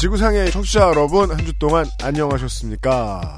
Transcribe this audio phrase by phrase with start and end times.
[0.00, 3.36] 지구상의 청취자 여러분 한 주 동안 안녕하셨습니까?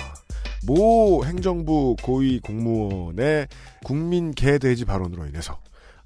[0.67, 3.49] 모 행정부 고위 공무원의
[3.83, 5.59] 국민 개돼지 발언으로 인해서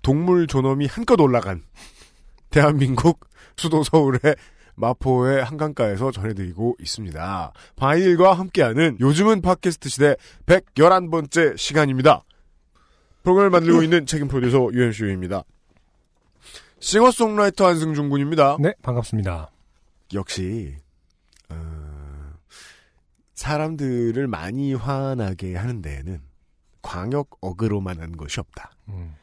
[0.02, 1.64] 동물 존엄이 한껏 올라간
[2.50, 4.20] 대한민국 수도 서울의
[4.76, 7.52] 마포의 한강가에서 전해드리고 있습니다.
[7.74, 10.14] 바일과 함께하는 요즘은 팟캐스트 시대
[10.46, 12.22] 111번째 시간입니다.
[13.24, 15.42] 프로그램을 만들고 있는 책임 프로듀서 유현수입니다.
[16.78, 18.56] 싱어송라이터 한승준 군입니다.
[18.60, 19.53] 네, 반갑습니다.
[20.12, 20.76] 역시
[21.48, 22.32] 어,
[23.34, 26.20] 사람들을 많이 화나게 하는 데에는
[26.82, 28.72] 광역 어그로만 한 것이 없다.
[28.88, 29.14] 음,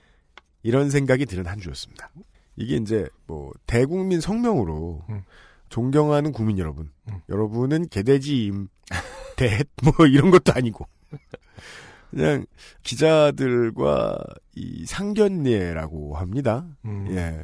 [0.63, 2.09] 이런 생각이 드는 한 주였습니다.
[2.55, 5.23] 이게 이제 뭐 대국민 성명으로 음.
[5.69, 7.21] 존경하는 국민 여러분, 음.
[7.29, 8.67] 여러분은 개돼지임,
[9.37, 10.87] 대뭐 이런 것도 아니고
[12.09, 12.45] 그냥
[12.83, 14.19] 기자들과
[14.55, 16.65] 이 상견례라고 합니다.
[16.83, 17.41] 음, 예.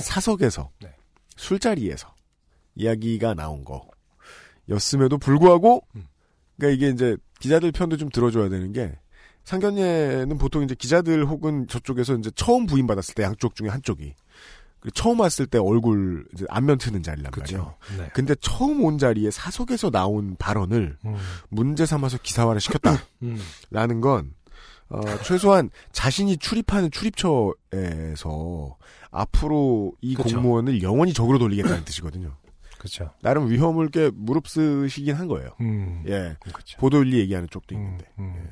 [0.00, 0.94] 사석에서, 네.
[1.36, 2.14] 술자리에서
[2.78, 3.64] 이야기가 나온
[4.66, 6.06] 거였음에도 불구하고, 음.
[6.56, 8.96] 그러니까 이게 이제 기자들 편도 좀 들어줘야 되는 게,
[9.44, 14.14] 상견례는 보통 이제 기자들 혹은 저쪽에서 이제 처음 부임받았을 때 양쪽 중에 한쪽이,
[14.94, 17.76] 처음 왔을 때 얼굴 이제 안면 트는 자리란 말이에요.
[17.88, 18.00] 그렇죠.
[18.00, 18.08] 네.
[18.14, 21.16] 근데 처음 온 자리에 사석에서 나온 발언을 음,
[21.48, 24.34] 문제 삼아서 기사화를 시켰다라는 음, 건
[24.90, 28.76] 어, 최소한 자신이 출입하는 출입처에서
[29.10, 30.36] 앞으로 이 그쵸.
[30.36, 32.36] 공무원을 영원히 적으로 돌리겠다는 뜻이거든요.
[32.78, 33.12] 그렇죠.
[33.22, 35.50] 나름 위험을 꽤 무릅쓰시긴 한 거예요.
[35.60, 36.36] 음, 예.
[36.40, 36.78] 그렇죠.
[36.78, 38.06] 보도일리 얘기하는 쪽도 음, 있는데.
[38.18, 38.50] 음,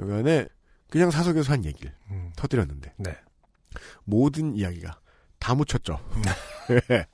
[0.00, 0.48] 여기 안에
[0.88, 3.16] 그냥 사석에서 한 얘기를 음, 터뜨렸는데 네.
[4.04, 4.98] 모든 이야기가
[5.38, 6.00] 다 묻혔죠.
[6.90, 7.06] 예.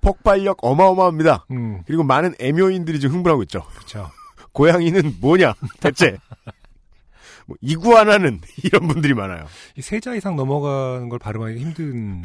[0.00, 1.46] 폭발력 어마어마합니다.
[1.50, 3.62] 음, 그리고 많은 애묘인들이 지금 흥분하고 있죠.
[3.74, 4.10] 그렇죠.
[4.52, 6.16] 고양이는 뭐냐 대체.
[7.46, 9.46] 뭐 이구아나는 이런 분들이 많아요.
[9.76, 12.22] 이 세자 이상 넘어가는 걸 발음하기 힘든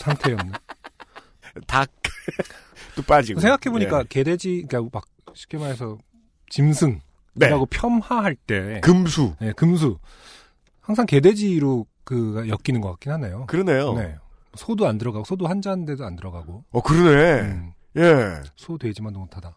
[0.00, 0.52] 상태였네.
[1.66, 1.90] 닭
[2.94, 3.40] 도 빠지고.
[3.40, 4.04] 생각해보니까 예.
[4.08, 5.98] 개돼지, 그러니까 막 쉽게 말해서
[6.50, 7.00] 짐승이라고
[7.34, 7.66] 네.
[7.70, 9.34] 폄하할 때 금수.
[9.40, 9.98] 네, 금수
[10.80, 13.46] 항상 개돼지로 그 엮이는 것 같긴 하네요.
[13.46, 13.94] 그러네요.
[13.94, 14.16] 네.
[14.54, 17.40] 소도 안 들어가고 소도 한자인데도 안 들어가고 어 그러네.
[17.40, 18.42] 음, 예.
[18.56, 19.56] 소 돼지만도 못하다.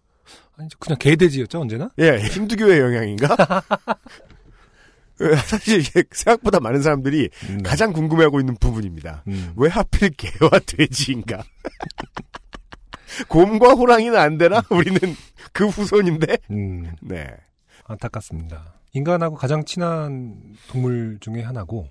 [0.58, 1.92] 아니 그냥 개돼지였죠 언제나?
[2.00, 2.18] 예.
[2.20, 3.36] 힌두교의 영향인가?
[5.22, 7.64] 예, 사실 이게 생각보다 많은 사람들이 음, 네.
[7.64, 9.24] 가장 궁금해하고 있는 부분입니다.
[9.28, 9.54] 음.
[9.56, 11.44] 왜 하필 개와 돼지인가?
[13.28, 14.62] 곰과 호랑이는 안 되나?
[14.72, 15.00] 우리는
[15.54, 16.38] 그 후손인데.
[16.52, 17.28] 음, 네.
[17.86, 18.74] 안타깝습니다.
[18.94, 21.88] 인간하고 가장 친한 동물 중에 하나고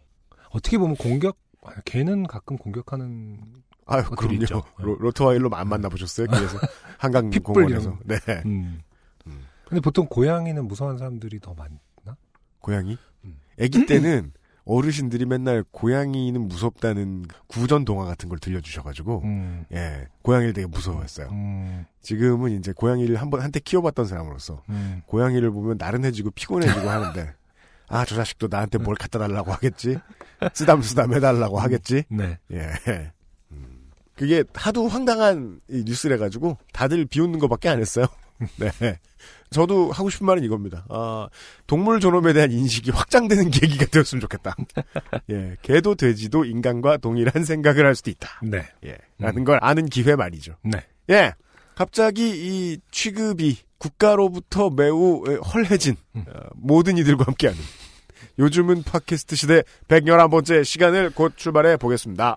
[0.51, 3.39] 어떻게 보면 공격 아, 개는 가끔 공격하는
[3.87, 4.43] 아유, 것들이 그럼요.
[4.43, 4.63] 있죠.
[4.79, 6.27] 로, 로트와일로 안 만나보셨어요?
[6.29, 6.59] 그래서
[6.99, 7.99] 한강 공원에서.
[8.05, 8.17] 네.
[8.45, 8.81] 음.
[9.27, 9.47] 음.
[9.67, 12.17] 근데 보통 고양이는 무서운 사람들이 더 많나?
[12.61, 12.97] 고양이?
[13.25, 13.39] 음.
[13.61, 14.33] 아기 때는
[14.67, 19.65] 어르신들이 맨날 고양이는 무섭다는 구전 동화 같은 걸 들려주셔가지고, 음.
[19.73, 21.29] 예, 고양이를 되게 무서워했어요.
[21.31, 21.87] 음.
[22.03, 25.03] 지금은 이제 고양이를 한번 한때 키워봤던 사람으로서 음.
[25.07, 27.33] 고양이를 보면 나른해지고 피곤해지고 하는데
[27.89, 29.97] 아 저 자식도 나한테 뭘 갖다 달라고 하겠지
[30.53, 32.37] 쓰담쓰담 해달라고 하겠지 네.
[32.53, 32.73] 예
[33.53, 33.91] 음.
[34.17, 38.07] 그게 하도 황당한 이 뉴스래 가지고 다들 비웃는 것밖에 안 했어요
[38.59, 38.99] 네
[39.51, 41.29] 저도 하고 싶은 말은 이겁니다 아
[41.67, 44.57] 동물 존엄에 대한 인식이 확장되는 계기가 되었으면 좋겠다
[45.31, 48.67] 예 개도 돼지도 인간과 동일한 생각을 할 수도 있다 네.
[48.85, 50.85] 예 라는 걸 아는 기회 말이죠 네.
[51.11, 51.35] 예.
[51.75, 56.25] 갑자기 이 취급이 국가로부터 매우 에, 헐해진 음.
[56.29, 57.61] 어, 모든 이들과 함께하는
[58.39, 62.37] 요즘은 팟캐스트 시대 111번째 시간을 곧 출발해 보겠습니다.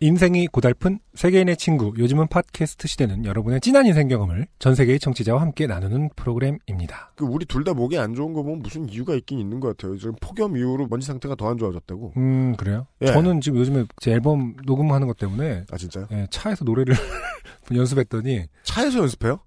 [0.00, 5.66] 인생이 고달픈 세계인의 친구, 요즘은 팟캐스트 시대는 여러분의 진한 인생 경험을 전 세계의 청취자와 함께
[5.66, 7.12] 나누는 프로그램입니다.
[7.16, 9.96] 그 우리 둘 다 목이 안 좋은 거 보면 무슨 이유가 있긴 있는 것 같아요.
[9.96, 12.12] 지금 폭염 이후로 먼지 상태가 더 안 좋아졌다고.
[12.18, 12.86] 음, 그래요?
[13.00, 13.06] 예.
[13.06, 16.08] 저는 지금 요즘에 제 앨범 녹음하는 것 때문에 아 진짜요?
[16.12, 16.94] 예, 차에서 노래를
[17.74, 19.40] 연습했더니 차에서 연습해요?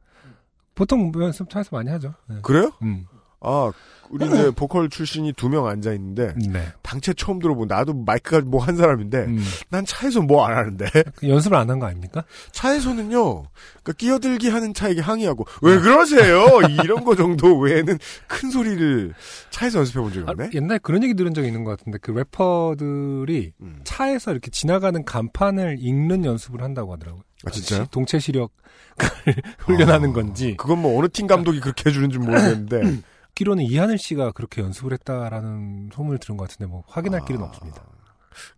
[0.73, 2.15] 보통 연습 차에서 많이 하죠.
[2.31, 2.35] 예.
[2.41, 2.71] 그래요?
[2.81, 3.05] 음.
[3.41, 3.71] 아,
[4.09, 6.67] 우리 이제 보컬 출신이 두 명 앉아 있는데 네.
[6.81, 9.39] 당최 처음 들어본 나도 마이크가 뭐 한 사람인데 음.
[9.69, 12.23] 난 차에서 뭐 안 하는데 그 연습을 안 한 거 아닙니까?
[12.51, 13.43] 차에서는요
[13.83, 16.47] 그러니까 끼어들기 하는 차에게 항의하고 왜 그러세요
[16.83, 17.97] 이런 거 정도 외에는
[18.27, 19.13] 큰 소리를
[19.51, 22.11] 차에서 연습해 본 적이 아, 없네 옛날에 그런 얘기 들은 적이 있는 것 같은데 그
[22.11, 23.79] 래퍼들이 음.
[23.83, 27.23] 차에서 이렇게 지나가는 간판을 읽는 연습을 한다고 하더라고요.
[27.45, 27.83] 아, 진짜요?
[27.83, 28.49] 시- 동체 시력을
[29.59, 30.55] 훈련하는 아, 건지.
[30.57, 32.81] 그건 뭐 어느 팀 감독이 그렇게 해주는지 모르겠는데
[33.39, 37.83] 듣기로는 이하늘 씨가 그렇게 연습을 했다라는 소문을 들은 것 같은데 뭐 확인할 길은 아, 없습니다.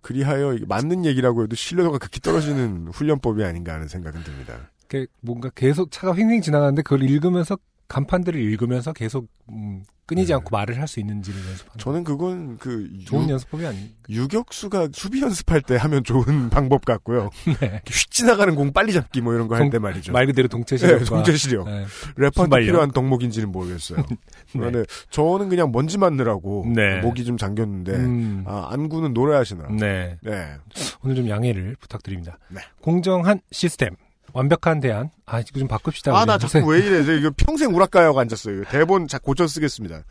[0.01, 4.71] 그리하여 이게 맞는 얘기라고 해도 신뢰도가 극히 떨어지는 훈련법이 아닌가 하는 생각은 듭니다.
[4.87, 7.57] 그 뭔가 계속 차가 휙휙 지나가는데 그걸 읽으면서
[7.91, 10.33] 간판들을 읽으면서 계속 음, 끊이지 네.
[10.35, 13.93] 않고 말을 할 수 있는지를 연습하는 저는 그건 그 좋은 유, 연습법이 아니.
[14.09, 17.29] 유격수가 수비 연습할 때 하면 좋은 방법 같고요.
[17.59, 17.81] 네.
[17.85, 20.13] 휙 지나가는 공 빨리 잡기 뭐 이런 거 할 때 말이죠.
[20.13, 21.65] 말 그대로 동체 네, 시력과 동체 시력.
[21.65, 21.85] 네.
[22.15, 22.59] 래퍼한테.
[22.61, 24.03] 필요한 덕목인지는 모르겠어요.
[24.55, 24.71] 네.
[24.71, 24.83] 네.
[25.09, 26.99] 저는 그냥 먼지 맞느라고 네.
[27.01, 29.69] 목이 좀 잠겼는데 음, 아, 안구는 노래하시느라.
[29.71, 30.17] 네.
[30.23, 30.55] 네.
[31.03, 32.37] 오늘 좀 양해를 부탁드립니다.
[32.49, 32.61] 네.
[32.81, 33.95] 공정한 시스템,
[34.33, 35.09] 완벽한 대안.
[35.25, 36.15] 아, 이거 좀 바꿉시다.
[36.17, 36.37] 아, 나.
[36.37, 37.03] 자꾸 왜 이래.
[37.03, 38.65] 저 이거 평생 우락가야고 앉았어요.
[38.65, 40.03] 대본 자 고쳐 쓰겠습니다.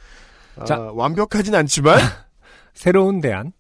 [0.57, 0.79] 아, 자.
[0.79, 1.99] 완벽하진 않지만
[2.75, 3.53] 새로운 대안.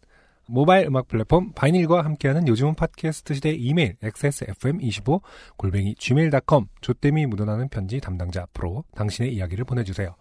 [0.47, 5.21] 모바일 음악 플랫폼 바이닐과 함께하는 요즘은 팟캐스트 시대 이메일 xsfm25
[5.57, 10.17] 골뱅이 gmail.com 조땜이 묻어나는 편지 담당자 앞으로 당신의 이야기를 보내주세요.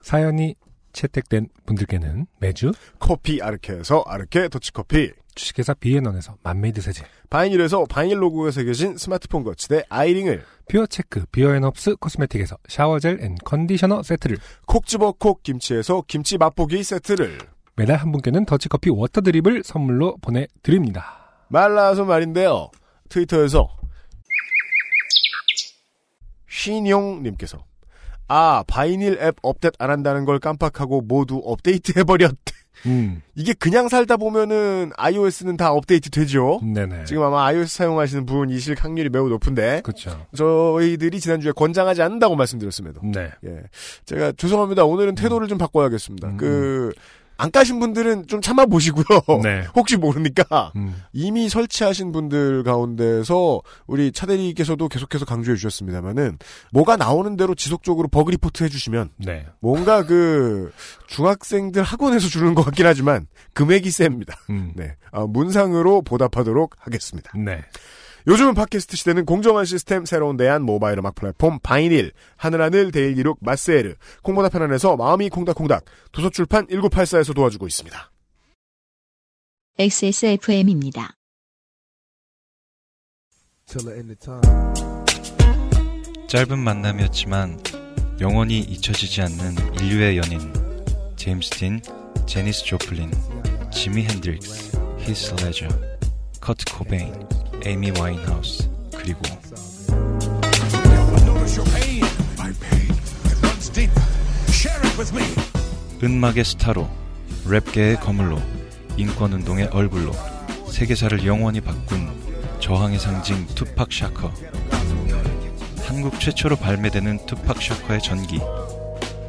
[0.00, 0.54] 사연이
[0.94, 8.96] 채택된 분들께는 매주 커피 아르케에서 아르케 더치커피 주식회사 비앤원에서 맘메이드 세제 바이닐에서 바이닐 로고가 새겨진
[8.96, 16.38] 스마트폰 거치대 아이링을 퓨어체크 비어앤업스 코스메틱에서 샤워젤 and 컨디셔너 세트를 콕 집어 콕 김치에서 김치
[16.38, 17.38] 맛보기 세트를
[17.76, 21.44] 매달 한 분께는 더치커피 워터 드립을 선물로 보내드립니다.
[21.48, 22.70] 말라서 말인데요.
[23.08, 23.68] 트위터에서
[26.48, 27.64] 신용님께서
[28.28, 32.34] 아 바이닐 앱 업데이트 안 한다는 걸 깜빡하고 모두 업데이트 해버렸.
[32.86, 36.60] 음, 이게 그냥 살다 보면은 iOS는 다 업데이트 되죠.
[36.62, 37.04] 네네.
[37.04, 40.26] 지금 아마 iOS 사용하시는 분이실 확률이 매우 높은데 그렇죠.
[40.36, 43.30] 저희들이 지난주에 권장하지 않는다고 말씀드렸음에도 네.
[43.44, 43.62] 예
[44.04, 46.28] 제가 죄송합니다 오늘은 태도를 좀 바꿔야겠습니다.
[46.28, 46.36] 음.
[46.36, 46.92] 그
[47.36, 49.04] 안 까신 분들은 좀 참아 보시고요.
[49.42, 49.64] 네.
[49.74, 56.38] 혹시 모르니까 음, 이미 설치하신 분들 가운데서 우리 차대리께서도 계속해서 강조해 주셨습니다만은
[56.72, 59.46] 뭐가 나오는 대로 지속적으로 버그 리포트 해주시면 네.
[59.60, 60.72] 뭔가 그
[61.08, 64.36] 중학생들 학원에서 주는 것 같긴 하지만 금액이 셉니다.
[64.50, 67.30] 음, 네 아, 문상으로 보답하도록 하겠습니다.
[67.36, 67.62] 네.
[68.26, 73.96] 요즘은 팟캐스트 시대는 공정한 시스템 새로운 대안 모바일 음악 플랫폼 바이닐 하늘하늘 daily look 마스에르
[74.22, 78.10] 콩보다 편안해서 마음이 콩닥콩닥 도서출판 1984에서 도와주고 있습니다.
[79.78, 81.14] XSFM입니다.
[86.28, 87.58] 짧은 만남이었지만
[88.20, 90.40] 영원히 잊혀지지 않는 인류의 연인
[91.16, 91.80] 제임스 딘,
[92.26, 93.10] 제니스 조플린,
[93.72, 95.68] 지미 핸드릭스, 히스 레저,
[96.40, 97.12] 커트 코베인,
[97.66, 99.22] 에이미 와인하우스 그리고
[106.02, 106.88] 은막의 스타로
[107.46, 108.38] 랩계의 거물로
[108.98, 110.12] 인권운동의 얼굴로
[110.70, 112.10] 세계사를 영원히 바꾼
[112.60, 114.30] 저항의 상징 투팍 샤커
[115.84, 118.40] 한국 최초로 발매되는 투팍 샤커의 전기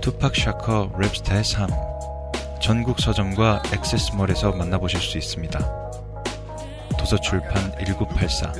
[0.01, 1.69] 투팍 샤커 랩스타의 삶
[2.61, 5.84] 전국 서점과 XS몰에서 만나보실 수 있습니다.
[7.05, 8.51] 도서출판 1984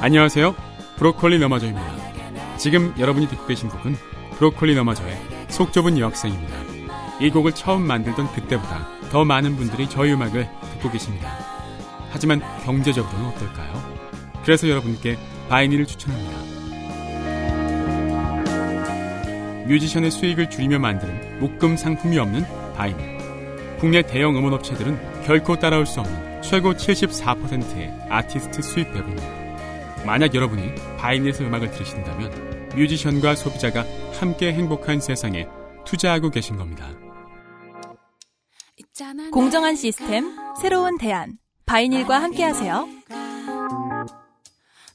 [0.00, 0.54] 안녕하세요.
[0.96, 2.56] 브로콜리 너마저입니다.
[2.56, 3.96] 지금 여러분이 듣고 계신 곡은
[4.38, 6.54] 브로콜리 너마저의 속 좁은 여학생입니다.
[7.20, 11.36] 이 곡을 처음 만들던 그때보다 더 많은 분들이 저희 음악을 듣고 계십니다.
[12.10, 13.96] 하지만 경제적으로는 어떨까요?
[14.42, 15.18] 그래서 여러분께
[15.50, 16.55] 바이닐을 추천합니다.
[19.66, 22.44] 뮤지션의 수익을 줄이며 만드는 묶음 상품이 없는
[22.74, 23.16] 바이닐.
[23.78, 29.18] 국내 대형 음원업체들은 결코 따라올 수 없는 최고 74%의 아티스트 수입 배분율.
[30.04, 33.84] 만약 여러분이 바이닐에서 음악을 들으신다면 뮤지션과 소비자가
[34.18, 35.46] 함께 행복한 세상에
[35.84, 36.88] 투자하고 계신 겁니다.
[39.32, 41.38] 공정한 시스템, 새로운 대안.
[41.66, 42.88] 바이닐과 함께하세요.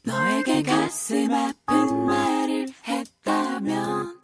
[0.04, 4.21] 너에게 가슴 아픈 말을 했다면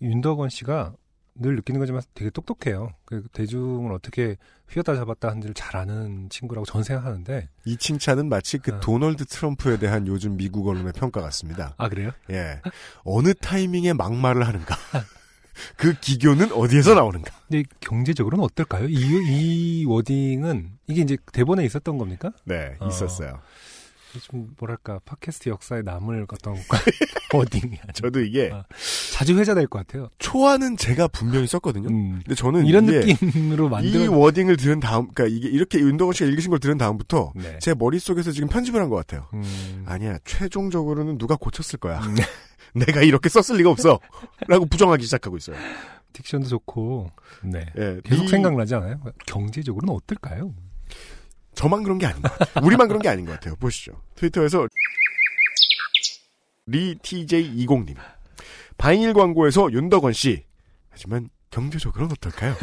[0.00, 0.94] 윤덕원 씨가
[1.40, 2.90] 늘 느끼는 거지만 되게 똑똑해요.
[3.04, 4.36] 그 대중을 어떻게
[4.70, 7.48] 휘었다 잡았다 하는지를 잘 아는 친구라고 전 생각하는데.
[7.64, 8.80] 이 칭찬은 마치 그 어.
[8.80, 11.74] 도널드 트럼프에 대한 요즘 미국 언론의 평가 같습니다.
[11.78, 12.10] 아, 그래요?
[12.30, 12.60] 예.
[13.04, 14.76] 어느 타이밍에 막말을 하는가.
[15.76, 17.32] 그 기교는 어디에서 나오는가?
[17.48, 18.88] 근데 경제적으로는 어떨까요?
[18.88, 22.32] 이, 이 워딩은 이게 이제 대본에 있었던 겁니까?
[22.44, 22.88] 네, 어.
[22.88, 23.40] 있었어요.
[24.22, 26.54] 좀 뭐랄까 팟캐스트 역사에 남을 어떤
[27.34, 28.64] 워딩이 아주 저도 이게 아,
[29.12, 30.08] 자주 회자될 것 같아요.
[30.18, 31.88] 초안은 제가 분명히 썼거든요.
[31.88, 32.20] 음.
[32.24, 34.16] 근데 저는 이런 느낌으로 이 만들어.
[34.16, 37.58] 워딩을 들은 다음, 그러니까 이게 이렇게 윤덕원 씨가 읽으신 걸 들은 다음부터 네.
[37.60, 39.28] 제 머릿속에서 지금 편집을 한 것 같아요.
[39.34, 39.84] 음.
[39.86, 42.00] 아니야, 최종적으로는 누가 고쳤을 거야.
[42.00, 42.16] 음.
[42.74, 43.98] 내가 이렇게 썼을 리가 없어.
[44.46, 45.56] 라고 부정하기 시작하고 있어요.
[46.14, 47.10] 딕션도 좋고.
[47.44, 47.66] 네.
[47.76, 49.00] 예, 계속 리- 생각나지 않아요?
[49.26, 50.52] 경제적으로는 어떨까요?
[51.58, 52.64] 저만 그런 게 아닌 것 같아요.
[52.64, 53.56] 우리만 그런 게 아닌 것 같아요.
[53.56, 54.00] 보시죠.
[54.14, 54.68] 트위터에서
[56.68, 57.96] 리TJ20님.
[58.76, 60.44] 바이닐 광고에서 윤덕원 씨.
[60.88, 62.54] 하지만 경제적으로는 어떨까요?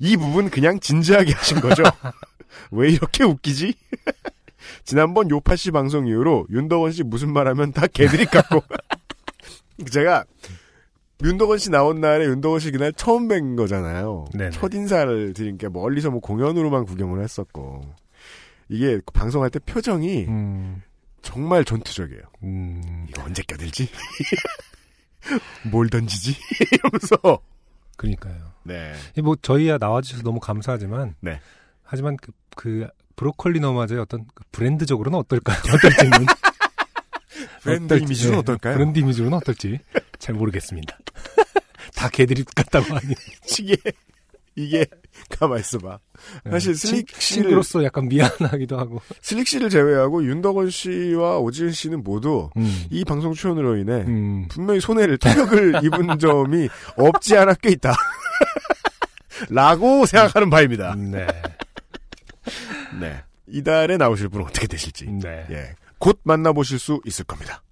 [0.00, 1.82] 이 부분 그냥 진지하게 하신 거죠.
[2.72, 3.72] 왜 이렇게 웃기지?
[4.84, 8.62] 지난번 요파 씨 방송 이후로 윤덕원 씨 무슨 말 하면 다 개들이 같고
[9.90, 10.26] 제가
[11.24, 14.26] 윤덕원 씨 나온 날에 윤덕원 씨 그날 처음 뵌 거잖아요.
[14.34, 14.50] 네네.
[14.50, 17.80] 첫 인사를 드리니까 멀리서 뭐 공연으로만 구경을 했었고
[18.68, 20.82] 이게 방송할 때 표정이 음.
[21.22, 22.22] 정말 전투적이에요.
[22.42, 23.06] 음.
[23.08, 23.88] 이거 언제 껴들지?
[25.70, 26.36] 뭘 던지지?
[26.72, 27.40] 이러면서
[27.96, 28.52] 그러니까요.
[28.64, 28.94] 네.
[29.22, 31.40] 뭐 저희야 나와주셔서 너무 감사하지만 네.
[31.82, 35.56] 하지만 그, 그 브로콜리 너마저의 어떤 그 브랜드적으로는 어떨까요?
[35.74, 36.26] 어떨지는
[37.62, 38.74] 브랜드 어떨지, 이미지는 네, 어떨까요?
[38.74, 39.80] 브랜드 이미지로는 어떨지
[40.18, 40.98] 잘 모르겠습니다.
[41.94, 43.14] 다 개들이 같다고 하니
[43.58, 43.76] 이게
[44.56, 44.86] 이게
[45.38, 45.98] 가만 있어봐.
[46.50, 49.00] 사실 슬릭 씨를 친구로서 약간 미안하기도 하고.
[49.20, 52.84] 슬릭 씨를 제외하고 윤덕원 씨와 오지은 씨는 모두 음.
[52.90, 54.48] 이 방송 출연으로 인해 음.
[54.48, 57.94] 분명히 손해를 타격을 입은 점이 없지 않아 꽤 있다.
[59.50, 60.94] 라고 생각하는 바입니다.
[60.96, 61.26] 네.
[62.98, 63.22] 네.
[63.48, 65.06] 이달에 나오실 분은 어떻게 되실지.
[65.06, 65.46] 네.
[65.50, 65.74] 예.
[65.98, 67.62] 곧 만나보실 수 있을 겁니다.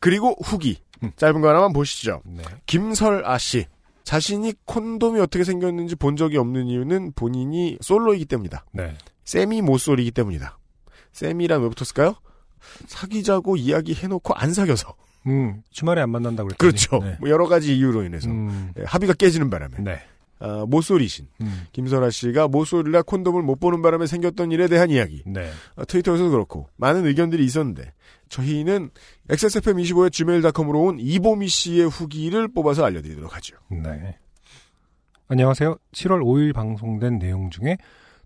[0.00, 0.78] 그리고 후기.
[1.02, 1.10] 음.
[1.16, 2.22] 짧은 거 하나만 보시죠.
[2.24, 2.42] 네.
[2.66, 3.66] 김설아 씨.
[4.04, 8.64] 자신이 콘돔이 어떻게 생겼는지 본 적이 없는 이유는 본인이 솔로이기 때문이다.
[8.72, 8.94] 네.
[9.24, 10.58] 세미 모쏠이기 때문이다.
[11.12, 12.14] 세미란 왜 붙었을까요?
[12.86, 14.94] 사귀자고 이야기해놓고 안 사귀어서.
[15.26, 15.62] 음.
[15.70, 16.72] 주말에 안 만난다고 그랬더니.
[16.72, 16.98] 그렇죠.
[17.04, 17.16] 네.
[17.20, 18.28] 뭐 여러 가지 이유로 인해서.
[18.28, 18.72] 음.
[18.78, 19.76] 예, 합의가 깨지는 바람에.
[19.78, 20.00] 네.
[20.40, 21.28] 아, 모쏠이신.
[21.42, 21.66] 음.
[21.70, 25.22] 김설아 씨가 모쏠이라 콘돔을 못 보는 바람에 생겼던 일에 대한 이야기.
[25.26, 25.48] 네.
[25.76, 27.92] 아, 트위터에서도 그렇고 많은 의견들이 있었는데
[28.32, 28.90] 저희는
[29.28, 33.56] XSFM25의 gmail.com으로 온 이보미 씨의 후기를 뽑아서 알려드리도록 하죠.
[33.70, 34.18] 네.
[35.28, 35.76] 안녕하세요.
[35.92, 37.76] 7월 5일 방송된 내용 중에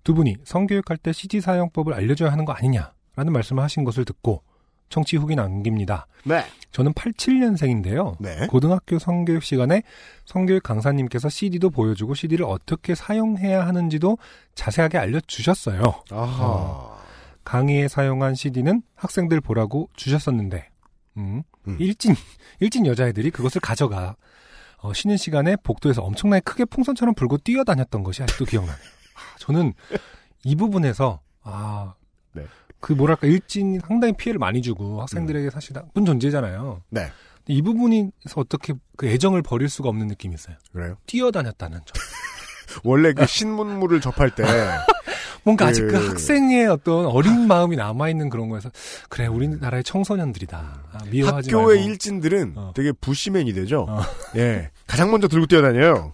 [0.04, 4.42] 두 분이 성교육할 때 CD 사용법을 알려줘야 하는 거 아니냐라는 말씀을 하신 것을 듣고
[4.90, 6.06] 청취 후기 남깁니다.
[6.24, 6.44] 네.
[6.70, 8.16] 저는 87년생인데요.
[8.20, 8.46] 네.
[8.46, 9.82] 고등학교 성교육 시간에
[10.24, 14.18] 성교육 강사님께서 CD도 보여주고 CD를 어떻게 사용해야 하는지도
[14.54, 15.82] 자세하게 알려주셨어요.
[16.12, 16.44] 아하.
[16.44, 16.95] 어.
[17.46, 20.68] 강의에 사용한 CD는 학생들 보라고 주셨었는데,
[21.16, 21.76] 음, 음.
[21.78, 22.16] 일진,
[22.58, 24.16] 일진 여자애들이 그것을 가져가,
[24.78, 28.76] 어, 쉬는 시간에 복도에서 엄청나게 크게 풍선처럼 불고 뛰어다녔던 것이 아직도 기억나네요.
[28.76, 29.74] 아, 저는
[30.42, 31.94] 이 부분에서, 아,
[32.32, 32.44] 네.
[32.80, 36.82] 그 뭐랄까, 일진이 상당히 피해를 많이 주고 학생들에게 사실 나쁜 존재잖아요.
[36.90, 37.12] 네.
[37.46, 40.56] 이 부분에서 어떻게 그 애정을 버릴 수가 없는 느낌이 있어요.
[40.72, 40.96] 그래요?
[41.06, 41.94] 뛰어다녔다는 점.
[42.82, 44.42] 원래 그 신문물을 접할 때
[45.46, 48.68] 뭔가 아직 그- 그 학생의 어떤 어린 마음이 남아있는 그런 거에서
[49.08, 50.58] 그래 우리나라의 청소년들이다
[50.92, 52.72] 아, 미워하지 학교의 말고 일진들은 어.
[52.74, 53.86] 되게 부시맨이 되죠.
[53.88, 54.00] 어.
[54.36, 54.70] 예.
[54.88, 56.12] 가장 먼저 들고 뛰어다녀요.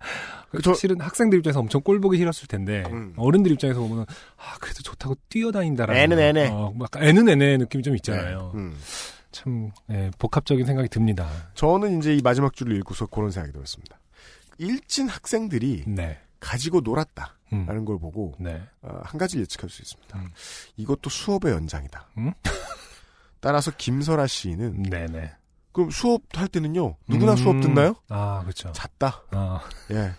[0.64, 3.12] 저- 실은 학생들 입장에서 엄청 꼴 보기 싫었을 텐데 음.
[3.16, 4.06] 어른들 입장에서 보면
[4.38, 6.48] 아 그래도 좋다고 뛰어다닌다라는 애는 애네.
[6.48, 8.60] 어, 뭐 약간 애는 애네 느낌이 좀 있잖아요 네.
[8.60, 8.74] 음.
[9.30, 13.98] 참 예, 복합적인 생각이 듭니다 저는 이제 이 마지막 줄을 읽고서 그런 생각이 들었습니다.
[14.56, 17.84] 일진 학생들이 네, 가지고 놀았다 라는 음.
[17.84, 18.62] 걸 보고 네.
[18.82, 20.18] 어, 한 가지를 예측할 수 있습니다.
[20.18, 20.28] 음.
[20.76, 22.06] 이것도 수업의 연장이다.
[22.18, 22.32] 음?
[23.40, 25.30] 따라서 김설아 씨는 네네
[25.72, 27.36] 그럼 수업 할 때는요 누구나 음.
[27.36, 27.94] 수업 듣나요?
[28.08, 29.22] 아 그렇죠 잤다.
[29.30, 29.60] 아,
[29.92, 30.10] 예.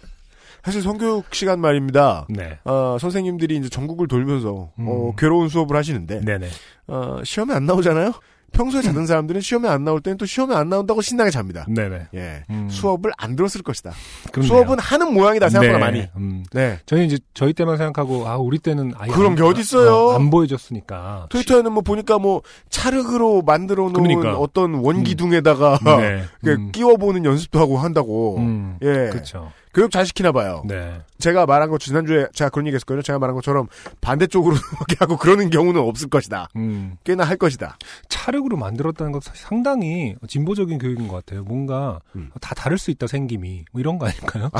[0.63, 2.27] 사실 성교육 시간 말입니다.
[2.29, 4.87] 네 어, 선생님들이 이제 전국을 돌면서 음.
[4.87, 6.49] 어, 괴로운 수업을 하시는데 네네
[6.87, 8.13] 어, 시험에 안 나오잖아요.
[8.51, 11.65] 평소에 자는 사람들은 시험에 안 나올 때는 또 시험에 안 나온다고 신나게 잡니다.
[11.67, 12.43] 네네 예.
[12.49, 12.67] 음.
[12.69, 13.91] 수업을 안 들었을 것이다.
[14.31, 14.47] 그렇네요.
[14.53, 15.85] 수업은 하는 모양이다 생각보다 네.
[15.85, 16.07] 많이.
[16.17, 16.43] 음.
[16.53, 16.79] 네.
[16.85, 19.93] 저희 이제 저희 때만 생각하고 아 우리 때는 아예 그런 안- 게 어딨어요?
[19.93, 21.27] 어, 안 보여줬으니까.
[21.29, 24.37] 트위터에는 뭐 보니까 뭐 찰흙으로 만들어 놓은 그러니까.
[24.37, 26.23] 어떤 원기둥에다가 네.
[26.43, 26.71] 그 음.
[26.71, 28.37] 끼워 보는 연습도 하고 한다고.
[28.37, 28.77] 음.
[28.81, 29.09] 예.
[29.11, 29.51] 그렇죠.
[29.73, 30.63] 교육 잘 시키나 봐요.
[30.65, 31.01] 네.
[31.19, 33.01] 제가 말한 것 지난주에 제가 그런 얘기 했었거든요.
[33.03, 33.67] 제가 말한 것처럼
[34.01, 36.47] 반대쪽으로 이렇게 하고 그러는 경우는 없을 것이다.
[36.55, 36.97] 음.
[37.03, 37.77] 꽤나 할 것이다.
[38.09, 41.43] 찰흙으로 만들었다는 것 사실 상당히 진보적인 교육인 것 같아요.
[41.43, 42.31] 뭔가 음.
[42.41, 44.49] 다 다를 수 있다 생김이 뭐 이런 거 아닐까요?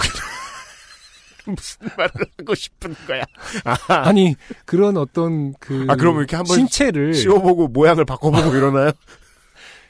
[1.46, 3.24] 무슨 말을 하고 싶은 거야.
[3.88, 4.36] 아 니
[4.66, 8.92] 그런 어떤 그 아, 그럼 이렇게 한번 신체를 씌워보고 모양을 바꿔보고 이러나요?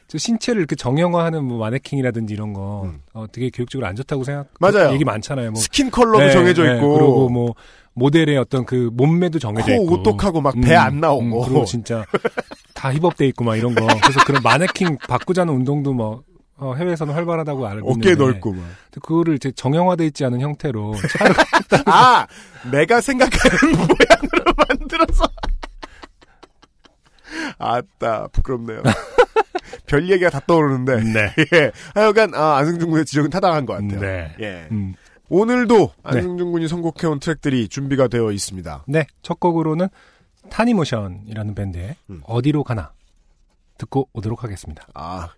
[0.10, 3.00] 저 신체를 이렇게 정형화하는 뭐 마네킹이라든지 이런 거 음.
[3.13, 4.92] 어, 되게 교육적으로 안 좋다고 생각 맞아요.
[4.92, 5.51] 얘기 많잖아요.
[5.51, 7.54] 뭐 스킨 컬러도 네, 정해져 네, 있고 그리고 뭐
[7.94, 12.04] 모델의 어떤 그 몸매도 정해져 코 있고 오똑하고 막 음, 배안 나오고 음, 그리고 진짜
[12.74, 16.24] 다 힙업돼 있고 막 이런 거 그래서 그런 마네킹 바꾸자는 운동도 뭐
[16.58, 18.63] 어, 해외에서는 활발하다고 알고 어깨 넓고 막.
[19.04, 20.96] 그거를 이제 정형화돼 있지 않은 형태로
[21.86, 22.25] 아
[22.72, 25.24] 내가 생각하는 모양으로 만들어서
[27.58, 28.84] 아따 부끄럽네요.
[29.86, 31.34] 별 얘기가 다 떠오르는데 네.
[31.53, 31.72] 예.
[31.96, 34.00] 하여간 아, 안승준 군의 지적은 타당한 것 같아요.
[34.00, 34.36] 네.
[34.39, 34.68] 예.
[34.72, 34.94] 음.
[35.29, 38.86] 오늘도 안승준 군이 선곡해온 트랙들이 준비가 되어 있습니다.
[38.88, 39.88] 네, 첫 곡으로는
[40.50, 42.22] 타니모션이라는 밴드의 음.
[42.25, 42.94] 어디로 가나
[43.77, 44.88] 듣고 오도록 하겠습니다.
[44.94, 45.29] 아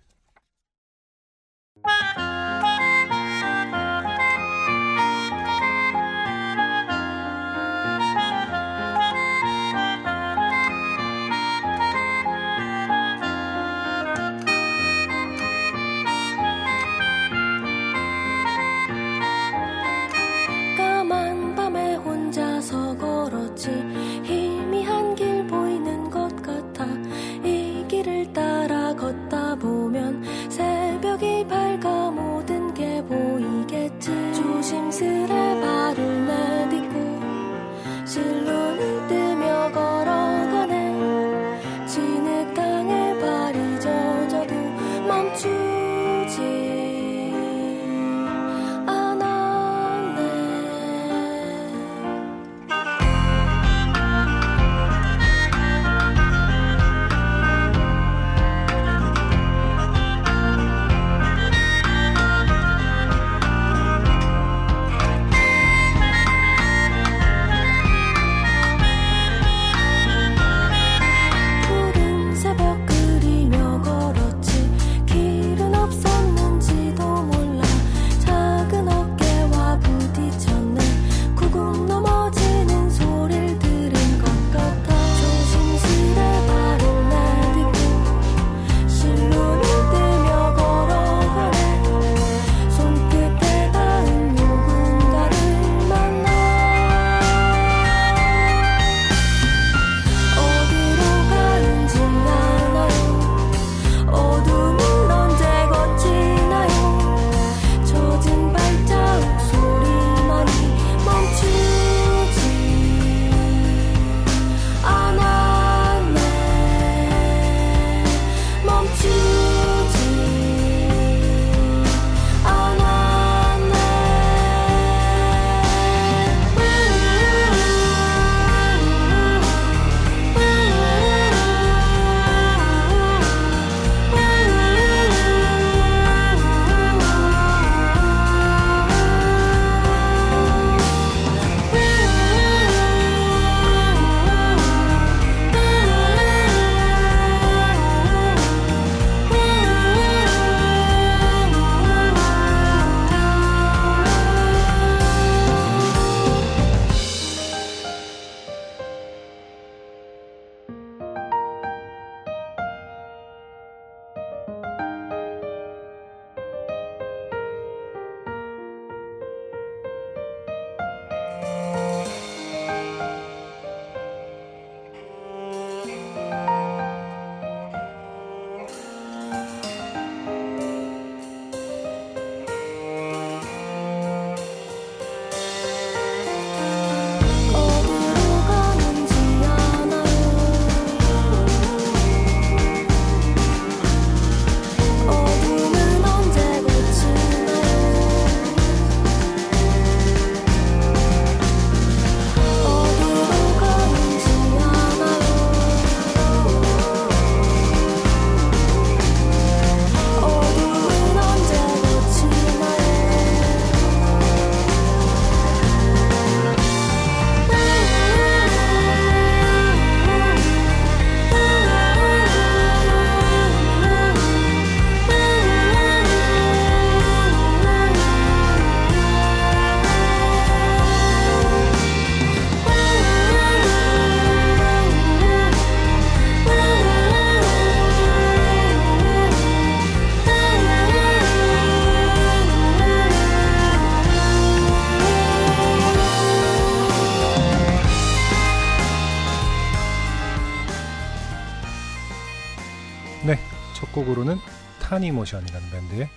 [254.92, 256.10] 네, 타니모션이라는 밴드의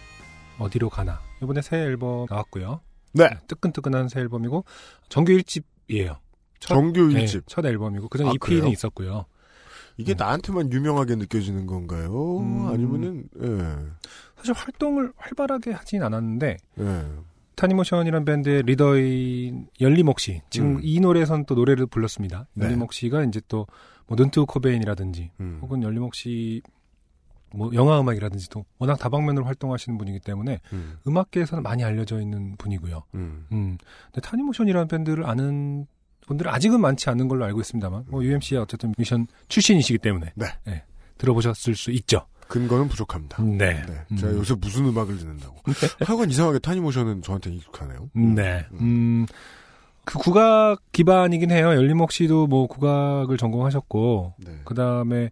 [0.58, 2.80] 어디로 가나 이번에 새 앨범 나왔고요.
[3.12, 3.30] 네.
[3.46, 4.64] 뜨끈뜨끈한 새 앨범이고
[5.08, 6.16] 정규 1집이에요.
[6.58, 7.44] 첫, 정규 네, 일집.
[7.46, 8.72] 첫 앨범이고 그전 아, EP는 그래요?
[8.72, 9.26] 있었고요.
[9.96, 10.24] 이게 네.
[10.24, 12.38] 나한테만 유명하게 느껴지는 건가요?
[12.40, 12.66] 음.
[12.66, 13.76] 아니면은 예.
[14.36, 17.04] 사실 활동을 활발하게 하진 않았는데 예.
[17.54, 20.80] 타니모션이라는 밴드의 리더인 연리목 씨 지금 음.
[20.82, 22.48] 이 노래에선 또 노래를 불렀습니다.
[22.54, 22.66] 네.
[22.66, 23.66] 연리목 씨가 이제 또
[24.06, 25.58] 뭐 눈뜨고코베인이라든지 음.
[25.62, 26.62] 혹은 연리목 씨
[27.54, 30.98] 뭐 영화 음악이라든지 또 워낙 다방면으로 활동하시는 분이기 때문에 음.
[31.06, 33.02] 음악계에서는 많이 알려져 있는 분이고요.
[33.14, 33.46] 음.
[33.52, 33.78] 음.
[34.12, 35.86] 근데 타니모션이라는 밴드를 아는
[36.26, 40.82] 분들은 아직은 많지 않은 걸로 알고 있습니다만, 뭐 UMC의 어쨌든 미션 출신이시기 때문에 네.
[41.18, 42.26] 들어보셨을 수 있죠.
[42.48, 43.42] 근거는 부족합니다.
[43.42, 43.82] 네.
[43.86, 43.94] 네.
[44.10, 44.16] 음.
[44.16, 45.56] 제가 요새 무슨 음악을 듣는다고.
[46.04, 48.10] 하여간 이상하게 타니모션은 저한테 익숙하네요.
[48.14, 48.66] 네.
[48.80, 49.26] 음,
[50.04, 51.68] 그 국악 기반이긴 해요.
[51.68, 54.60] 열리목 씨도 뭐 국악을 전공하셨고, 네.
[54.64, 55.30] 그 다음에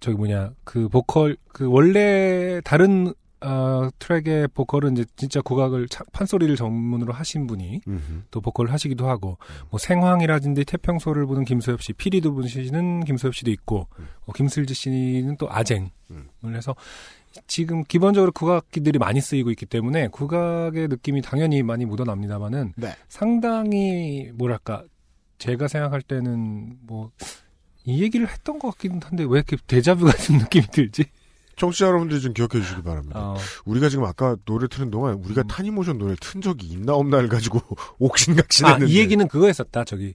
[0.00, 6.54] 저기 뭐냐 그 보컬 그 원래 다른 어, 트랙의 보컬은 이제 진짜 국악을 차- 판소리를
[6.56, 8.22] 전문으로 하신 분이 음흠.
[8.30, 9.38] 또 보컬을 하시기도 하고
[9.70, 14.06] 뭐 생황이라든지 태평소를 부는 김소엽 씨, 피리도 부시는 김소엽 씨도 있고 음.
[14.26, 16.28] 어, 김슬지 씨는 또 아쟁을 음.
[16.54, 16.74] 해서
[17.46, 22.94] 지금 기본적으로 국악기들이 많이 쓰이고 있기 때문에 국악의 느낌이 당연히 많이 묻어납니다만은 네.
[23.08, 24.84] 상당히 뭐랄까
[25.38, 27.10] 제가 생각할 때는 뭐
[27.84, 31.04] 이 얘기를 했던 것 같기는 한데 왜 이렇게 데자뷰 같은 느낌이 들지?
[31.56, 33.20] 청취자 여러분들이 좀 기억해 주시기 바랍니다.
[33.20, 35.46] 어, 우리가 지금 아까 노래 트는 동안 우리가 음.
[35.46, 39.84] 타니모션 노래를 튼 적이 있나 없나를 가지고 아, 옥신각신했는데 이 얘기는 그거였었다.
[39.84, 40.14] 저기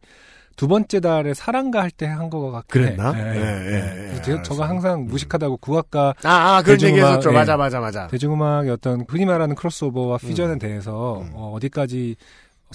[0.56, 2.86] 두 번째 달에 사랑가 할 때 한거 같긴 해.
[2.96, 3.14] 그랬나?
[3.16, 4.14] 예, 예, 예, 예, 예.
[4.16, 4.64] 예, 저가 알았어요.
[4.64, 5.06] 항상 음.
[5.08, 7.30] 무식하다고 국악과 아, 아 그런 대중음악, 얘기 했었죠.
[7.30, 7.34] 예.
[7.34, 8.08] 맞아, 맞아, 맞아.
[8.08, 10.60] 대중음악의 어떤 흔히 말하는 크로스오버와 퓨전에 음.
[10.60, 11.30] 대해서 음.
[11.34, 12.16] 어, 어디까지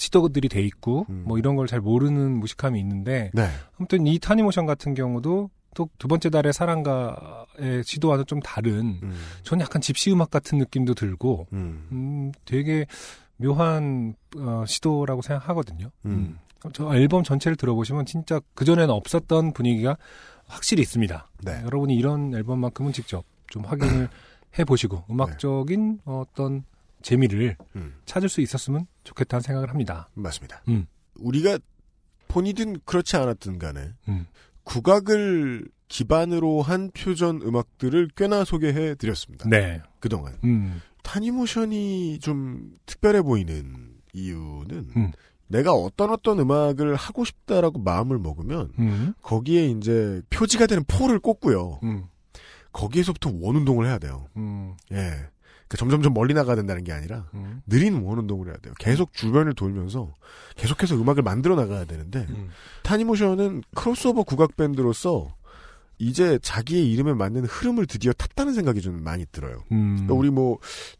[0.00, 1.24] 시도들이 돼 있고 음.
[1.26, 3.48] 뭐 이런 걸 잘 모르는 무식함이 있는데 네.
[3.78, 9.14] 아무튼 이 타니모션 같은 경우도 또 두 번째 달의 사랑가의 시도와는 좀 다른 음.
[9.44, 11.86] 저는 약간 집시 음악 같은 느낌도 들고 음.
[11.92, 12.86] 음, 되게
[13.36, 15.90] 묘한 어, 시도라고 생각하거든요.
[16.06, 16.38] 음.
[16.72, 19.96] 저 앨범 전체를 들어보시면 진짜 그전에는 없었던 분위기가
[20.46, 21.30] 확실히 있습니다.
[21.44, 21.62] 네.
[21.64, 24.08] 여러분이 이런 앨범만큼은 직접 좀 확인을
[24.58, 26.64] 해보시고 음악적인 어떤
[27.02, 27.94] 재미를 음.
[28.04, 30.08] 찾을 수 있었으면 좋겠다는 생각을 합니다.
[30.14, 30.62] 맞습니다.
[30.68, 30.86] 음.
[31.16, 31.58] 우리가
[32.28, 34.26] 본이든 그렇지 않았든 간에 음.
[34.64, 39.48] 국악을 기반으로 한 표전 음악들을 꽤나 소개해 드렸습니다.
[39.48, 39.82] 네.
[39.98, 40.38] 그동안.
[40.44, 40.80] 음.
[41.02, 45.12] 타니모션이 좀 특별해 보이는 이유는 음.
[45.48, 49.14] 내가 어떤 어떤 음악을 하고 싶다라고 마음을 먹으면 음.
[49.20, 51.80] 거기에 이제 표지가 되는 포를 꽂고요.
[51.82, 52.04] 음.
[52.72, 54.28] 거기에서부터 원 운동을 해야 돼요.
[54.36, 54.76] 음.
[54.92, 55.28] 예.
[55.70, 57.62] 그 점점점 멀리 나가야 된다는 게 아니라 음.
[57.68, 58.74] 느린 원 운동을 해야 돼요.
[58.80, 60.12] 계속 주변을 돌면서
[60.56, 62.50] 계속해서 음악을 만들어 나가야 되는데 음.
[62.82, 65.32] 타니모션은 크로스오버 국악 밴드로서
[65.98, 69.62] 이제 자기의 이름에 맞는 흐름을 드디어 탔다는 생각이 좀 많이 들어요.
[69.70, 69.94] 음.
[69.94, 70.58] 그러니까 우리 뭐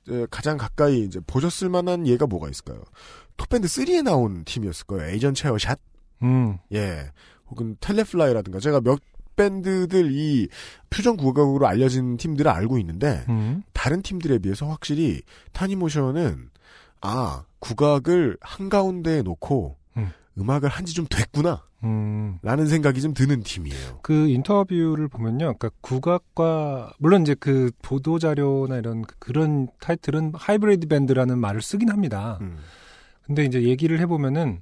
[0.09, 2.81] 에, 가장 가까이 이제 보셨을 만한 예가 뭐가 있을까요?
[3.37, 5.11] 톱밴드 3에 나온 팀이었을 거예요.
[5.11, 5.81] 아시안 체어샷,
[6.23, 6.59] 음.
[6.73, 7.11] 예,
[7.49, 9.01] 혹은 텔레플라이라든가 제가 몇
[9.37, 10.49] 밴드들 이
[10.91, 13.63] 퓨전 국악으로 알려진 팀들을 알고 있는데 음.
[13.73, 16.51] 다른 팀들에 비해서 확실히 타니모션은
[17.01, 20.11] 아 국악을 한 가운데에 놓고 음.
[20.39, 22.39] 음악을 한 지 좀 됐구나 음.
[22.43, 24.01] 라는 생각이 좀 드는 팀이에요.
[24.03, 25.55] 그 인터뷰를 보면요.
[25.57, 31.89] 그러니까 국악과 물론 이제 그 보도 자료나 이런 그- 그런 타이틀은 하이브리드 밴드라는 말을 쓰긴
[31.91, 32.37] 합니다.
[32.43, 32.59] 음.
[33.23, 34.61] 근데 이제 얘기를 해 보면은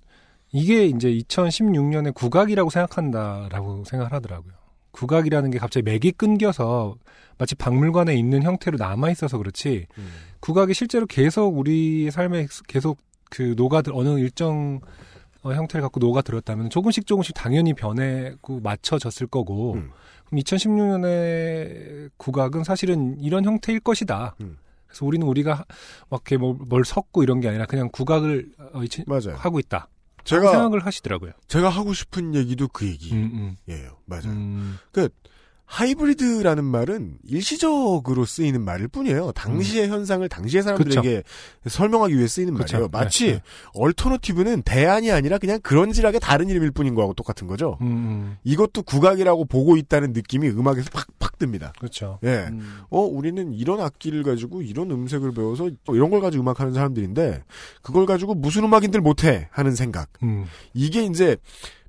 [0.51, 4.53] 이게 이제 2016년에 국악이라고 생각한다라고 생각을 하더라고요.
[4.93, 6.97] 국악이라는 게 갑자기 맥이 끊겨서
[7.37, 10.09] 마치 박물관에 있는 형태로 남아 있어서 그렇지 음.
[10.41, 12.99] 국악이 실제로 계속 우리의 삶에 계속
[13.31, 14.81] 그 녹아들 어느 일정
[15.43, 19.91] 어, 형태를 갖고 녹아들었다면 조금씩 조금씩 당연히 변해고 맞춰졌을 거고 음.
[20.27, 24.35] 그럼 2016년의 국악은 사실은 이런 형태일 것이다.
[24.41, 24.57] 음.
[24.87, 25.65] 그래서 우리는 우리가
[26.09, 29.37] 막 이렇게 뭐, 뭘 섞고 이런 게 아니라 그냥 국악을 어, 이- 맞아요.
[29.37, 29.89] 하고 있다.
[30.29, 31.33] 제가 생각을 하시더라고요.
[31.49, 33.14] 제가 하고 싶은 얘기도 그 얘기예요.
[33.14, 33.57] 음, 음,
[34.05, 34.29] 맞아요.
[34.29, 34.79] 음,
[35.68, 39.33] 하이브리드라는 말은 일시적으로 쓰이는 말일 뿐이에요.
[39.33, 41.22] 당시의 현상을 당시의 사람들에게
[41.66, 42.76] 설명하기 위해 쓰이는 그쵸.
[42.76, 42.88] 말이에요.
[42.90, 43.42] 마치 네, 네.
[43.74, 47.76] 얼터너티브는 대안이 아니라 그냥 그런질하게 다른 이름일 뿐인 거하고 똑같은 거죠.
[47.83, 51.74] 음, 음, 이것도 국악이라고 보고 있다는 느낌이 음악에서 팍팍 듭니다.
[51.78, 52.18] 그렇죠.
[52.24, 52.48] 예.
[52.50, 57.44] 음, 어, 우리는 이런 악기를 가지고 이런 음색을 배워서 또 이런 걸 가지고 음악하는 사람들인데
[57.83, 60.09] 그걸 가지고 무슨 음악인들 못해 하는 생각.
[60.22, 61.37] 음, 이게 이제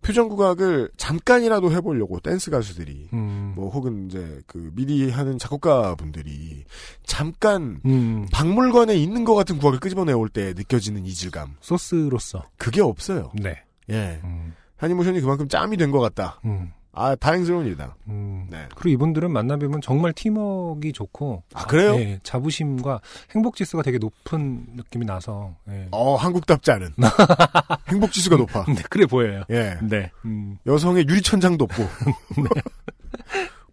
[0.02, 6.64] 표정 국악을 잠깐이라도 해보려고 댄스 가수들이 음, 뭐 혹은 이제 그 미디 하는 작곡가 분들이
[7.06, 12.46] 잠깐 음, 박물관에 있는 것 같은 국악을 끄집어내올 때 느껴지는 이질감 소스로서.
[12.58, 13.32] 그게 없어요.
[13.36, 13.62] 네.
[13.90, 16.40] 예, 음, 하니모션이 그만큼 짬이 된 것 같다.
[16.46, 17.96] 음, 아, 다행스러운 일이다.
[18.08, 18.68] 음, 네.
[18.76, 21.96] 그리고 이분들은 만나뵈면 정말 팀워크가 좋고 아, 그래요?
[21.96, 23.02] 예, 자부심과
[23.36, 25.88] 행복 지수가 되게 높은 느낌이 나서 예.
[25.92, 26.94] 어, 한국답지 않은.
[27.90, 28.66] 행복지수가 높아.
[28.68, 29.44] 네, 그래 보여요.
[29.50, 29.78] 예.
[29.82, 30.12] 네.
[30.26, 31.84] 음, 여성의 유리천장도 없고.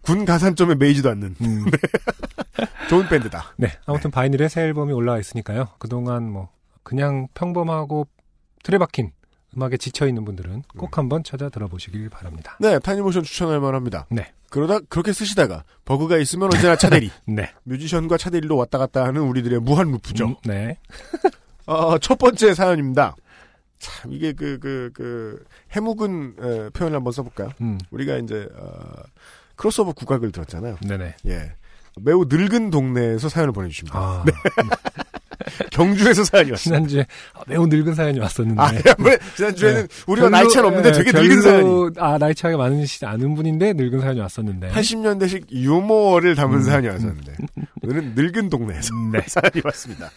[0.02, 1.34] 군 가산점에 매이지도 않는.
[1.40, 1.64] 음.
[2.88, 3.54] 좋은 밴드다.
[3.56, 3.68] 네.
[3.86, 5.68] 아무튼 바이닐의 새 앨범이 올라와 있으니까요.
[5.78, 6.48] 그동안 뭐
[6.84, 8.06] 그냥 평범하고
[8.62, 9.10] 틀에 박힌
[9.56, 12.56] 음악에 지쳐 있는 분들은 꼭 한번 찾아 들어보시길 바랍니다.
[12.60, 14.06] 네, 타니모션 추천할 만합니다.
[14.10, 14.32] 네.
[14.50, 17.10] 그러다 그렇게 쓰시다가 버그가 있으면 언제나 차대리.
[17.26, 17.50] 네.
[17.64, 20.26] 뮤지션과 차대리로 왔다 갔다 하는 우리들의 무한 루프죠.
[20.26, 20.78] 음, 네.
[21.66, 23.16] 어, 첫 번째 사연입니다.
[23.78, 27.50] 참 이게 그 그그 해묵은 에, 표현을 한번 써볼까요?
[27.60, 28.70] 음, 우리가 이제 어,
[29.56, 30.76] 크로스오버 국악을 들었잖아요.
[30.86, 31.16] 네네.
[31.26, 31.52] 예.
[32.00, 33.98] 매우 늙은 동네에서 사연을 보내주십니다.
[33.98, 34.24] 아,
[35.70, 36.76] 경주에서 사연이 왔습니다.
[36.78, 37.06] 지난주에
[37.46, 38.60] 매우 늙은 사연이 왔었는데.
[38.60, 38.80] 아, 네.
[39.36, 41.90] 지난주에는 우리가 별로, 나이 차는 없는데 예, 되게 별로, 늙은 사연이.
[41.98, 44.70] 아, 나이 차이가 많으시지 않은 분인데 늙은 사연이 왔었는데.
[44.70, 46.62] 80년대식 유머를 담은 음.
[46.62, 47.36] 사연이 왔었는데.
[47.82, 49.20] 오늘은 늙은 동네에서 네.
[49.26, 50.10] 사연이 왔습니다.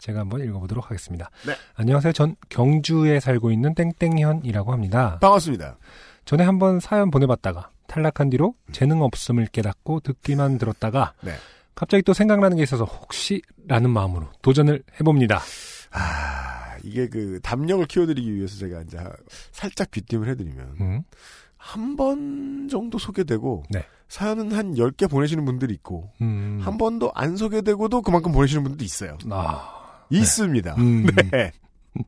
[0.00, 1.30] 제가 한번 읽어보도록 하겠습니다.
[1.46, 1.54] 네.
[1.74, 2.12] 안녕하세요.
[2.12, 5.18] 전 경주에 살고 있는 땡땡현이라고 합니다.
[5.20, 5.76] 반갑습니다.
[6.24, 11.32] 전에 한번 사연 보내봤다가 탈락한 뒤로 재능 없음을 깨닫고 듣기만 들었다가 네.
[11.78, 15.40] 갑자기 또 생각나는 게 있어서 혹시라는 마음으로 도전을 해봅니다.
[15.92, 18.98] 아, 이게 그 담력을 키워드리기 위해서 제가 이제
[19.52, 21.02] 살짝 귀띔을 해드리면 음,
[21.56, 23.84] 한번 정도 소개되고 네.
[24.08, 29.16] 사연은 한 10개 보내시는 분들이 있고 음, 한 번도 안 소개되고도 그만큼 보내시는 분들도 있어요.
[29.30, 30.74] 아, 있습니다.
[30.78, 31.52] 음, 네.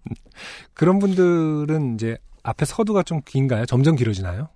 [0.75, 3.67] 그런 분들은 이제 앞에 서두가 좀 긴가요?
[3.67, 4.49] 점점 길어지나요?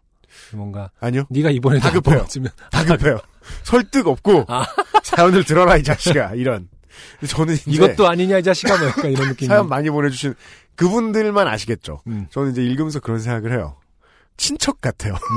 [0.54, 1.22] 뭔가 아니요.
[1.30, 2.26] 네가 이번에 다급해요.
[2.72, 3.20] 다급해요.
[3.62, 4.66] 설득 없고 아.
[5.02, 6.68] 사연을 들어라 이 자식아 이런.
[7.28, 9.48] 저는 이제 이것도 아니냐 이 자식아 뭐 약간 이런 느낌.
[9.48, 10.34] 사연 많이 보내주신
[10.76, 12.02] 그분들만 아시겠죠.
[12.06, 12.26] 음.
[12.30, 13.76] 저는 이제 읽으면서 그런 생각을 해요.
[14.36, 15.14] 친척 같아요.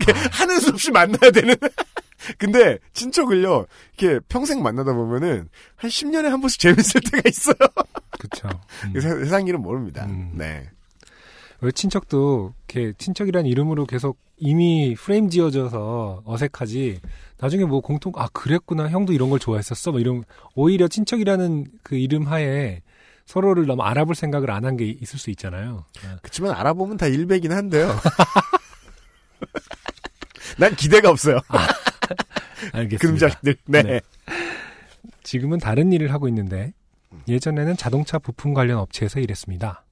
[0.00, 1.54] 이렇게 하는 수 없이 만나야 되는.
[2.36, 7.54] 근데 친척을요, 이렇게 평생 만나다 보면은 한 10년에 한 번씩 재밌을 때가 있어요.
[8.18, 8.60] 그렇죠.
[9.00, 10.04] 세- 세상 일은 모릅니다.
[10.04, 10.32] 음.
[10.34, 10.68] 네.
[11.60, 17.00] 왜 친척도 이렇게 친척이란 이름으로 계속 이미 프레임 지어져서 어색하지.
[17.38, 19.90] 나중에 뭐 공통 아 그랬구나 형도 이런 걸 좋아했었어.
[19.92, 20.22] 뭐 이런
[20.54, 22.82] 오히려 친척이라는 그 이름 하에
[23.26, 25.84] 서로를 너무 알아볼 생각을 안 한 게 있을 수 있잖아요.
[26.04, 27.88] 아, 그렇지만 알아보면 다 일배긴 한데요.
[30.58, 31.40] 난 기대가 없어요.
[32.72, 32.98] 알겠습니다.
[32.98, 33.56] 그놈 자식들.
[33.66, 33.82] 네.
[33.82, 34.00] 네.
[35.22, 36.72] 지금은 다른 일을 하고 있는데
[37.28, 39.84] 예전에는 자동차 부품 관련 업체에서 일했습니다.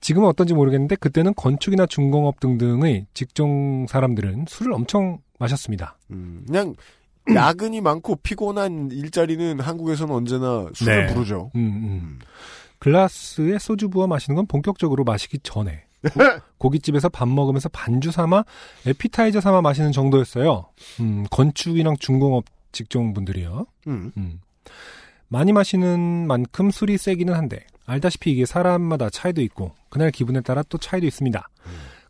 [0.00, 5.98] 지금은 어떤지 모르겠는데 그때는 건축이나 중공업 등등의 직종 사람들은 술을 엄청 마셨습니다.
[6.10, 6.74] 음, 그냥
[7.34, 11.12] 야근이 많고 피곤한 일자리는 한국에서는 언제나 술을 네.
[11.12, 11.50] 부르죠.
[11.56, 12.18] 음, 음.
[12.78, 15.84] 글라스에 소주 부어 마시는 건 본격적으로 마시기 전에
[16.58, 18.44] 고,깃집에서 밥 먹으면서 반주 삼아
[18.86, 20.66] 에피타이저 삼아 마시는 정도였어요.
[21.00, 23.66] 음, 건축이랑 중공업 직종 분들이요.
[23.88, 24.12] 음.
[24.16, 24.40] 음.
[25.28, 30.76] 많이 마시는 만큼 술이 세기는 한데 알다시피 이게 사람마다 차이도 있고 그날 기분에 따라 또
[30.76, 31.48] 차이도 있습니다.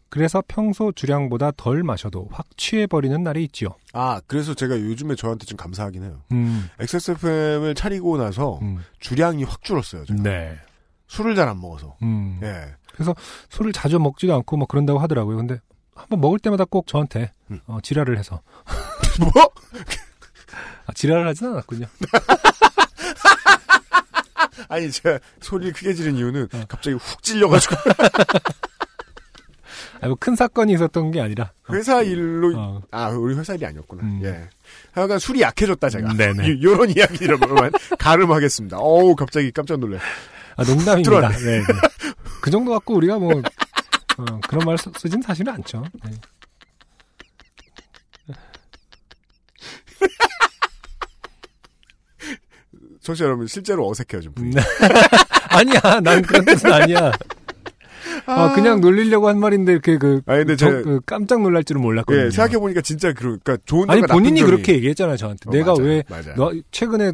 [0.09, 3.68] 그래서 평소 주량보다 덜 마셔도 확 취해버리는 날이 있지요.
[3.92, 6.22] 아, 그래서 제가 요즘에 저한테 좀 감사하긴 해요.
[6.33, 8.83] 음, XSFM을 차리고 나서 음.
[8.99, 10.05] 주량이 확 줄었어요.
[10.05, 10.20] 제가.
[10.22, 10.57] 네.
[11.07, 11.96] 술을 잘 안 먹어서.
[12.03, 12.40] 음.
[12.42, 12.75] 예.
[13.51, 15.37] 술을 자주 먹지도 않고 뭐 그런다고 하더라고요.
[15.37, 15.61] 근데
[15.94, 17.61] 한번 먹을 때마다 꼭 저한테 음.
[17.66, 18.40] 어, 지랄을 해서
[19.20, 19.31] 뭐?
[20.87, 21.87] 아, 지랄을 하진 않았군요.
[24.70, 26.64] 아니, 제가 소리를 크게 지른 이유는 어.
[26.68, 27.74] 갑자기 훅 찔려가지고
[30.00, 34.02] 아, 뭐큰 사건이 있었던 게 아니라 회사 일로 어, 아, 우리 회사 일이 아니었구나.
[34.02, 34.20] 음.
[34.24, 34.48] 예.
[34.92, 36.12] 하여간 술이 약해졌다, 제가.
[36.14, 36.48] 네네.
[36.52, 38.79] 이- 요런 이야기들만 가름하겠습니다.
[38.79, 39.98] 어우, 갑자기 깜짝 놀래.
[40.57, 41.29] 아, 농담입니다.
[41.31, 41.62] 네, 네.
[42.42, 43.33] 그 정도 갖고 우리가 뭐
[44.18, 45.85] 어, 그런 말 쓰- 쓰진 사실은 않죠.
[46.05, 46.11] 네.
[53.07, 54.35] 청취자 여러분, 실제로 어색해요, 지금.
[54.35, 54.57] 분위기.
[54.57, 54.62] 네.
[55.49, 57.12] 아니야, 난 그런 뜻은 아니야.
[58.27, 61.81] 아, 그냥 놀리려고 한 말인데 이렇게 그, 아니, 근데 저- 제가- 그 깜짝 놀랄 줄은
[61.81, 62.27] 몰랐거든요.
[62.27, 65.49] 예, 생각해 보니까 진짜, 그, 그니까 좋은 아니 본인이 점이- 그렇게 얘기했잖아요 저한테.
[65.49, 66.35] 어, 내가 맞아요, 왜 맞아요.
[66.37, 67.12] 너 최근에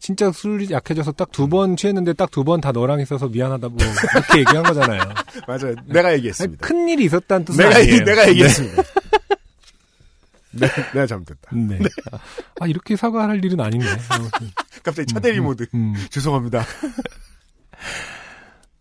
[0.00, 3.78] 진짜 술이 약해져서 딱 두 번 취했는데 딱 두 번 다 너랑 있어서 미안하다 뭐
[4.14, 5.00] 이렇게 얘기한 거잖아요.
[5.46, 5.74] 맞아요.
[5.86, 6.66] 내가 얘기했습니다.
[6.66, 8.04] 큰 일이 있었다는 뜻은 내가, 아니에요.
[8.04, 8.82] 내가 얘기했습니다.
[10.50, 11.50] 네, 내가 잘못했다.
[11.54, 11.78] 네.
[12.58, 13.86] 아 이렇게 사과할 일은 아닌데.
[14.88, 15.66] 갑자기 차대리 모드.
[15.74, 15.94] 음.
[16.10, 16.64] 죄송합니다.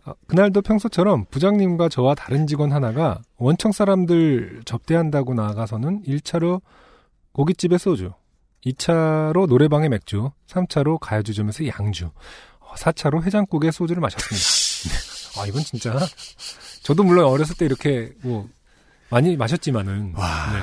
[0.05, 6.61] 아, 그날도 평소처럼 부장님과 저와 다른 직원 하나가 원청 사람들 접대한다고 나가서는 1차로
[7.33, 8.13] 고깃집에 소주,
[8.65, 12.09] 2차로 노래방에 맥주, 3차로 가야주점에서 양주,
[12.77, 15.41] 4차로 해장국에 소주를 마셨습니다.
[15.41, 15.93] 아, 이건 진짜.
[16.83, 18.47] 저도 물론 어렸을 때 이렇게 뭐
[19.09, 20.53] 많이 마셨지만은 와.
[20.53, 20.59] 네.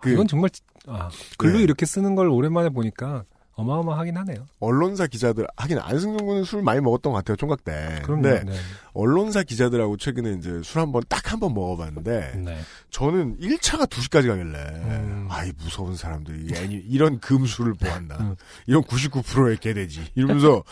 [0.00, 0.50] 그 이건 정말
[0.86, 1.62] 아, 글로 네.
[1.62, 3.24] 이렇게 쓰는 걸 오랜만에 보니까
[3.62, 4.46] 어마어마하긴 하네요.
[4.60, 8.00] 언론사 기자들 하긴 안승준 군은 술 많이 먹었던 것 같아요 총각 때.
[8.04, 8.22] 그럼요.
[8.22, 8.52] 근데 네.
[8.94, 12.58] 언론사 기자들하고 최근에 이제 술 한번 딱 한 번 먹어봤는데 네.
[12.90, 15.26] 저는 1차가 2시까지 가길래 음.
[15.30, 18.36] 아이 무서운 사람들이 애니 이런 금술을 보았나 음.
[18.66, 20.62] 이런 99%의 개돼지 이러면서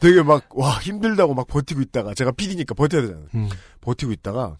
[0.00, 3.48] 되게 막 와 힘들다고 막 버티고 있다가 제가 PD니까 버텨야 되잖아요 음,
[3.82, 4.56] 버티고 있다가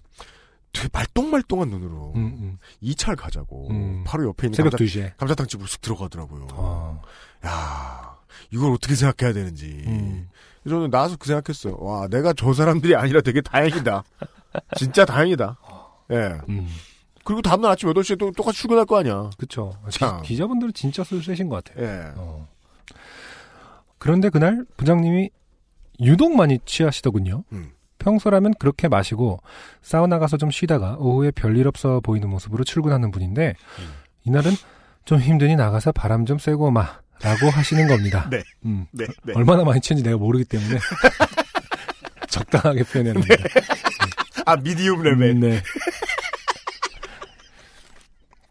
[0.72, 2.58] 되게 말똥말똥한 눈으로 음, 음.
[2.82, 4.04] 2차를 가자고 음.
[4.06, 5.16] 바로 옆에 있는 새벽 감자, 2시에.
[5.16, 7.02] 감자탕 집으로 쓱 들어가더라고요 어,
[7.46, 8.16] 야
[8.50, 10.28] 이걸 어떻게 생각해야 되는지 음.
[10.68, 14.04] 저는 나와서 그 생각했어요 와 내가 저 사람들이 아니라 되게 다행이다
[14.76, 15.58] 진짜 다행이다
[16.12, 16.68] 예 음.
[17.28, 19.28] 그리고 다음날 아침 8시에 또 똑같이 출근할 거 아니야.
[19.36, 19.74] 그쵸.
[19.90, 20.22] 참.
[20.22, 21.84] 기, 자분들은 진짜 술 세신 것 같아요.
[21.84, 22.12] 예.
[22.16, 22.48] 어.
[23.98, 25.28] 그런데 그날 부장님이
[26.00, 27.44] 유독 많이 취하시더군요.
[27.52, 27.72] 음.
[27.98, 29.40] 평소라면 그렇게 마시고
[29.82, 33.88] 사우나 가서 좀 쉬다가 오후에 별일 없어 보이는 모습으로 출근하는 분인데 음.
[34.24, 34.52] 이날은
[35.04, 38.28] 좀 힘드니 나가서 바람 좀 쐬고 마 라고 하시는 겁니다.
[38.30, 38.42] 네.
[38.64, 38.86] 음.
[38.92, 39.32] 네, 네.
[39.34, 40.78] 얼마나 많이 취한지 내가 모르기 때문에
[42.28, 43.34] 적당하게 표현해야 합니다.
[44.46, 45.30] 아, medium level.
[45.30, 45.62] 음, 네.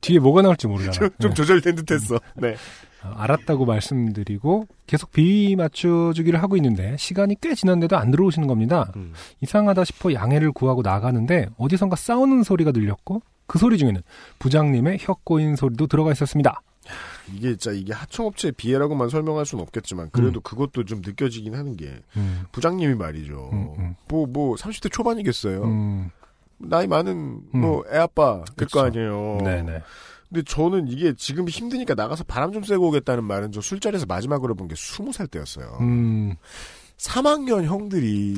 [0.01, 0.91] 뒤에 뭐가 나올지 모르잖아.
[0.91, 1.35] 좀, 좀 네.
[1.35, 2.19] 조절된 듯 했어.
[2.35, 2.55] 네.
[3.03, 8.91] 어, 알았다고 말씀드리고 계속 비위 맞춰주기를 하고 있는데 시간이 꽤 지났는데도 안 들어오시는 겁니다.
[8.95, 9.13] 음.
[9.41, 14.01] 이상하다 싶어 양해를 구하고 나가는데 어디선가 싸우는 소리가 들렸고 그 소리 중에는
[14.39, 16.61] 부장님의 혀 꼬인 소리도 들어가 있었습니다.
[17.33, 22.43] 이게 진짜 이게 하청업체 비애라고만 설명할 수는 없겠지만 그래도 그것도 좀 느껴지긴 하는 게 음,
[22.51, 23.49] 부장님이 말이죠.
[23.51, 23.95] 음, 음.
[24.07, 25.63] 뭐, 뭐, 30대 초반이겠어요.
[25.63, 26.09] 음,
[26.57, 28.79] 나이 많은, 뭐, 애아빠, 될 그쵸.
[28.79, 29.37] 거 아니에요.
[29.43, 29.81] 네네.
[30.29, 34.75] 근데 저는 이게 지금 힘드니까 나가서 바람 좀 쐬고 오겠다는 말은 저 술자리에서 마지막으로 본게
[34.75, 35.77] 20살 때였어요.
[35.81, 36.35] 음,
[36.97, 38.35] 3학년 형들이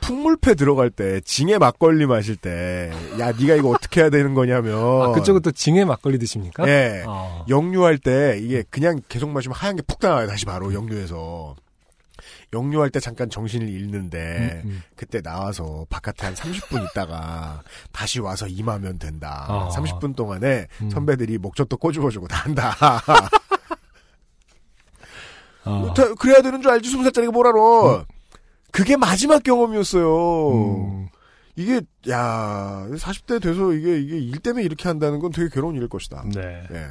[0.00, 5.12] 풍물패 들어갈 때 징에 막걸리 마실 때 야 네가 이거 어떻게 해야 되는 거냐면 아,
[5.12, 6.66] 그쪽은 또 징에 막걸리 드십니까?
[6.66, 7.44] 예 어.
[7.48, 11.54] 역류할 때 이게 그냥 계속 마시면 하얀 게 푹 나와요 다시 바로 역류해서
[12.54, 14.82] 역류할 때 잠깐 정신을 잃는데 음, 음.
[14.96, 17.62] 그때 나와서 바깥에 한 30분 있다가
[17.92, 19.44] 다시 와서 임하면 된다.
[19.48, 19.68] 아.
[19.74, 20.90] 30분 동안에 음.
[20.90, 22.74] 선배들이 목젖도 꼬집어주고 다 한다.
[25.64, 25.92] 어.
[25.94, 28.04] 다- 그래야 되는 줄 알지 20살짜리가 뭘 알아.
[28.70, 30.50] 그게 마지막 경험이었어요.
[30.52, 31.08] 음,
[31.56, 36.24] 이게 야 40대 돼서 이게 이게 일 때문에 이렇게 한다는 건 되게 괴로운 일일 것이다.
[36.34, 36.66] 네.
[36.72, 36.86] 예.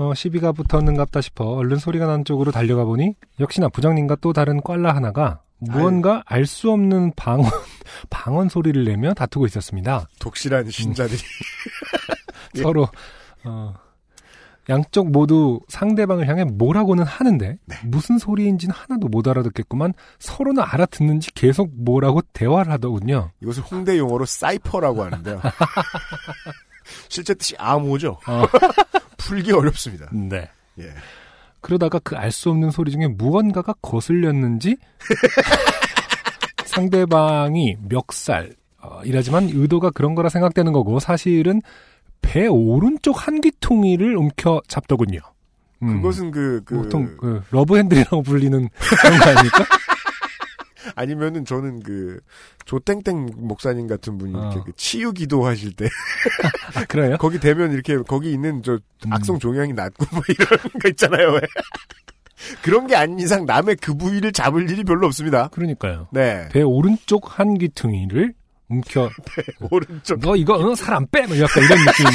[0.00, 4.94] 어, 시비가 붙었는갑다 싶어 얼른 소리가 난 쪽으로 달려가 보니 역시나 부장님과 또 다른 꽐라
[4.94, 7.44] 하나가 무언가 알 수 없는 방언
[8.08, 10.08] 방언 소리를 내며 다투고 있었습니다.
[10.18, 11.20] 독실한 신자들이
[12.56, 12.62] 예.
[12.62, 12.88] 서로
[13.44, 13.74] 어,
[14.70, 17.76] 양쪽 모두 상대방을 향해 뭐라고는 하는데 네.
[17.84, 23.32] 무슨 소리인지는 하나도 못 알아듣겠구만 서로는 알아듣는지 계속 뭐라고 대화를 하더군요.
[23.42, 25.42] 이것을 홍대 용어로 사이퍼라고 하는데요.
[27.08, 28.18] 실제 뜻이 암호죠.
[28.26, 28.44] 어,
[29.18, 30.08] 풀기 어렵습니다.
[30.12, 30.48] 네.
[30.78, 30.92] 예.
[31.60, 34.76] 그러다가 그 알 수 없는 소리 중에 무언가가 거슬렸는지
[36.64, 41.60] 상대방이 멱살 어, 이라지만 의도가 그런 거라 생각되는 거고 사실은
[42.22, 45.18] 배 오른쪽 한 귀퉁이를 움켜 잡더군요.
[45.82, 48.68] 음, 그것은 그, 그, 보통 그 love handle이라고 불리는
[49.02, 49.64] 그런 거 아닙니까?
[50.94, 52.20] 아니면은 저는 그,
[52.64, 54.64] 조땡땡 목사님 같은 분이 이렇게 어.
[54.64, 55.86] 그 치유 기도 하실 때,
[56.74, 57.16] 아, 그래요?
[57.18, 59.12] 거기 되면 이렇게, 거기 있는 저 음.
[59.12, 60.48] 악성 종양이 낫고 뭐 이런
[60.80, 61.40] 거 있잖아요, 왜.
[62.62, 65.48] 그런 게 아닌 이상 남의 그 부위를 잡을 일이 별로 없습니다.
[65.48, 66.08] 그러니까요.
[66.10, 66.48] 네.
[66.50, 68.32] 배 오른쪽 한 귀퉁이를
[68.68, 69.10] 움켜
[69.70, 70.20] 오른쪽.
[70.20, 71.26] 너 이거 어, 살안 빼!
[71.26, 72.06] 뭐 약간 이런 느낌.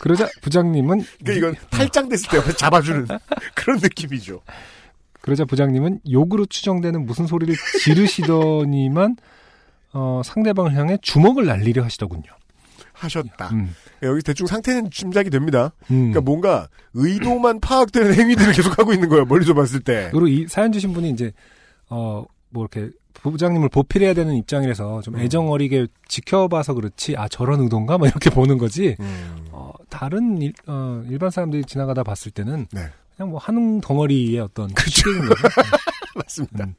[0.00, 3.06] 그러자 부장님은 그러니까 이건 탈장됐을 때 잡아주는
[3.54, 4.40] 그런 느낌이죠.
[5.22, 9.16] 그러자 부장님은 욕으로 추정되는 무슨 소리를 지르시더니만
[9.94, 12.24] 어, 상대방을 향해 주먹을 날리려 하시더군요.
[12.92, 13.48] 하셨다.
[13.52, 15.72] 음, 여기 대충 상태는 짐작이 됩니다.
[15.90, 16.10] 음.
[16.12, 19.24] 그러니까 뭔가 의도만 파악되는 행위들을 계속 하고 있는 거예요.
[19.24, 20.08] 멀리서 봤을 때.
[20.12, 21.32] 그리고 이 사연 주신 분이 이제
[21.88, 25.20] 어 뭐 이렇게 부장님을 보필해야 되는 입장이라서 좀 음.
[25.20, 29.46] 애정 어리게 지켜봐서 그렇지 아 저런 의도인가 뭐 이렇게 보는 거지 음.
[29.50, 32.86] 어, 다른 일, 어, 일반 사람들이 지나가다 봤을 때는 네.
[33.22, 35.10] 그냥 뭐 한웅 덩어리의 어떤 거죠.
[36.16, 36.64] 맞습니다.
[36.64, 36.74] 음.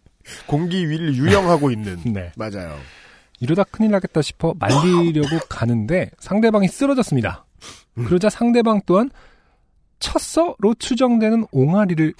[0.45, 1.99] 공기 위를 유영하고 있는.
[2.11, 2.31] 네.
[2.35, 2.77] 맞아요.
[3.39, 7.45] 이러다 큰일 나겠다 싶어 말리려고 가는데 상대방이 쓰러졌습니다.
[7.97, 8.05] 음.
[8.05, 9.09] 그러자 상대방 또한
[9.99, 12.13] 쳤어로 추정되는 옹알이를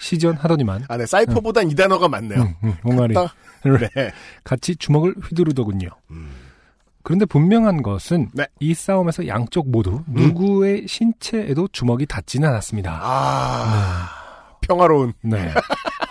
[0.00, 1.06] 시전하더니만 아, 네.
[1.06, 2.42] 사이퍼보단 이 단어가 맞네요.
[2.42, 3.32] 음, 음, 옹알이 딱.
[3.94, 4.10] 네.
[4.42, 5.88] 같이 주먹을 휘두르더군요.
[6.10, 6.30] 음.
[7.02, 8.46] 그런데 분명한 것은 네.
[8.60, 13.00] 이 싸움에서 양쪽 모두 누구의 신체에도 주먹이 닿지는 않았습니다.
[13.02, 14.08] 아,
[14.60, 15.52] 평화로운 네.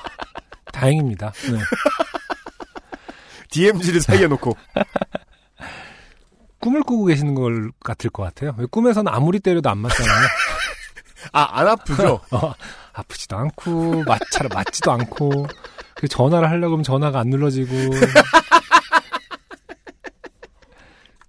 [0.73, 1.31] 다행입니다.
[1.51, 1.59] 네.
[3.51, 4.55] DMZ를 사이에 놓고.
[6.59, 8.53] 꿈을 꾸고 계시는 걸 같을 것 같아요.
[8.57, 10.13] 왜 꿈에서는 아무리 때려도 안 맞잖아요.
[11.33, 12.19] 아, 안 아프죠?
[12.31, 12.53] 어,
[12.93, 15.47] 아프지도 않고 맞잘 맞지도 않고
[15.95, 17.73] 그 전화를 하려고 하면 전화가 안 눌러지고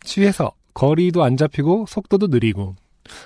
[0.05, 2.77] 취해서 거리도 안 잡히고 속도도 느리고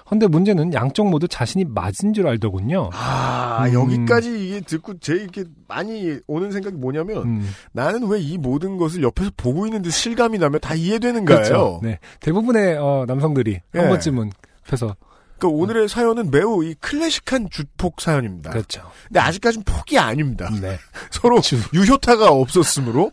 [0.09, 2.91] 근데 문제는 양쪽 모두 자신이 맞은 줄 알더군요.
[2.95, 3.74] 아, 음.
[3.74, 9.03] 여기까지 이게 듣고 제 이렇게 많이 오는 생각이 뭐냐면 음, 나는 왜 이 모든 것을
[9.03, 11.37] 옆에서 보고 있는 데 실감이 나면 다 이해되는가요?
[11.37, 11.81] 그렇죠.
[11.83, 11.99] 네.
[12.20, 13.79] 대부분의 어, 남성들이 예.
[13.79, 14.31] 한 번쯤은
[14.66, 14.97] 옆에서
[15.39, 18.51] 그러니까 오늘의 사연은 매우 이 클래식한 주폭 사연입니다.
[18.51, 18.91] 그렇죠.
[19.07, 20.49] 근데 아직까지는 폭이 아닙니다.
[20.61, 20.79] 네.
[21.12, 21.41] 서로
[21.74, 23.12] 유효타가 없었으므로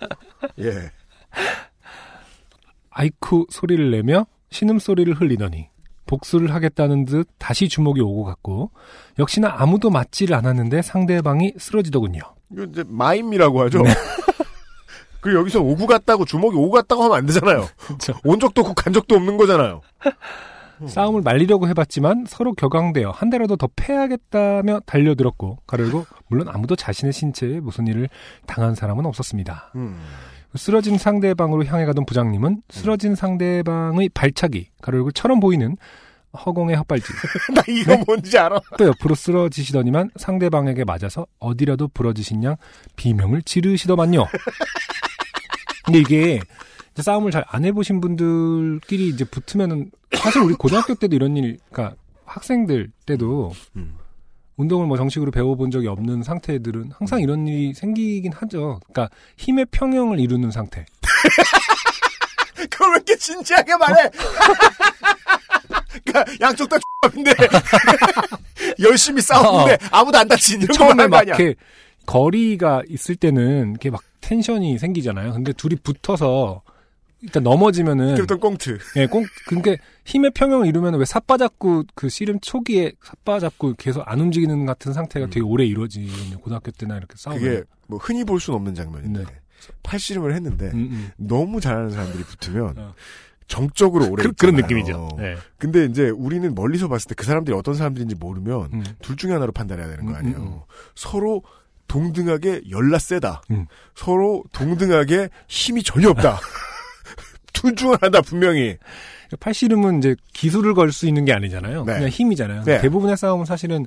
[0.60, 0.92] 예.
[2.94, 5.70] 아이쿠 소리를 내며 신음소리를 흘리더니
[6.06, 8.72] 복수를 하겠다는 듯 다시 주먹이 오고 갔고
[9.20, 12.22] 역시나 아무도 맞지를 않았는데 상대방이 쓰러지더군요.
[12.52, 13.82] 이거 이제 마임이라고 하죠.
[13.82, 13.94] 네.
[15.22, 17.68] 그리고 여기서 오구 같다고 주먹이 오구 같다고 하면 안 되잖아요.
[18.26, 19.82] 온 적도 없고 간 적도 없는 거잖아요.
[20.88, 27.62] 싸움을 말리려고 해봤지만 서로 격앙되어 한 대라도 더 패야겠다며 달려들었고 가르고 물론 아무도 자신의 신체에
[27.62, 28.10] 무슨 일을
[28.48, 29.72] 당한 사람은 없었습니다.
[29.76, 29.98] 음.
[30.56, 35.76] 쓰러진 상대방으로 향해 가던 부장님은 쓰러진 상대방의 발차기 가르고 처럼 보이는
[36.46, 37.16] 허공의 헛발질
[37.54, 38.04] 나 이거 네?
[38.08, 38.60] 뭔지 알아.
[38.78, 42.56] 또 옆으로 쓰러지시더니만 상대방에게 맞아서 어디라도 부러지신 양
[42.96, 44.28] 비명을 지르시더만요.
[45.86, 46.40] 근데 이게
[46.96, 51.96] 싸움을 잘 안 해보신 분들끼리 이제 붙으면은 사실 우리 고등학교 때도 이런 일, 그러니까
[52.26, 53.96] 학생들 때도 음.
[54.56, 58.80] 운동을 뭐 정식으로 배워본 적이 없는 상태들은 항상 이런 일이 생기긴 하죠.
[58.92, 60.86] 그러니까 힘의 평형을 이루는 상태.
[62.70, 64.10] 그걸 왜 이렇게 진지하게 말해?
[66.06, 67.34] 그러니까 양쪽 다 X인데
[68.80, 71.36] 열심히 싸우는데 아무도 안 다친 이런 거 처음에 막 아니야?
[71.36, 71.56] 이렇게
[72.06, 75.34] 거리가 있을 때는 이렇게 막 텐션이 생기잖아요.
[75.34, 76.62] 근데 둘이 붙어서
[77.24, 78.78] 일단 넘어지면은 그랬던 꽁트.
[78.98, 84.04] 예, 꼭 그게 힘의 평형을 이루면 왜 삿바 잡고 그 씨름 초기에 삿바 잡고 계속
[84.06, 86.40] 안 움직이는 같은 상태가 되게 오래 이루어지거든요.
[86.40, 87.42] 고등학교 때나 이렇게 싸우면.
[87.42, 87.50] 음.
[87.50, 89.26] 그게 뭐 흔히 볼 수는 없는 장면인데 네.
[89.84, 91.12] 팔씨름을 했는데 음, 음.
[91.16, 92.94] 너무 잘하는 사람들이 붙으면 어.
[93.48, 94.62] 정적으로 오래 그, 그런 있잖아요.
[94.62, 95.10] 느낌이죠.
[95.18, 95.36] 네.
[95.58, 98.84] 근데 이제 우리는 멀리서 봤을 때 그 사람들이 어떤 사람들인지 모르면 음.
[99.02, 100.38] 둘 중에 하나로 판단해야 되는 거 음, 아니에요.
[100.38, 100.60] 음, 음.
[100.96, 101.44] 서로
[101.88, 103.44] 동등하게 열나 세다.
[103.52, 103.68] 음.
[103.96, 106.40] 서로 동등하게 힘이 전혀 없다.
[107.64, 108.78] 둘 중 하나다 분명히.
[109.40, 111.86] 팔씨름은 이제 기술을 걸 수 있는 게 아니잖아요.
[111.86, 111.94] 네.
[111.94, 112.64] 그냥 힘이잖아요.
[112.66, 112.82] 네.
[112.82, 113.86] 대부분의 싸움은 사실은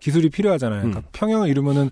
[0.00, 0.80] 기술이 필요하잖아요.
[0.80, 1.04] 그러니까 음.
[1.12, 1.90] 평형을 이루면은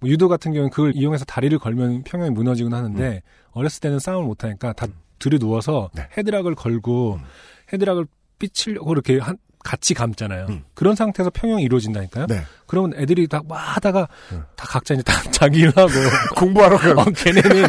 [0.00, 3.22] 뭐 유도 같은 경우는 그걸 이용해서 다리를 걸면 평형이 무너지곤 하는데
[3.52, 4.86] 어렸을 때는 싸움을 못 하니까 다
[5.18, 5.98] 들여 누워서 음.
[5.98, 6.08] 네.
[6.18, 7.24] 헤드락을 걸고 음.
[7.72, 8.06] 헤드락을
[8.38, 10.46] 삐치려고 이렇게 한 같이 감잖아요.
[10.50, 10.62] 음.
[10.74, 12.26] 그런 상태에서 평형이 이루어진다니까요.
[12.26, 12.42] 네.
[12.66, 14.42] 그러면 애들이 다 막 하다가 음.
[14.56, 15.88] 다 각자 이제 다 자기 일 하고
[16.36, 17.64] 공부하러 가고 어, 걔네는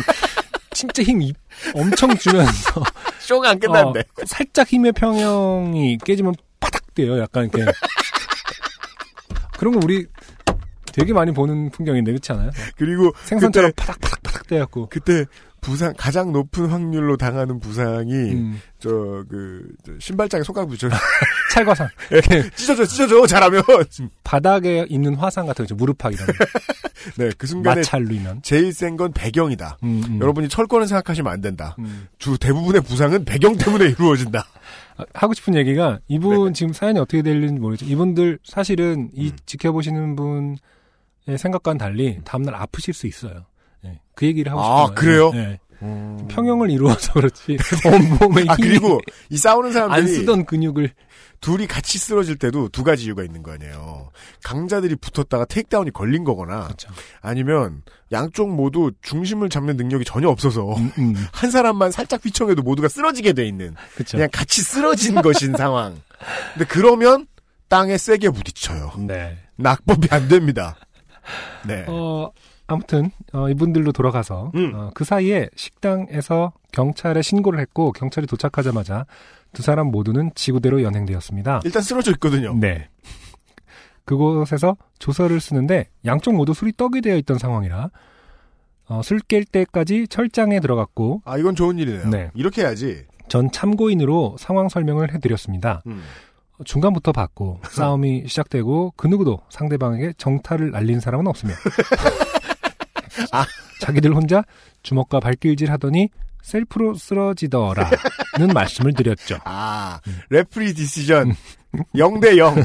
[0.93, 1.33] 진짜 힘 이-
[1.73, 2.83] 엄청 주면서
[3.19, 3.99] 쇼가 안 끝났는데.
[4.01, 7.19] 어, 살짝 힘의 평형이 깨지면 바닥 돼요.
[7.19, 7.71] 약간 이렇게.
[9.57, 10.05] 그런 거 우리
[10.93, 12.51] 되게 많이 보는 풍경인데 그렇지 않아요?
[12.77, 14.87] 그리고 생선처럼 그때, 파닥 파닥 파닥 돼갖고.
[14.89, 15.25] 그때
[15.61, 19.67] 부상 가장 높은 확률로 당하는 부상이 음, 저그
[19.99, 20.87] 신발장에 손가락 붙여
[21.55, 21.87] 찰과상.
[22.11, 23.63] 이렇게 찢어져 찢어져 잘하면
[24.25, 25.75] 바닥에 있는 화상 같은 거 있죠.
[25.75, 26.33] 무릎팍이라는.
[27.17, 28.41] 네 그 순간에 마찰루이면.
[28.41, 29.77] 제일 센 건 배경이다.
[29.83, 30.19] 음, 음.
[30.21, 31.75] 여러분이 철권을 생각하시면 안 된다.
[31.79, 32.07] 음.
[32.17, 34.45] 주 대부분의 부상은 배경 때문에 이루어진다.
[34.97, 36.53] 아, 하고 싶은 얘기가 이분 네.
[36.53, 37.89] 지금 사연이 어떻게 될는지 모르겠죠.
[37.91, 39.37] 이분들 사실은 이 음.
[39.45, 40.57] 지켜보시는 분의
[41.37, 43.45] 생각과는 달리 다음날 아프실 수 있어요.
[43.83, 45.31] 네, 그 얘기를 하고 아, 싶은 그래요?
[45.31, 45.59] 네.
[46.29, 48.99] 평형을 이루어서 그렇지 온몸에 아 그리고
[49.29, 50.89] 이 싸우는 안 사람들이 쓰던 근육을
[51.41, 54.09] 둘이 같이 쓰러질 때도 두 가지 이유가 있는 거 아니에요.
[54.43, 56.89] 강자들이 붙었다가 테이크다운이 걸린 거거나 그렇죠.
[57.21, 62.87] 아니면 양쪽 모두 중심을 잡는 능력이 전혀 없어서 음, 음, 한 사람만 살짝 휘청해도 모두가
[62.87, 64.17] 쓰러지게 돼 있는 그렇죠.
[64.17, 66.01] 그냥 같이 쓰러진 것인 상황.
[66.53, 67.27] 근데 그러면
[67.67, 68.93] 땅에 세게 부딪혀요.
[68.99, 69.37] 네.
[69.57, 70.75] 낙법이 안 됩니다.
[71.65, 71.85] 네.
[71.87, 72.31] 어
[72.67, 74.71] 아무튼 어, 이분들로 돌아가서 음.
[74.73, 79.05] 어, 그 사이에 식당에서 경찰에 신고를 했고 경찰이 도착하자마자
[79.55, 81.61] 두 사람 모두는 지구대로 연행되었습니다.
[81.63, 82.53] 일단 쓰러져 있거든요.
[82.59, 82.89] 네.
[84.03, 87.89] 그곳에서 조서를 쓰는데 양쪽 모두 술이 떡이 되어 있던 상황이라
[88.87, 92.09] 어, 술 깰 때까지 철장에 들어갔고 아 이건 좋은 일이네요.
[92.09, 92.29] 네.
[92.35, 93.05] 이렇게 해야지.
[93.27, 95.81] 전 참고인으로 상황 설명을 해드렸습니다.
[95.87, 96.03] 음.
[96.63, 101.53] 중간부터 봤고 싸움이 시작되고 그 누구도 상대방에게 정타를 날린 사람은 없으며
[103.31, 103.45] 아.
[103.81, 104.43] 자기들 혼자
[104.83, 106.09] 주먹과 발길질 하더니
[106.45, 107.89] 셀프로 쓰러지더라는
[108.53, 109.39] 말씀을 드렸죠.
[109.45, 110.19] 아 음.
[110.29, 111.33] referee decision
[111.95, 112.55] 0대 0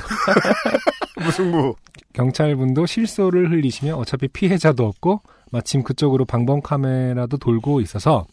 [1.24, 1.74] 무승부.
[2.12, 5.22] 경찰분도 실소를 흘리시며 어차피 피해자도 없고
[5.52, 8.26] 마침 그쪽으로 방범 카메라도 돌고 있어서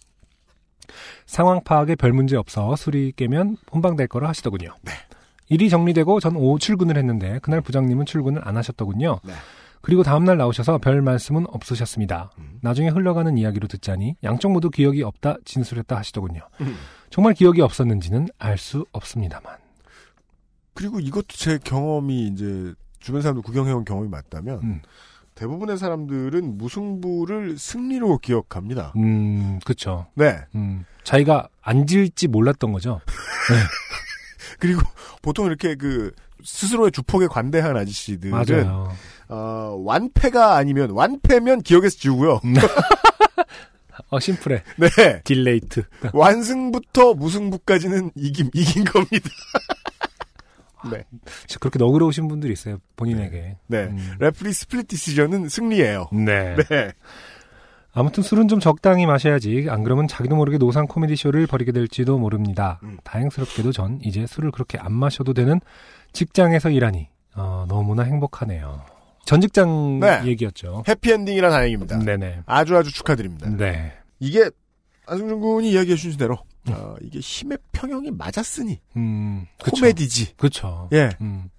[1.26, 4.76] 상황 파악에 별 문제 없어 술이 깨면 훈방될 거라 하시더군요.
[4.82, 4.92] 네.
[5.50, 9.20] 일이 정리되고 전 오후 출근을 했는데 그날 부장님은 출근을 안 하셨더군요.
[9.24, 9.34] 네.
[9.88, 12.32] 그리고 다음날 나오셔서 별 말씀은 없으셨습니다.
[12.40, 12.60] 음.
[12.62, 16.42] 나중에 흘러가는 이야기로 듣자니 양쪽 모두 기억이 없다 진술했다 하시더군요.
[16.60, 16.76] 음.
[17.10, 19.56] 정말 기억이 없었는지는 알 수 없습니다만.
[20.74, 24.82] 그리고 이것도 제 경험이 이제 주변 사람들 구경해온 경험이 맞다면 음,
[25.36, 28.92] 대부분의 사람들은 무승부를 승리로 기억합니다.
[28.98, 30.08] 음 그쵸.
[30.16, 30.40] 네.
[30.54, 33.00] 음, 자기가 앉을지 몰랐던 거죠.
[34.60, 34.82] 그리고
[35.22, 36.12] 보통 이렇게 그
[36.48, 38.90] 스스로의 주폭에 관대한 아저씨들은 맞아요.
[39.28, 42.40] 어, 완패가 아니면 완패면 기억에서 지우고요.
[44.10, 44.64] 어, 심플해.
[44.78, 45.22] 네.
[45.26, 45.84] delete.
[46.14, 49.30] 완승부터 무승부까지는 이김 이긴 겁니다.
[50.90, 51.04] 네.
[51.48, 52.78] 진짜 그렇게 너그러우신 분들이 있어요.
[52.96, 53.58] 본인에게.
[53.68, 53.78] 네.
[53.84, 54.16] 음.
[54.20, 56.08] referee split decision은 승리예요.
[56.14, 56.56] 네.
[56.56, 56.94] 네.
[57.92, 62.80] 아무튼 술은 좀 적당히 마셔야지 안 그러면 자기도 모르게 노상 코미디 쇼를 벌이게 될지도 모릅니다.
[62.84, 62.98] 음.
[63.04, 65.60] 다행스럽게도 전 이제 술을 그렇게 안 마셔도 되는
[66.22, 68.82] 직장에서 일하니 어, 너무나 행복하네요.
[69.26, 70.22] 전 직장 네.
[70.26, 70.84] 얘기였죠.
[70.88, 72.00] 해피엔딩이라 다행입니다.
[72.00, 72.42] 네네.
[72.48, 73.48] 아주 아주 축하드립니다.
[73.50, 73.94] 네.
[74.20, 74.50] 이게
[75.06, 76.40] 안승준 군이 이야기해 주신 대로
[76.70, 79.46] 어, 이게 힘의 평형이 맞았으니 음.
[79.60, 80.36] 코미디지.
[80.38, 80.90] 그쵸.
[80.92, 81.12] 예.
[81.22, 81.50] 음.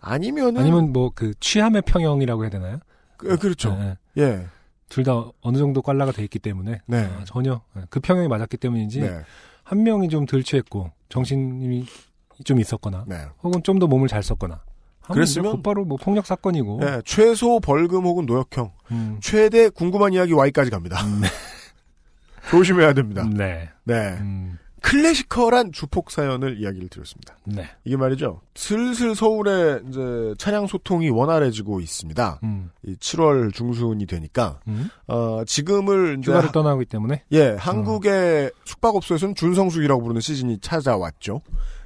[0.00, 2.80] 아니면은 아니면 뭐 그 취함의 평형이라고 해야 되나요?
[3.16, 3.74] 그, 그렇죠.
[3.76, 3.96] 네.
[4.18, 4.46] 예.
[4.90, 6.98] 둘 다 어느 정도 꽐라가 돼 있기 때문에 네.
[6.98, 9.20] 아, 전혀 그 평형이 맞았기 때문인지 네.
[9.64, 11.86] 한 명이 좀 덜 취했고 정신이
[12.44, 13.16] 좀 있었거나 네.
[13.42, 14.60] 혹은 좀 더 몸을 잘 썼거나
[15.02, 20.70] 그랬으면- 곧바로 뭐 폭력 사건이고 예, 최소 벌금 혹은 노역형, 음, 최대 궁금한 이야기 Y까지
[20.70, 21.04] 갑니다.
[21.04, 21.22] 음,
[22.50, 23.24] 조심해야 됩니다.
[23.32, 24.16] 네, 네.
[24.20, 27.36] 음, 클래시컬한 주폭 사연을 이야기를 드렸습니다.
[27.44, 28.40] 네, 이게 말이죠.
[28.54, 32.40] 슬슬 서울에 이제 차량 소통이 원활해지고 있습니다.
[32.42, 34.88] 음, 이 7월 중순이 되니까 음.
[35.06, 41.42] 어, 지금을 휴가를 하- 떠나기 때문에 예, 한국의 숙박업소에서는 준성수기라고 부르는 시즌이 찾아왔죠.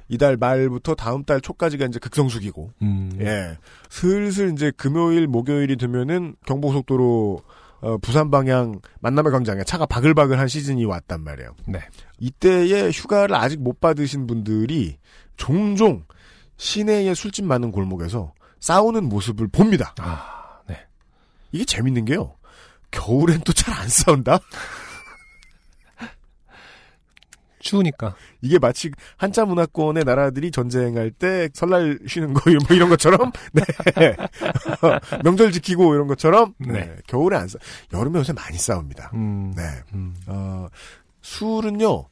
[0.09, 3.57] 이달 말부터 다음 달 초까지가 이제 극성수기고, 음, 예,
[3.89, 7.41] 슬슬 이제 금요일, 목요일이 되면은 경부고속도로
[7.81, 11.55] 어, 부산 방향 만남의 광장에 차가 바글바글한 시즌이 왔단 말이에요.
[11.67, 11.79] 네,
[12.19, 14.97] 이때에 휴가를 아직 못 받으신 분들이
[15.35, 16.03] 종종
[16.57, 19.93] 시내의 술집 많은 골목에서 싸우는 모습을 봅니다.
[19.99, 20.75] 아, 네,
[21.51, 22.33] 이게 재밌는 게요.
[22.89, 24.39] 겨울엔 또 잘 안 싸운다?
[27.67, 33.63] 추우니까 이게 마치 한자 문화권의 나라들이 전쟁할 때 설날 쉬는 거, 뭐 이런 것처럼, 네.
[35.23, 36.73] 명절 지키고 이런 것처럼, 네.
[36.73, 36.95] 네.
[37.07, 37.59] 겨울에 안 싸,
[37.93, 39.11] 여름에 요새 많이 싸웁니다.
[39.13, 39.63] 음, 네.
[39.93, 40.67] 음, 어,
[41.21, 42.05] 술은요,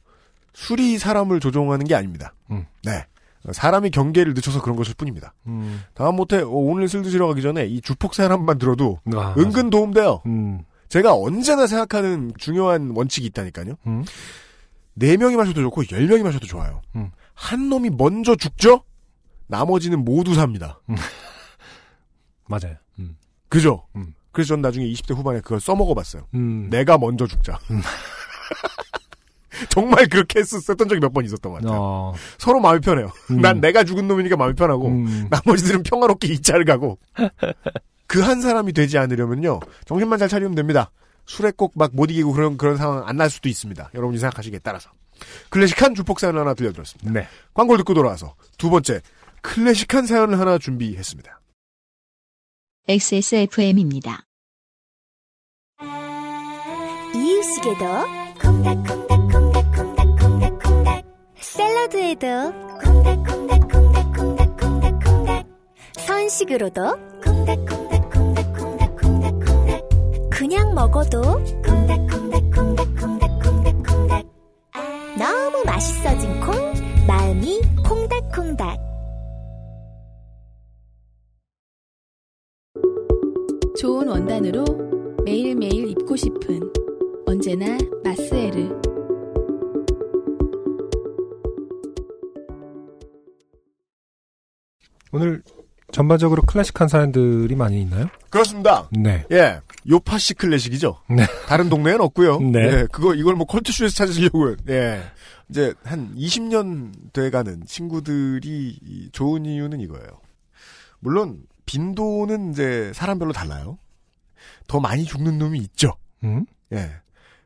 [0.52, 2.34] 술이 사람을 조종하는 게 아닙니다.
[2.50, 2.66] 음.
[2.84, 3.04] 네.
[3.52, 5.32] 사람이 경계를 늦춰서 그런 것일 뿐입니다.
[5.46, 9.70] 음, 다음 못해 어, 오늘 술 드시러 가기 전에 이 주폭 사람만 들어도 아, 은근
[9.70, 10.22] 도움돼요.
[10.26, 13.74] 음, 제가 언제나 생각하는 중요한 원칙이 있다니까요.
[13.86, 14.04] 음,
[14.98, 16.80] 네 명이 마셔도 좋고 열 명이 마셔도 좋아요.
[16.96, 17.10] 음.
[17.34, 18.82] 한 놈이 먼저 죽죠?
[19.46, 20.80] 나머지는 모두 삽니다.
[22.48, 22.76] 맞아요.
[22.98, 23.16] 음,
[23.48, 23.86] 그죠?
[23.94, 24.14] 음.
[24.32, 26.26] 그래서 전 나중에 20대 후반에 그걸 써먹어봤어요.
[26.34, 27.58] 음, 내가 먼저 죽자.
[29.70, 31.78] 정말 그렇게 했, 썼던 적이 몇 번 있었던 것 같아요.
[31.80, 33.10] 어, 서로 마음이 편해요.
[33.30, 33.40] 음.
[33.40, 36.98] 난 내가 죽은 놈이니까 마음이 편하고 음, 나머지들은 평화롭게 이 차를 가고
[38.06, 40.90] 그 한 사람이 되지 않으려면요 정신만 잘 차리면 됩니다.
[41.26, 43.90] 술에 꼭 막 못 이기고 그런 그런 상황 안 날 수도 있습니다.
[43.94, 44.90] 여러분이 생각하시기에 따라서
[45.50, 47.10] 클래식한 주폭 사연을 하나 들려드렸습니다.
[47.10, 49.00] 네, 광고를 듣고 돌아와서 두 번째
[49.42, 51.40] 클래식한 사연을 하나 준비했습니다.
[52.88, 54.22] XSFM입니다.
[57.14, 57.84] 이유식에도
[58.42, 61.04] 콩닥콩닥콩닥콩닥콩닥콩닥
[61.40, 62.52] 샐러드에도
[62.84, 65.46] 콩닥콩닥콩닥콩닥콩닥콩닥
[66.06, 66.82] 선식으로도
[67.24, 67.85] 콩닥콩닥콩닥콩닥콩닥콩닥
[70.36, 71.22] 그냥 먹어도
[71.64, 74.26] 콩닥콩닥콩닥콩닥콩닥
[75.18, 76.54] 너무 맛있어진 콩
[77.06, 78.78] 마음이 콩닥콩닥.
[83.80, 84.66] 좋은 원단으로
[85.24, 86.70] 매일매일 입고 싶은
[87.24, 88.78] 언제나 마스에르.
[95.12, 95.42] 오늘
[95.96, 98.08] 전반적으로 클래식한 사연들이 많이 있나요?
[98.28, 98.86] 그렇습니다.
[98.92, 100.98] 네, 예, 요파시 클래식이죠.
[101.08, 101.24] 네.
[101.48, 102.38] 다른 동네엔 없고요.
[102.40, 102.58] 네.
[102.60, 104.56] 예, 그거 이걸 뭐 컬투쇼에서 찾으시려고요.
[104.68, 105.00] 예,
[105.48, 110.20] 이제 한 20년 돼가는 친구들이 이 좋은 이유는 이거예요.
[111.00, 113.78] 물론 빈도는 이제 사람별로 달라요.
[114.68, 115.94] 더 많이 죽는 놈이 있죠.
[116.24, 116.44] 음,
[116.74, 116.90] 예.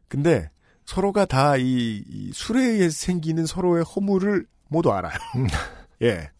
[0.08, 0.50] 근데
[0.86, 5.16] 서로가 다이 술에 의해 생기는 서로의 허물을 모두 알아요.
[5.36, 5.46] 음.
[6.02, 6.30] 예.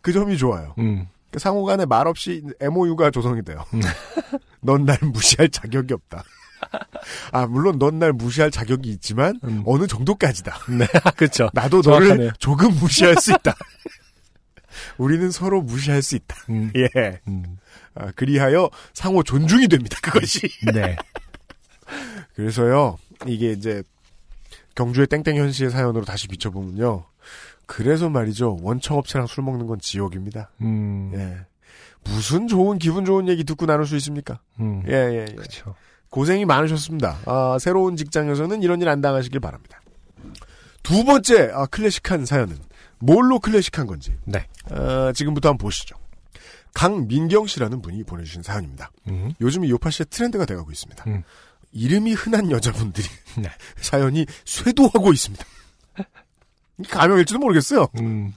[0.00, 0.74] 그 점이 좋아요.
[0.78, 3.64] 음, 그 상호 간에 말 없이 MOU가 조성이 돼요.
[3.74, 3.80] 음.
[4.60, 6.24] 넌날 무시할 자격이 없다.
[7.32, 9.62] 아, 물론 넌 날 무시할 자격이 있지만 음.
[9.66, 10.58] 어느 정도까지다.
[10.78, 10.86] 네,
[11.16, 11.50] 그렇죠.
[11.54, 12.14] 나도 정확하네요.
[12.16, 13.54] 너를 조금 무시할 수 있다.
[14.98, 16.36] 우리는 서로 무시할 수 있다.
[16.50, 17.20] 음, 예.
[17.28, 17.58] 음,
[17.94, 19.98] 아, 그리하여 상호 존중이 됩니다.
[20.02, 20.48] 그것이.
[20.72, 20.96] 네.
[22.34, 22.96] 그래서요,
[23.26, 23.82] 이게 이제
[24.74, 27.04] 경주의 땡땡현 씨의 사연으로 다시 비춰보면요.
[27.72, 28.58] 그래서 말이죠.
[28.62, 30.50] 원청업체랑 술 먹는 건 지옥입니다.
[30.60, 31.36] 음, 예.
[32.02, 34.40] 무슨 좋은 기분 좋은 얘기 듣고 나눌 수 있습니까?
[34.58, 35.34] 음, 예, 예, 예.
[35.36, 35.76] 그렇죠.
[36.08, 37.18] 고생이 많으셨습니다.
[37.26, 39.80] 아, 새로운 직장에서는 이런 일 안 당하시길 바랍니다.
[40.82, 42.58] 두 번째 아, 클래식한 사연은
[42.98, 44.48] 뭘로 클래식한 건지 네.
[44.72, 45.94] 아, 지금부터 한번 보시죠.
[46.74, 48.90] 강민경 씨라는 분이 보내주신 사연입니다.
[49.06, 51.04] 음, 요즘 이 요파 씨의 트렌드가 돼가고 있습니다.
[51.06, 51.22] 음.
[51.70, 53.06] 이름이 흔한 여자분들이
[53.38, 53.48] 네.
[53.80, 55.44] 사연이 쇄도하고 있습니다.
[56.88, 57.86] 가명일지도 모르겠어요.
[58.00, 58.32] 음,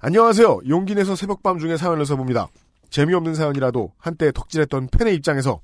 [0.00, 0.60] 안녕하세요.
[0.68, 2.48] 용기 내서 새벽밤 중에 사연을 써봅니다.
[2.90, 5.60] 재미없는 사연이라도 한때 덕질했던 팬의 입장에서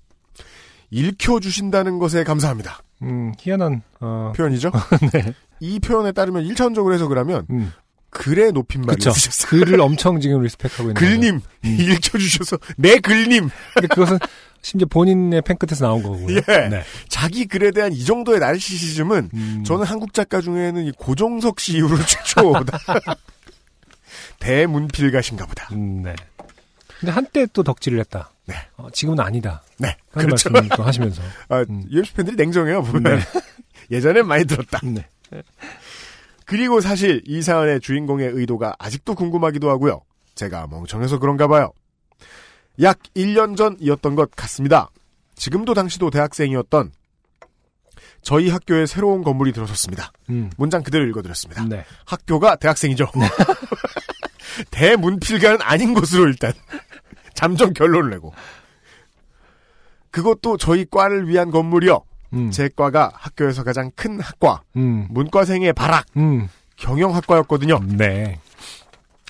[0.90, 2.82] 읽혀주신다는 것에 감사합니다.
[3.02, 4.70] 음, 희한한, 어, 표현이죠?
[5.12, 5.34] 네.
[5.60, 7.72] 이 표현에 따르면 1차원적으로 해석을 하면 음,
[8.10, 9.10] 글의 높임말이 그쵸.
[9.10, 9.48] 있으셨어요.
[9.48, 10.94] 글을 엄청 지금 리스펙하고 있는.
[10.94, 11.40] 글님 음.
[11.64, 14.18] 읽혀주셔서 내 글님 근데 그것은
[14.62, 16.36] 심지어 본인의 팬 끝에서 나온 거고요.
[16.36, 16.68] 예.
[16.68, 16.82] 네.
[17.08, 21.96] 자기 글에 대한 이 정도의 나르시시즘은 음, 저는 한국 작가 중에는 이 고종석 씨 이후로
[22.04, 22.78] 최초다.
[24.38, 25.68] 대문필가신가 보다.
[25.72, 26.14] 음, 네.
[26.98, 28.30] 근데 한때 또 덕질을 했다.
[28.46, 28.54] 네.
[28.76, 29.62] 어, 지금은 아니다.
[29.78, 30.50] 네, 그렇죠.
[30.50, 31.22] 말씀 또 하시면서.
[31.48, 31.84] 아, 음.
[31.90, 33.20] UMC 팬들이 냉정해요 보면 네.
[33.90, 34.80] 예전엔 많이 들었다.
[34.84, 35.06] 네.
[36.44, 40.02] 그리고 사실 이 사연의 주인공의 의도가 아직도 궁금하기도 하고요.
[40.34, 41.72] 제가 멍청해서 그런가 봐요.
[42.82, 44.90] 약 1년 전이었던 것 같습니다.
[45.34, 46.92] 지금도 당시도 대학생이었던
[48.22, 50.12] 저희 학교에 새로운 건물이 들어섰습니다.
[50.28, 51.64] 음, 문장 그대로 읽어드렸습니다.
[51.64, 51.84] 네.
[52.04, 53.06] 학교가 대학생이죠.
[54.70, 56.52] 대문필가는 아닌 것으로 일단
[57.34, 58.34] 잠정 결론을 내고
[60.10, 62.02] 그것도 저희 과를 위한 건물이요.
[62.32, 67.80] 음, 제 과가 학교에서 가장 큰 학과 음, 문과생의 바락 음, 경영학과였거든요.
[67.96, 68.38] 네.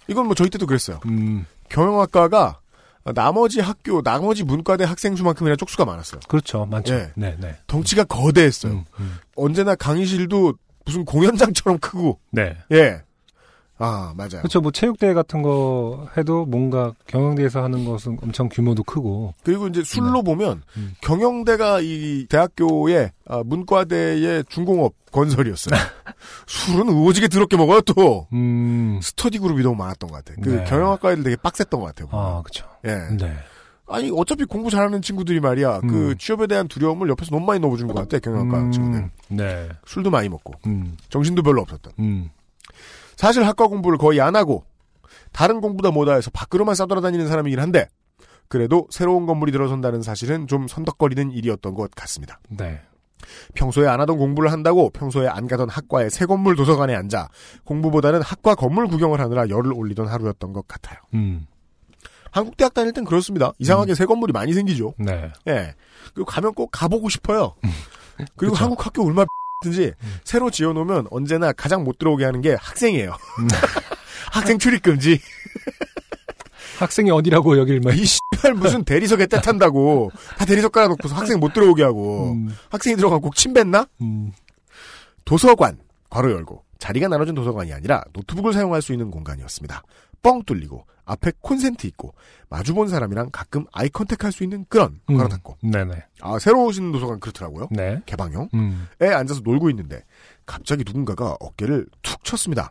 [0.09, 1.01] 이건 뭐 저희 때도 그랬어요.
[1.07, 2.61] 음, 경영학과가
[3.05, 6.21] 나머지 학교, 나머지 문과대 학생 수만큼이나 쪽수가 많았어요.
[6.29, 6.67] 그렇죠.
[6.67, 6.95] 많죠.
[6.95, 7.13] 예.
[7.17, 7.57] 네, 네.
[7.67, 8.73] 덩치가 거대했어요.
[8.73, 9.17] 음, 음.
[9.37, 12.57] 언제나 강의실도 무슨 공연장처럼 크고, 네.
[12.73, 13.03] 예.
[13.81, 14.43] 아, 맞아요.
[14.43, 14.61] 그렇죠.
[14.61, 19.33] 뭐 체육대회 같은 거 해도 뭔가 경영대에서 하는 것은 엄청 규모도 크고.
[19.43, 20.95] 그리고 이제 술로 보면 음.
[21.01, 25.81] 경영대가 이 대학교의 아, 문과대의 중공업 건설이었어요.
[26.47, 28.27] 술은 우호지게 더럽게 먹어요 또.
[28.35, 29.01] 음.
[29.03, 30.37] 스터디 그룹이 너무 많았던 것 같아요.
[30.43, 30.65] 그 네.
[30.65, 32.09] 경영학과 애들 되게 빡셌던 것 같아요.
[32.09, 32.25] 보면.
[32.25, 32.67] 아, 그렇죠.
[32.85, 33.17] 예.
[33.17, 33.35] 네.
[33.89, 35.81] 아니 어차피 공부 잘하는 친구들이 말이야.
[35.81, 36.19] 그 음.
[36.19, 38.19] 취업에 대한 두려움을 옆에서 너무 많이 넣어주는 것 같아.
[38.19, 39.01] 경영학과 친구들.
[39.01, 39.69] 음, 네.
[39.87, 41.95] 술도 많이 먹고 음, 정신도 별로 없었던.
[43.21, 43.27] 음.
[43.27, 44.65] 사실 학과 공부를 거의 안 하고
[45.33, 47.89] 다른 공부다 뭐다 해서 밖으로만 싸돌아다니는 사람이긴 한데
[48.49, 52.41] 그래도 새로운 건물이 들어선다는 사실은 좀 선덕거리는 일이었던 것 같습니다.
[52.49, 52.81] 네.
[53.55, 57.29] 평소에 안 하던 공부를 한다고 평소에 안 가던 학과의 새 건물 도서관에 앉아
[57.65, 60.99] 공부보다는 학과 건물 구경을 하느라 열을 올리던 하루였던 것 같아요.
[61.15, 61.47] 음,
[62.31, 63.53] 한국 대학 다닐 땐 그렇습니다.
[63.59, 64.95] 이상하게 새 건물이 많이 생기죠.
[64.99, 65.31] 네.
[65.49, 65.75] 예.
[66.15, 67.55] 그리고 가면 꼭 가보고 싶어요.
[68.37, 68.65] 그리고 그쵸.
[68.65, 69.25] 한국 학교 얼마
[69.61, 70.15] 든지 음.
[70.25, 73.11] 새로 지어놓으면 언제나 가장 못 들어오게 하는 게 학생이에요.
[73.11, 73.49] 음.
[74.33, 75.21] 학생 출입 금지.
[76.79, 77.95] 학생이 어디라고 여길 막.
[77.95, 82.97] 이 씨발 무슨 대리석에 때 탄다고 다 대리석 깔아놓고서 학생 못 들어오게 하고 음, 학생이
[82.97, 83.87] 들어가면 꼭침 뱉나?
[84.01, 84.33] 음,
[85.27, 89.83] 도서관 괄호 열고 자리가 나눠진 도서관이 아니라 노트북을 사용할 수 있는 공간이었습니다.
[90.23, 92.15] 뻥 뚫리고 앞에 콘센트 있고
[92.49, 95.17] 마주본 사람이랑 가끔 eye contact 할 수 있는 그런 음.
[95.29, 96.05] 닫고 네네.
[96.21, 97.69] 아 새로 오신 도서관 그렇더라고요.
[97.73, 98.01] 네.
[98.07, 100.05] 개방형 음, 에 앉아서 놀고 있는데
[100.47, 102.71] 갑자기 누군가가 어깨를 툭 쳤습니다.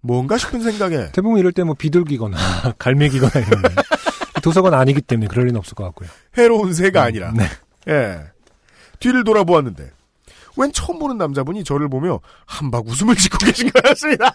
[0.00, 2.36] 뭔가 싶은 생각에 대부분 이럴 때 뭐 비둘기거나
[2.78, 3.62] 갈매기거나 이런.
[3.62, 3.68] 거.
[4.42, 6.08] 도서관 아니기 때문에 그럴 리는 없을 것 같고요.
[6.38, 7.44] 해로운 새가 아니라 네.
[7.88, 8.20] 예
[9.00, 9.90] 뒤를 돌아보았는데
[10.56, 14.32] 웬 처음 보는 남자분이 저를 보며 한박 웃음을 짓고 계신 거였습니다.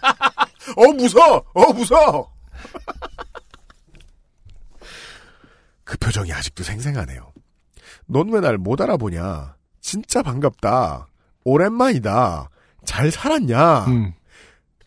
[0.76, 2.30] 어 무서, 어 무서.
[5.84, 7.32] 그 표정이 아직도 생생하네요.
[8.06, 9.56] 넌 왜 날 못 알아보냐?
[9.80, 11.06] 진짜 반갑다.
[11.44, 12.48] 오랜만이다.
[12.84, 13.84] 잘 살았냐?
[13.86, 14.12] 음,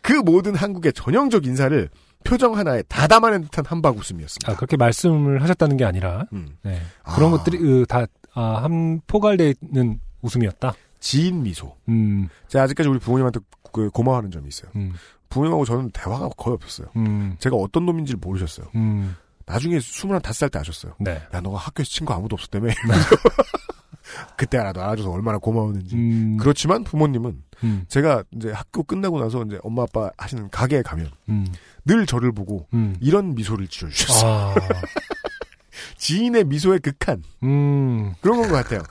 [0.01, 1.89] 그 모든 한국의 전형적 인사를
[2.23, 4.51] 표정 하나에 다 담아낸 듯한 한박 웃음이었습니다.
[4.51, 6.57] 아, 그렇게 말씀을 하셨다는 게 아니라, 음.
[6.63, 6.81] 네.
[7.13, 7.37] 그런 아.
[7.37, 10.73] 것들이, 으, 다, 아, 한, 포괄되어 있는 웃음이었다.
[10.99, 11.77] 지인 미소.
[11.87, 13.39] 음, 제가 아직까지 우리 부모님한테
[13.71, 14.69] 그 고마워하는 점이 있어요.
[14.75, 14.93] 음,
[15.29, 16.87] 부모님하고 저는 대화가 거의 없었어요.
[16.95, 18.67] 음, 제가 어떤 놈인지 를 모르셨어요.
[18.75, 19.15] 음,
[19.45, 20.93] 나중에 25살 때 아셨어요.
[20.99, 21.21] 네.
[21.33, 22.69] 야, 너가 학교에서 친구 아무도 없었다며.
[24.37, 25.95] 그때 알아도 알아줘서 얼마나 고마웠는지.
[25.95, 31.11] 음, 그렇지만 부모님은 음, 제가 이제 학교 끝나고 나서 이제 엄마 아빠 하시는 가게에 가면
[31.29, 31.45] 음,
[31.85, 32.95] 늘 저를 보고 음.
[32.99, 34.31] 이런 미소를 지어주셨어요.
[34.31, 34.55] 아,
[35.97, 38.81] 지인의 미소의 극한 음, 그런 건 것 같아요.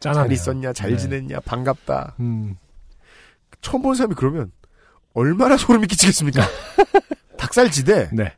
[0.00, 0.24] 짠하네요.
[0.24, 0.96] 잘 있었냐, 잘 네.
[0.98, 2.16] 지냈냐, 반갑다.
[2.20, 2.56] 음,
[3.62, 4.52] 처음 본 사람이 그러면
[5.16, 6.46] 얼마나 소름이 끼치겠습니까?
[7.38, 8.10] 닭살지대.
[8.12, 8.34] 네.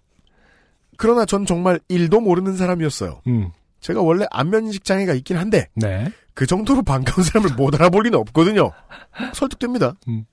[0.97, 3.21] 그러나 전 정말 일도 모르는 사람이었어요.
[3.27, 3.51] 음,
[3.81, 6.13] 제가 원래 안면인식 장애가 있긴 한데 네.
[6.35, 8.71] 그 정도로 반가운 사람을 못 알아볼 리는 없거든요.
[9.35, 9.95] 설득됩니다.
[10.07, 10.25] 음.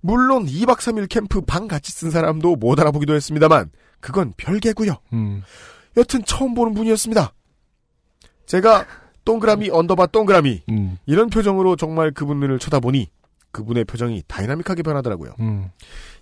[0.00, 3.70] 물론 2박 3일 캠프 방 같이 쓴 사람도 못 알아보기도 했습니다만
[4.00, 4.96] 그건 별개고요.
[5.12, 5.42] 음,
[5.96, 7.32] 여튼 처음 보는 분이었습니다.
[8.46, 8.84] 제가
[9.24, 13.08] 동그라미 underbar 동그라미 음, 이런 표정으로 정말 그분을 쳐다보니
[13.54, 15.34] 그분의 표정이 다이나믹하게 변하더라고요.
[15.40, 15.70] 음,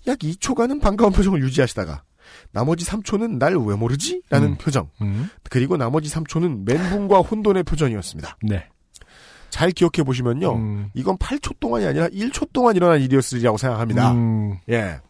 [0.07, 2.05] 약 2초간은 반가운 표정을 유지하시다가
[2.53, 4.23] 나머지 3초는 날 왜 모르지?
[4.31, 4.57] 라는 음.
[4.59, 8.37] 표정 음, 그리고 나머지 3초는 멘붕과 혼돈의 표정이었습니다.
[8.43, 8.69] 네.
[9.51, 10.55] 잘 기억해 보시면요.
[10.55, 14.13] 음, 이건 8초 동안이 아니라 1초 동안 일어난 일이었으리라고 생각합니다.
[14.13, 15.01] 음, 예.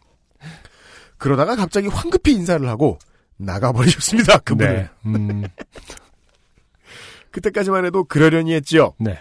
[1.17, 2.97] 그러다가 갑자기 황급히 인사를 하고
[3.37, 4.39] 나가버리셨습니다.
[4.39, 4.73] 그분을.
[4.75, 4.89] 네.
[5.05, 5.43] 음,
[7.31, 8.93] 그때까지만 해도 그러려니 했지요.
[8.99, 9.19] 네.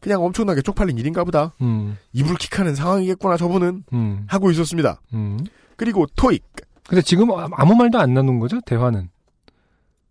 [0.00, 1.52] 그냥 엄청나게 쪽팔린 일인가 보다.
[1.60, 5.00] 음, 이불 킥하는 상황이겠구나 저분은 음, 하고 있었습니다.
[5.14, 5.38] 음.
[5.76, 6.44] 그리고 토익.
[6.88, 8.60] 근데 지금 아- 아무 말도 안 나눈 거죠?
[8.62, 9.08] 대화는.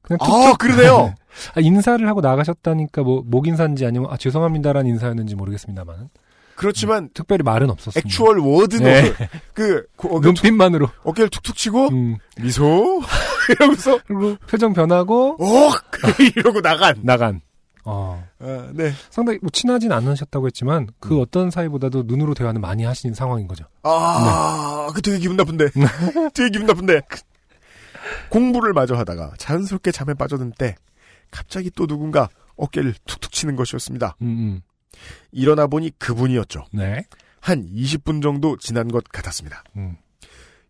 [0.02, 0.58] 그냥 아 툭툭.
[0.60, 1.14] 그러네요.
[1.56, 6.10] 아, 인사를 하고 나가셨다니까 뭐 목인사인지 아니면 아 죄송합니다라는 인사였는지 모르겠습니다만
[6.56, 8.08] 그렇지만 특별히 말은 없었습니다.
[8.08, 9.14] 액추얼 워드는 네.
[9.54, 12.18] 그 고- 어깨, 눈빛만으로 어깨를 툭툭 치고 음.
[12.42, 13.02] 미소
[13.52, 15.72] 이러면서 그리고 표정 변하고 어
[16.36, 16.96] 이러고 나간.
[17.04, 17.42] 나간.
[17.90, 18.22] 어.
[18.40, 18.92] 아, 네.
[19.10, 21.22] 상당히 뭐 친하진 않으셨다고 했지만 그 음.
[21.22, 23.64] 어떤 사이보다도 눈으로 대화는 많이 하신 상황인 거죠.
[23.84, 25.70] 아, 그 되게 기분 나쁜데.
[26.36, 27.02] 되게 기분 나쁜데.
[28.30, 30.76] 공부를 마저 하다가 자연스럽게 잠에 빠져든 때
[31.32, 32.28] 갑자기 또 누군가
[32.58, 34.18] 어깨를 툭툭 치는 것이었습니다.
[34.22, 34.62] 음, 음.
[35.32, 36.66] 일어나 보니 그분이었죠.
[36.74, 37.06] 네.
[37.40, 39.64] 한 20분 정도 지난 것 같았습니다.
[39.78, 39.96] 음.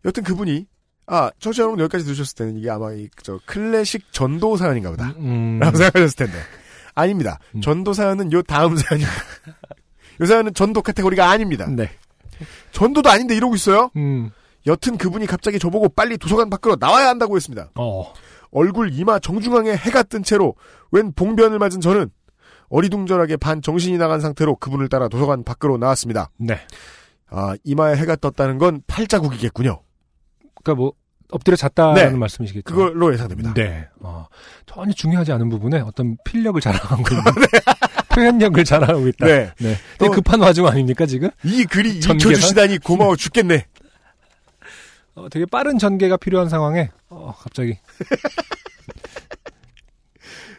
[0.04, 0.66] 여튼 그분이
[1.06, 5.14] 아, 청취자 여러분 여기까지 들으셨을 때는 이게 아마 이, 저, 클래식 전도 사연인가 보다.
[5.18, 5.58] 음.
[5.58, 6.38] 라고 생각하셨을 텐데.
[6.98, 7.38] 아닙니다.
[7.54, 7.60] 음.
[7.60, 9.12] 전도 사연은 요 다음 사연입니다.
[10.20, 11.66] 요 사연은 전도 카테고리가 아닙니다.
[11.68, 11.90] 네.
[12.72, 13.90] 전도도 아닌데 이러고 있어요?
[13.96, 14.30] 음.
[14.66, 17.70] 여튼 그분이 갑자기 저보고 빨리 도서관 밖으로 나와야 한다고 했습니다.
[17.76, 18.12] 어.
[18.50, 20.54] 얼굴 이마 정중앙에 해가 뜬 채로
[20.90, 22.10] 웬 봉변을 맞은 저는
[22.70, 26.30] 어리둥절하게 반 정신이 나간 상태로 그분을 따라 도서관 밖으로 나왔습니다.
[26.36, 26.58] 네.
[27.30, 29.80] 아, 이마에 해가 떴다는 건 팔자국이겠군요.
[30.62, 30.92] 그러니까 뭐
[31.30, 32.10] 엎드려 잤다는 네.
[32.10, 32.64] 말씀이시겠죠.
[32.64, 33.52] 그걸로 예상됩니다.
[33.54, 33.88] 네.
[34.00, 34.26] 어,
[34.66, 37.48] 전혀 중요하지 않은 부분에 어떤 필력을 자랑하고 있는 네.
[38.14, 39.26] 표현력을 자랑하고 있다.
[39.26, 39.52] 네.
[39.58, 39.76] 네.
[40.00, 40.10] 어.
[40.10, 41.28] 급한 와중 아닙니까 지금?
[41.44, 42.30] 이 글이 전개가?
[42.30, 43.66] 읽혀주시다니 고마워 죽겠네.
[45.16, 47.76] 어, 되게 빠른 전개가 필요한 상황에 어, 갑자기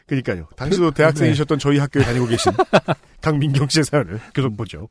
[0.05, 0.47] 그러니까요.
[0.55, 2.51] 당시도 대학생이셨던 저희 학교에 다니고 계신
[3.21, 4.89] 강민경 씨의 사연을 계속 보죠.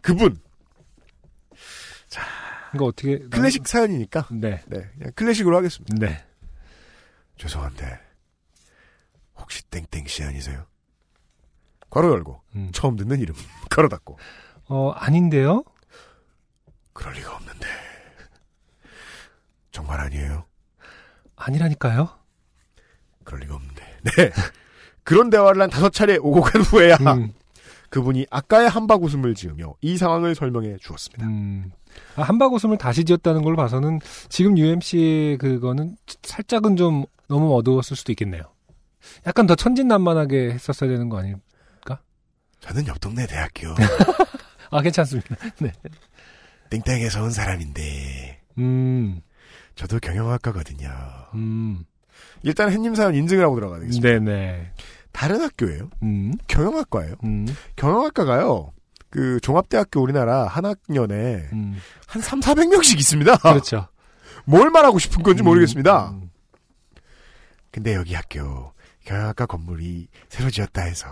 [0.00, 0.36] 그분
[2.74, 4.62] 이거 어떻게 클래식 사연이니까 네.
[4.66, 5.94] 네 그냥 클래식으로 하겠습니다.
[5.98, 6.24] 네.
[7.36, 7.98] 죄송한데
[9.36, 10.64] 혹시 땡땡 씨 아니세요?
[11.90, 12.70] 괄호 열고 음.
[12.72, 13.34] 처음 듣는 이름
[13.70, 14.18] 걸어 닫고
[14.68, 15.64] 어 아닌데요?
[16.92, 17.66] 그럴 리가 없는데
[19.70, 20.44] 정말 아니에요.
[21.36, 22.08] 아니라니까요.
[23.24, 23.82] 그럴 리가 없는데
[24.16, 24.30] 네
[25.02, 27.32] 그런 대화를 한 다섯 차례 오고 간 후에야 음,
[27.90, 31.26] 그분이 아까의 한박 웃음을 지으며 이 상황을 설명해 주었습니다.
[31.26, 31.72] 음.
[32.16, 38.12] 아, 한박 웃음을 다시 지었다는 걸 봐서는 지금 UMC의 그거는 살짝은 좀 너무 어두웠을 수도
[38.12, 38.42] 있겠네요.
[39.26, 41.36] 약간 더 천진난만하게 했었어야 되는 거 아니에요?
[42.64, 43.68] 저는 옆 동네 대학교
[44.70, 45.36] 아 괜찮습니다.
[45.60, 45.70] 네.
[46.70, 49.20] 땡땡에서 온 사람인데 음,
[49.74, 50.90] 저도 경영학과거든요.
[51.34, 51.84] 음,
[52.42, 54.08] 일단 햇님 사연 인증을 하고 들어가야 되겠습니다.
[54.08, 54.72] 네네.
[55.12, 55.90] 다른 학교예요.
[56.02, 57.16] 음, 경영학과예요.
[57.24, 58.72] 음, 경영학과가요.
[59.14, 61.80] 그 종합대학교 우리나라 한 학년에 음.
[62.08, 63.36] 한 3, 400명씩 있습니다.
[63.48, 63.86] 그렇죠.
[64.44, 66.10] 뭘 말하고 싶은 건지 모르겠습니다.
[66.10, 66.30] 음,
[67.70, 68.72] 근데 여기 학교
[69.04, 71.06] 경영학과 건물이 새로 지었다 해서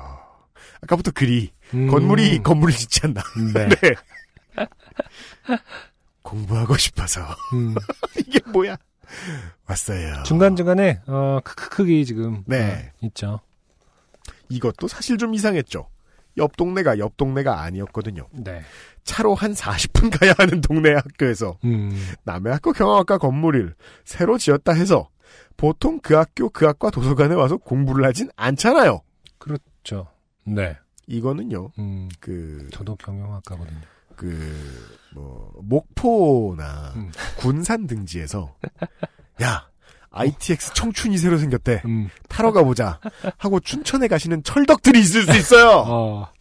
[0.83, 1.87] 아까부터 글이 음.
[1.87, 3.23] 건물이 건물을 짓지 않나.
[3.55, 3.69] 네.
[5.47, 5.57] 네.
[6.23, 7.21] 공부하고 싶어서
[7.53, 7.77] 음.
[8.19, 8.77] 이게 뭐야?
[9.69, 10.25] 왔어요.
[10.25, 12.91] 중간 중간에 어 크크크기 지금 네.
[12.95, 13.41] 어, 있죠.
[14.49, 15.87] 이것도 사실 좀 이상했죠.
[16.37, 18.29] 옆 동네가 옆 동네가 아니었거든요.
[18.33, 18.63] 네.
[19.05, 21.91] 차로 한 40분 가야 하는 동네 학교에서 음.
[22.25, 23.75] 남의 학교 경영학과 건물을
[24.05, 25.09] 새로 지었다 해서
[25.57, 29.01] 보통 그 학교 그 학과 도서관에 와서 공부를 하진 않잖아요.
[29.39, 30.09] 그렇죠.
[30.45, 30.77] 네.
[31.07, 31.71] 이거는요.
[31.79, 32.09] 음.
[32.21, 33.81] 그 저도 경영학과거든요.
[34.17, 34.55] 그,
[35.15, 37.11] 뭐, 목포나 음.
[37.39, 38.55] 군산 등지에서,
[39.43, 39.69] 야,
[40.13, 41.83] ITX 청춘이 새로 생겼대.
[41.87, 42.09] 음.
[42.29, 43.01] 타러 가보자.
[43.39, 45.85] 하고 춘천에 가시는 철덕들이 있을 수 있어요.
[45.87, 46.33] 어.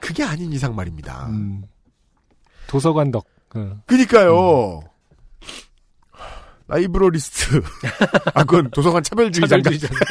[0.00, 1.26] 그게 아닌 이상 말입니다.
[1.28, 1.64] 음.
[2.66, 3.26] 도서관 덕.
[3.48, 3.78] 그.
[3.86, 4.82] 그니까요.
[6.68, 7.62] 라이브러리스트.
[8.34, 9.70] 아, 그건 도서관 차별주의자인가?
[9.70, 9.94] 차별주의자.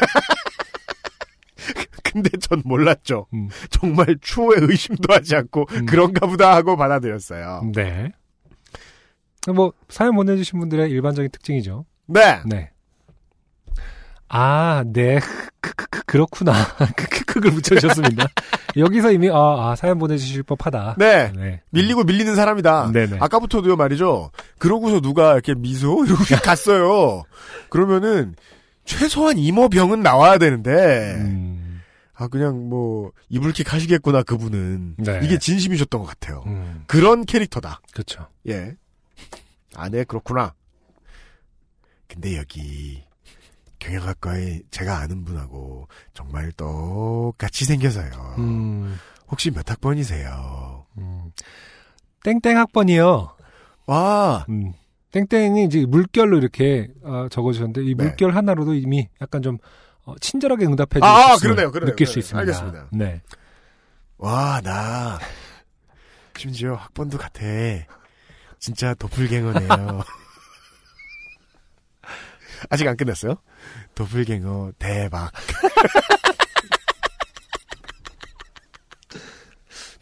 [2.03, 3.27] 근데 전 몰랐죠.
[3.33, 3.49] 음.
[3.69, 5.85] 정말 추호에 의심도 하지 않고 음.
[5.85, 7.71] 그런가 보다 하고 받아들였어요.
[7.75, 8.13] 네.
[9.53, 11.85] 뭐 사연 보내주신 분들의 일반적인 특징이죠.
[12.07, 12.39] 네.
[12.45, 12.69] 네.
[14.27, 15.19] 아, 네.
[16.05, 16.53] 그렇구나.
[16.95, 18.27] 크크크를 붙여주셨습니다.
[18.77, 20.95] 여기서 이미 아, 아, 사연 보내주실 법하다.
[20.97, 21.31] 네.
[21.35, 21.61] 네.
[21.69, 22.91] 밀리고 밀리는 사람이다.
[22.91, 23.17] 네네.
[23.19, 24.31] 아까부터도요 말이죠.
[24.57, 27.23] 그러고서 누가 이렇게 미소 이러고 갔어요.
[27.69, 28.35] 그러면은
[28.83, 31.81] 최소한 이모병은 나와야 되는데 음,
[32.13, 35.19] 아 그냥 뭐 이불킥 하시겠구나 그분은 네.
[35.23, 36.43] 이게 진심이셨던 것 같아요.
[36.45, 37.81] 음, 그런 캐릭터다.
[37.91, 38.27] 그렇죠.
[38.47, 38.75] 예.
[39.75, 40.53] 아, 네, 그렇구나.
[42.07, 43.03] 근데 여기
[43.79, 48.35] 경영학과에 제가 아는 분하고 정말 똑같이 생겨서요.
[48.37, 48.97] 음,
[49.27, 50.85] 혹시 몇 학번이세요?
[50.97, 51.31] 음.
[52.23, 53.35] 땡땡 학번이요.
[53.87, 54.73] 와, 음.
[55.11, 58.03] 땡땡이 이제 물결로 이렇게 어, 적어주셨는데 이 네.
[58.05, 59.57] 물결 하나로도 이미 약간 좀
[60.03, 62.19] 어, 친절하게 응답해 주실 아, 수 그러네요, 그러네요, 느낄 수 그러네요.
[62.19, 62.39] 있습니다.
[62.39, 62.87] 알겠습니다.
[62.91, 63.21] 네.
[64.17, 65.19] 와, 나
[66.37, 67.41] 심지어 학번도 같아.
[68.59, 69.69] 진짜 도플갱어네요.
[72.69, 73.35] 아직 안 끝났어요?
[73.95, 75.31] 도플갱어 대박.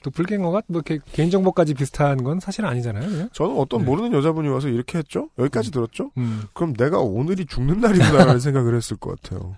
[0.04, 3.10] 또 불갱어가 뭐 이렇게 개인정보까지 비슷한 건 사실 아니잖아요.
[3.10, 3.30] 그냥?
[3.32, 3.86] 저는 어떤 네.
[3.86, 5.30] 모르는 여자분이 와서 이렇게 했죠?
[5.40, 6.12] 여기까지 들었죠?
[6.18, 9.56] 음, 그럼 내가 오늘이 죽는 날이구나라는 생각을 했을 것 같아요.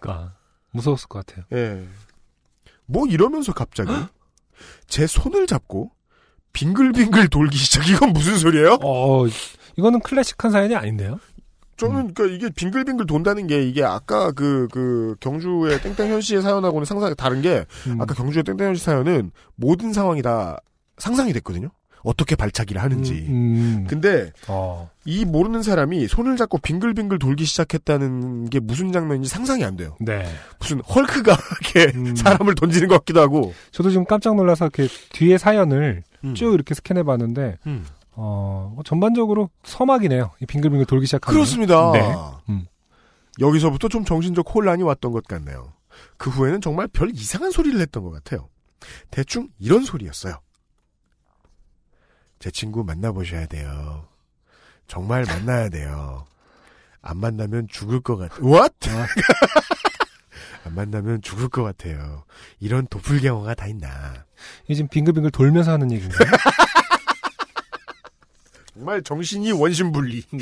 [0.00, 0.34] 그러니까
[0.72, 1.44] 무서웠을 것 같아요.
[1.52, 1.86] 예.
[2.86, 3.92] 뭐 이러면서 갑자기
[4.88, 5.92] 제 손을 잡고
[6.52, 7.88] 빙글빙글 돌기 시작.
[7.88, 8.78] 이건 무슨 소리예요?
[8.82, 9.26] 어,
[9.76, 11.18] 이거는 클래식한 사연이 아닌데요?
[11.76, 17.40] 저는 그러니까 이게 빙글빙글 돈다는 게 이게 아까 그그 경주의 땡땡현 씨의 사연하고는 상상이 다른
[17.40, 18.00] 게 음.
[18.00, 20.58] 아까 경주의 땡땡현 씨 사연은 모든 상황이 다
[20.98, 21.70] 상상이 됐거든요.
[22.02, 23.12] 어떻게 발차기를 하는지.
[23.28, 23.86] 음, 음.
[23.88, 29.76] 근데 어, 이 모르는 사람이 손을 잡고 빙글빙글 돌기 시작했다는 게 무슨 장면인지 상상이 안
[29.76, 29.96] 돼요.
[30.00, 30.26] 네.
[30.58, 31.36] 무슨 헐크가
[31.74, 32.16] 이렇게 음.
[32.16, 33.52] 사람을 던지는 것 같기도 하고.
[33.70, 36.34] 저도 지금 깜짝 놀라서 이렇게 뒤에 사연을 음.
[36.34, 37.86] 쭉 이렇게 스캔해 봤는데, 음.
[38.12, 40.32] 어, 뭐 전반적으로 서막이네요.
[40.40, 41.34] 이 빙글빙글 돌기 시작하면.
[41.34, 41.92] 그렇습니다.
[41.92, 42.14] 네.
[42.48, 42.66] 음.
[43.40, 45.72] 여기서부터 좀 정신적 혼란이 왔던 것 같네요.
[46.16, 48.48] 그 후에는 정말 별 이상한 소리를 했던 것 같아요.
[49.10, 50.40] 대충 이런 소리였어요.
[52.38, 54.06] 제 친구 만나보셔야 돼요.
[54.86, 56.24] 정말 만나야 돼요.
[57.00, 58.74] 안 만나면 죽을 것 같, What?
[60.68, 62.24] 안 만나면 죽을 것 같아요.
[62.60, 64.26] 이런 도플갱어가 다 있나.
[64.64, 66.28] 이게 지금 빙글빙글 돌면서 하는 얘기인가요?
[68.74, 70.24] 정말 정신이 원심분리.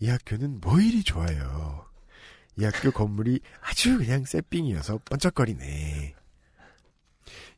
[0.00, 1.84] 이 학교는 뭐 이리 좋아요.
[2.56, 6.14] 이 학교 건물이 아주 그냥 새삥이어서 번쩍거리네.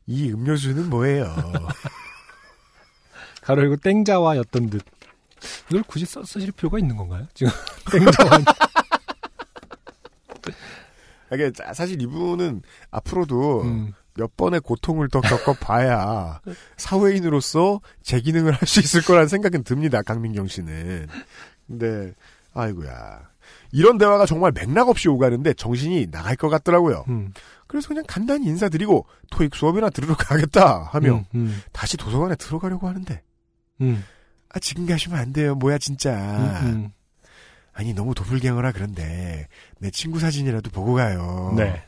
[0.07, 1.33] 이 음료수는 뭐예요?
[3.41, 4.83] 가로 열고 땡자와였던 듯.
[5.69, 7.25] 이걸 굳이 써, 쓰실 필요가 있는 건가요?
[7.33, 7.51] 지금
[7.91, 8.39] 땡자와.
[11.33, 12.61] 이게 사실 이분은
[12.91, 16.39] 앞으로도 음, 몇 번의 고통을 더 겪어봐야
[16.77, 20.01] 사회인으로서 제 기능을 할 수 있을 거라는 생각은 듭니다.
[20.01, 21.07] 강민경 씨는.
[21.67, 22.13] 근데
[22.53, 23.31] 아이고야.
[23.71, 27.05] 이런 대화가 정말 맥락 없이 오가는데 정신이 나갈 것 같더라고요.
[27.09, 27.33] 음,
[27.67, 33.21] 그래서 그냥 간단히 인사드리고 토익 수업이나 들으러 가겠다 하며 음, 음, 다시 도서관에 들어가려고 하는데
[33.81, 34.03] 음,
[34.49, 35.55] 아 지금 가시면 안 돼요.
[35.55, 36.11] 뭐야 진짜.
[37.73, 39.47] 아니 너무 도플갱어라 그런데
[39.79, 41.53] 내 친구 사진이라도 보고 가요.
[41.57, 41.83] 네.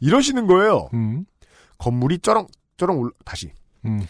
[0.00, 0.88] 이러시는 거예요.
[0.94, 1.24] 음,
[1.78, 2.46] 건물이 쩌렁
[2.76, 3.52] 쩌렁 올라 다시
[3.84, 4.06] 음.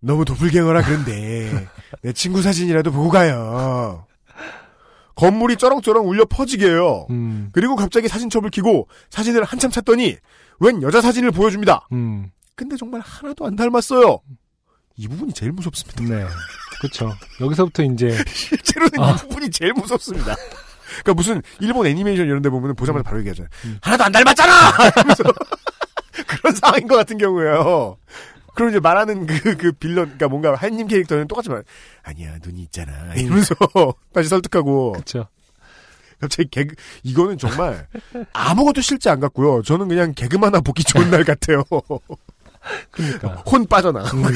[0.00, 1.68] 너무 도플갱어라 그런데
[2.02, 4.06] 내 친구 사진이라도 보고 가요.
[5.14, 7.06] 건물이 쩌렁쩌렁 울려 퍼지게 해요.
[7.10, 10.16] 음, 그리고 갑자기 사진첩을 켜고 사진을 한참 찾더니
[10.60, 11.88] 웬 여자 사진을 보여줍니다.
[11.92, 14.20] 음, 근데 정말 하나도 안 닮았어요.
[15.00, 16.14] 이 부분이 제일 무섭습니다.
[16.14, 16.26] 네.
[16.82, 17.10] 그쵸.
[17.40, 19.12] 여기서부터 이제, 실제로는 아.
[19.12, 20.36] 이 부분이 제일 무섭습니다.
[21.02, 23.48] 그러니까 무슨 일본 애니메이션 이런 데 보면 보자마자 바로 얘기하잖아요.
[23.64, 23.78] 음.
[23.80, 24.72] 하나도 안 닮았잖아!
[26.26, 27.96] 그런 상황인 것 같은 경우예요.
[28.54, 31.64] 그럼 이제 말하는 그, 그 빌런, 그러니까 뭔가 한님 캐릭터는 똑같이 말,
[32.02, 33.14] 아니야, 눈이 있잖아.
[33.14, 33.54] 이러면서
[34.12, 34.92] 다시 설득하고.
[34.92, 35.28] 그쵸.
[36.20, 36.74] 갑자기 개그,
[37.04, 37.86] 이거는 정말
[38.34, 39.62] 아무것도 실제 안 같고요.
[39.62, 41.64] 저는 그냥 개그 하나 보기 좋은 날 같아요.
[42.90, 43.42] 그러니까.
[43.50, 44.08] 혼 빠져나가.
[44.16, 44.24] 음,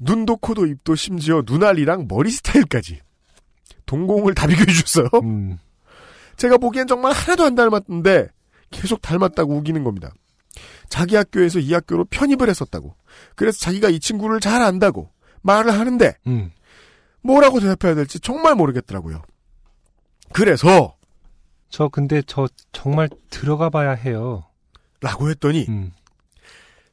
[0.00, 3.00] 눈도 코도 입도 심지어 눈알이랑 머리 스타일까지
[3.86, 5.08] 동공을 다 비교해 주셨어요.
[5.22, 5.58] 음,
[6.36, 8.28] 제가 보기엔 정말 하나도 안 닮았는데
[8.70, 10.12] 계속 닮았다고 우기는 겁니다.
[10.88, 12.94] 자기 학교에서 이 학교로 편입을 했었다고.
[13.34, 15.10] 그래서 자기가 이 친구를 잘 안다고
[15.42, 16.50] 말을 하는데 음.
[17.22, 19.22] 뭐라고 대답해야 될지 정말 모르겠더라고요.
[20.32, 20.96] 그래서
[21.74, 24.44] 저 근데 저 정말 들어가 봐야 해요.
[25.00, 25.90] 라고 했더니 음,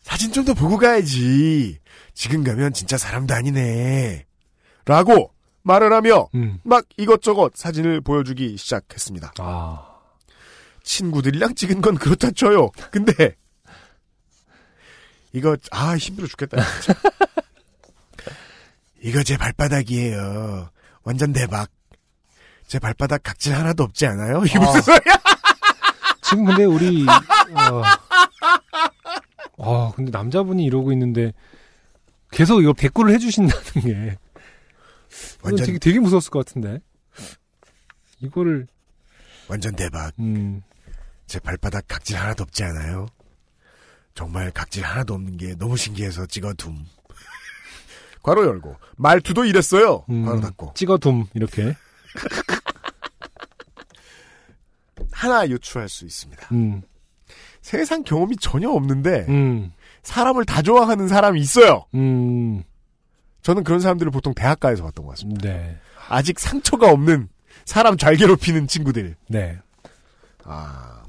[0.02, 1.78] 사진 좀 더 보고 가야지.
[2.16, 4.26] 지금 가면 진짜 사람도 아니네.
[4.86, 6.60] 라고 말을 하며 음.
[6.64, 9.34] 막 이것저것 사진을 보여주기 시작했습니다.
[9.38, 10.00] 아.
[10.82, 12.72] 친구들이랑 찍은 건 그렇다 쳐요.
[12.90, 13.36] 근데
[15.32, 16.58] 이거 아 힘들어 죽겠다.
[19.04, 20.72] 이거 제 발바닥이에요.
[21.04, 21.70] 완전 대박.
[22.72, 24.44] 제 발바닥 각질 하나도 없지 않아요?
[24.48, 24.82] 이게 무슨 아.
[24.82, 25.16] 소리야?
[26.22, 27.84] 지금 근데 우리 어,
[29.58, 31.34] 어, 근데 남자분이 이러고 있는데
[32.32, 34.18] 계속 이거 댓글을 해주신다는 게
[35.44, 36.80] 완전 되게 되게 무서웠을 것 같은데
[38.22, 38.68] 이거를
[39.50, 40.14] 완전 대박.
[40.20, 40.62] 음,
[41.28, 43.08] 제 발바닥 각질 하나도 없지 않아요?
[44.16, 46.86] 정말 각질 하나도 없는 게 너무 신기해서 찍어둠.
[48.24, 50.06] 괄호 열고 말투도 이랬어요.
[50.10, 51.76] 음, 괄호 닫고 찍어둠 이렇게
[55.12, 56.48] 하나 유추할 수 있습니다.
[56.52, 56.82] 음,
[57.62, 59.72] 세상 경험이 전혀 없는데 음,
[60.04, 61.86] 사람을 다 좋아하는 사람이 있어요.
[61.96, 62.64] 음,
[63.42, 65.50] 저는 그런 사람들을 보통 대학가에서 봤던 것 같습니다.
[65.50, 65.78] 네,
[66.10, 67.30] 아직 상처가 없는
[67.66, 69.16] 사람 잘 괴롭히는 친구들.
[69.28, 69.58] 네
[70.44, 71.04] 아,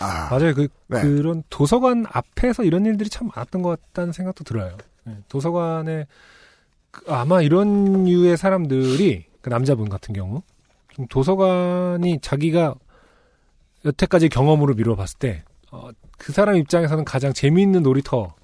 [0.00, 1.00] 아, 맞아요 그 네.
[1.02, 4.76] 그런 도서관 앞에서 이런 일들이 참 많았던 것 같다는 생각도 들어요.
[5.04, 6.06] 네, 도서관에
[6.90, 10.42] 그- 아마 이런 유의 사람들이 그 남자분 같은 경우 좀
[11.08, 12.74] 도서관이 자기가
[13.84, 18.34] 여태까지 경험으로 미뤄 봤을 때 어, 그 사람 입장에서는 가장 재미있는 놀이터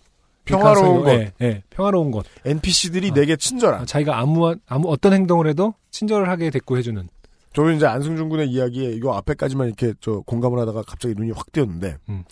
[0.44, 1.08] 평화로운 곳.
[1.10, 2.26] 예, 예, 평화로운 곳.
[2.44, 3.14] NPC들이 아.
[3.14, 3.82] 내게 친절한.
[3.82, 7.08] 아, 자기가 아무 아무 어떤 행동을 해도 친절을 하게 됐고 해주는.
[7.54, 11.96] 저는 이제 안승준 군의 이야기에 요 앞에까지만 이렇게 저 공감을 하다가 갑자기 눈이 확 띄었는데
[12.08, 12.24] 음.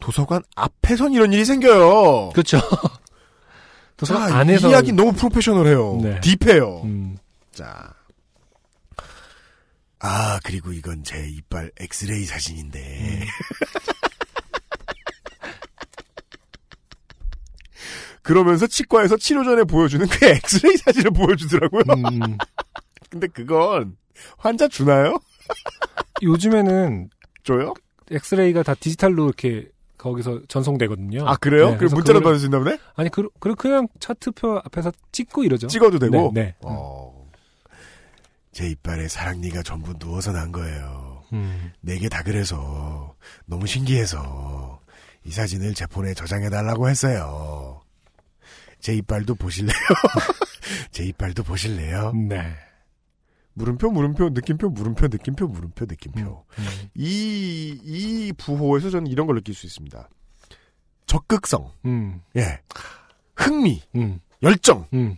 [0.00, 2.30] 도서관 앞에선 이런 일이 생겨요.
[2.30, 2.58] 그렇죠.
[3.96, 5.98] 도서관 자, 안에서 이 이야기 너무 프로페셔널해요.
[6.02, 6.20] 네.
[6.20, 6.80] 딥해요.
[6.84, 7.16] 음,
[7.52, 7.93] 자.
[10.06, 12.78] 아, 그리고 이건 제 이빨 엑스레이 사진인데.
[12.78, 13.20] 음.
[18.22, 21.82] 그러면서 치과에서 치료 전에 보여주는 그 엑스레이 사진을 보여주더라고요.
[21.88, 22.36] 음,
[23.08, 23.96] 근데 그건
[24.36, 25.18] 환자 주나요?
[26.22, 27.08] 요즘에는
[27.42, 27.72] 줘요?
[28.10, 31.26] 엑스레이가 다 디지털로 이렇게 거기서 전송되거든요.
[31.26, 31.68] 아, 그래요?
[31.68, 32.78] 네, 그 그래서 문자로 받을 수 있나 보네?
[32.94, 35.66] 아니 그, 그 그냥 차트표 앞에서 찍고 이러죠.
[35.66, 36.30] 찍어도 되고?
[36.34, 36.42] 네.
[36.42, 36.54] 네.
[36.60, 37.03] 어.
[38.54, 41.24] 제 이빨에 사랑니가 전부 누워서 난 거예요.
[41.32, 44.80] 음, 네개 다 그래서 너무 신기해서
[45.24, 47.82] 이 사진을 제 폰에 저장해 달라고 했어요.
[48.78, 49.74] 제 이빨도 보실래요?
[50.92, 52.12] 제 이빨도 보실래요?
[52.12, 52.54] 네.
[53.54, 56.44] 물음표, 물음표, 느낌표, 물음표, 느낌표, 물음표, 느낌표.
[56.58, 60.08] 음, 이, 이 부호에서 저는 이런 걸 느낄 수 있습니다.
[61.06, 62.60] 적극성, 음, 예.
[63.36, 65.16] 흥미, 음, 열정, 음,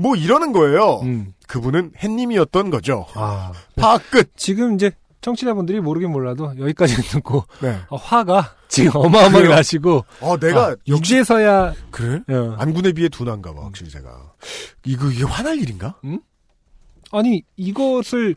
[0.00, 1.00] 뭐 이러는 거예요.
[1.02, 1.34] 음.
[1.48, 3.06] 그분은 햇님이었던 거죠.
[3.14, 4.30] 아, 파악 끝.
[4.36, 7.76] 지금 이제 청취자분들이 모르긴 몰라도 여기까지 듣고 네.
[7.88, 9.50] 어, 화가 지금 어마어마하게 그래요.
[9.56, 12.22] 나시고 어, 내가 아, 이제서야 그래?
[12.28, 14.32] 어, 안군에 비해 둔한가 봐, 확실히 제가.
[14.84, 15.96] 이거, 이게 화날 일인가?
[17.10, 18.36] 아니 이것을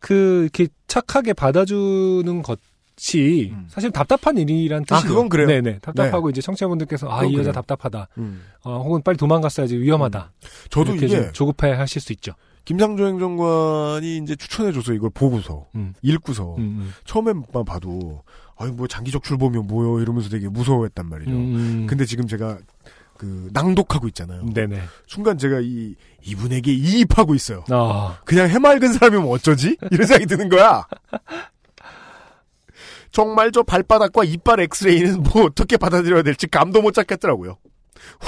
[0.00, 2.60] 그 이렇게 착하게 받아주는 것
[2.96, 3.66] 이 음.
[3.68, 5.08] 사실 답답한 일이란 아, 뜻이에요.
[5.14, 5.46] 그건 그래요.
[5.48, 7.52] 네네 답답하고 이제 청취자분들께서 아 이 여자 그래요.
[7.52, 8.08] 답답하다.
[8.18, 8.42] 음.
[8.62, 10.32] 어, 혹은 빨리 도망갔어야지 위험하다.
[10.70, 12.32] 저도 이렇게 이게 좀 조급해 하실 수 있죠.
[12.64, 15.92] 김상조 행정관이 이제 추천해줘서 이걸 보고서, 음.
[16.00, 16.92] 읽고서, 음, 음.
[17.04, 18.22] 처음에만 봐도,
[18.56, 20.00] 아니, 뭐 장기적 출범이면 뭐요?
[20.00, 21.30] 이러면서 되게 무서워했단 말이죠.
[21.30, 22.56] 음, 근데 지금 제가
[23.18, 24.46] 그 낭독하고 있잖아요.
[24.54, 24.80] 네네.
[25.06, 27.64] 순간 제가 이 이분에게 이입하고 있어요.
[27.70, 29.76] 아, 그냥 해맑은 사람이면 어쩌지?
[29.90, 30.86] 이런 생각이 드는 거야.
[33.14, 37.56] 정말 저 발바닥과 이빨 엑스레이는 뭐 어떻게 받아들여야 될지 감도 못 잡겠더라고요.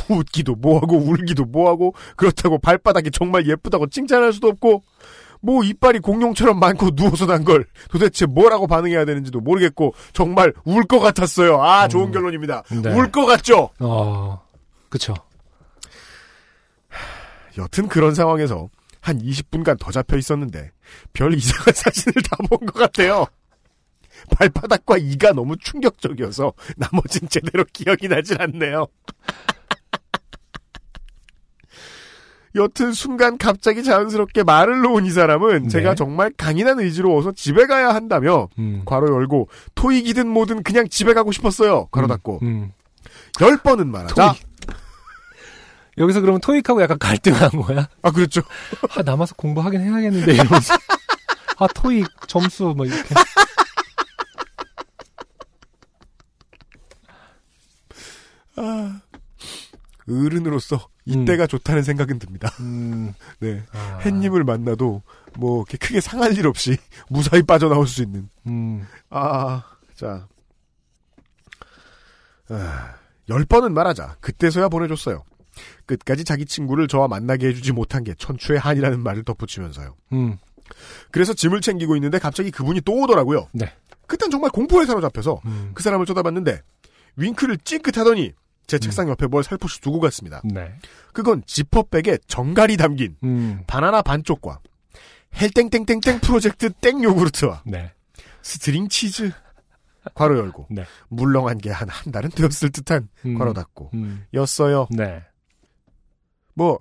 [0.08, 4.84] 웃기도 뭐하고 울기도 뭐하고 그렇다고 발바닥이 정말 예쁘다고 칭찬할 수도 없고
[5.42, 11.00] 뭐 이빨이 공룡처럼 많고 누워서 난 걸 도대체 뭐라고 반응해야 되는지도 모르겠고 정말 울 것
[11.00, 11.60] 같았어요.
[11.60, 12.12] 아 좋은 음.
[12.12, 12.62] 결론입니다.
[12.82, 12.94] 네.
[12.94, 13.70] 울것 같죠?
[13.80, 14.40] 어,
[14.88, 15.14] 그쵸.
[17.58, 18.68] 여튼 그런 상황에서
[19.00, 20.70] 한 20분간 더 잡혀 있었는데
[21.12, 23.26] 별 이상한 사진을 다 본 것 같아요.
[24.30, 28.86] 발바닥과 이가 너무 충격적이어서 나머진 제대로 기억이 나질 않네요.
[32.54, 35.68] 여튼 순간 갑자기 자연스럽게 말을 놓은 이 사람은 네.
[35.68, 38.82] 제가 정말 강인한 의지로 어서 집에 가야 한다며 음.
[38.86, 41.86] 괄호 열고 토익이든 뭐든 그냥 집에 가고 싶었어요.
[41.90, 42.72] 괄호 닫고 음.
[43.42, 44.32] 열 번은 말하자.
[44.32, 44.46] 토익.
[45.98, 47.88] 여기서 그러면 토익하고 약간 갈등한 거야?
[48.02, 48.42] 아 그렇죠.
[48.96, 50.74] 아, 남아서 공부하긴 해야겠는데, 이러면서.
[51.58, 53.14] 아, 토익 점수, 뭐, 이렇게.
[58.56, 59.00] 아,
[60.08, 62.50] 어른으로서 이때가 좋다는 생각은 듭니다.
[62.60, 63.62] 음, 네.
[63.72, 65.02] 아, 햇님을 만나도
[65.36, 66.76] 뭐 이렇게 크게 상할 일 없이
[67.08, 68.28] 무사히 빠져나올 수 있는.
[68.46, 69.62] 음, 아,
[69.94, 70.26] 자.
[72.48, 72.94] 아,
[73.28, 75.24] 열 번은 말하자 그때서야 보내줬어요.
[75.86, 79.96] 끝까지 자기 친구를 저와 만나게 해주지 못한 게 천추의 한이라는 말을 덧붙이면서요.
[80.12, 80.38] 음.
[81.10, 83.48] 그래서 짐을 챙기고 있는데 갑자기 그분이 또 오더라고요.
[83.52, 83.72] 네.
[84.06, 85.70] 그땐 정말 공포에 사로잡혀서 음.
[85.74, 86.60] 그 사람을 쳐다봤는데
[87.16, 88.32] 윙크를 찡긋하더니
[88.66, 90.40] 제 책상 옆에 뭘 살포시 두고 갔습니다.
[90.44, 90.74] 네.
[91.12, 93.62] 그건 지퍼백에 정갈히 담긴 음.
[93.66, 94.60] 바나나 반쪽과
[95.40, 97.92] 헬땡땡땡땡 프로젝트 땡 요구르트와 네.
[98.42, 99.30] string 치즈
[100.14, 100.84] 괄호 열고 네.
[101.08, 103.38] 물렁한 게 한 한 달은 되었을 듯한 음.
[103.38, 104.24] 괄호 닫고 음.
[104.34, 104.88] 였어요.
[104.90, 105.22] 네.
[106.54, 106.80] 뭐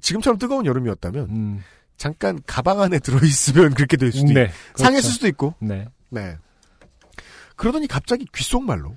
[0.00, 1.62] 지금처럼 뜨거운 여름이었다면 음.
[1.96, 4.44] 잠깐 가방 안에 들어있으면 그렇게 될 수도 네.
[4.44, 5.08] 있고 상했을 그렇죠.
[5.12, 5.86] 수도 있고 네.
[6.08, 6.36] 네.
[7.56, 8.96] 그러더니 갑자기 귓속말로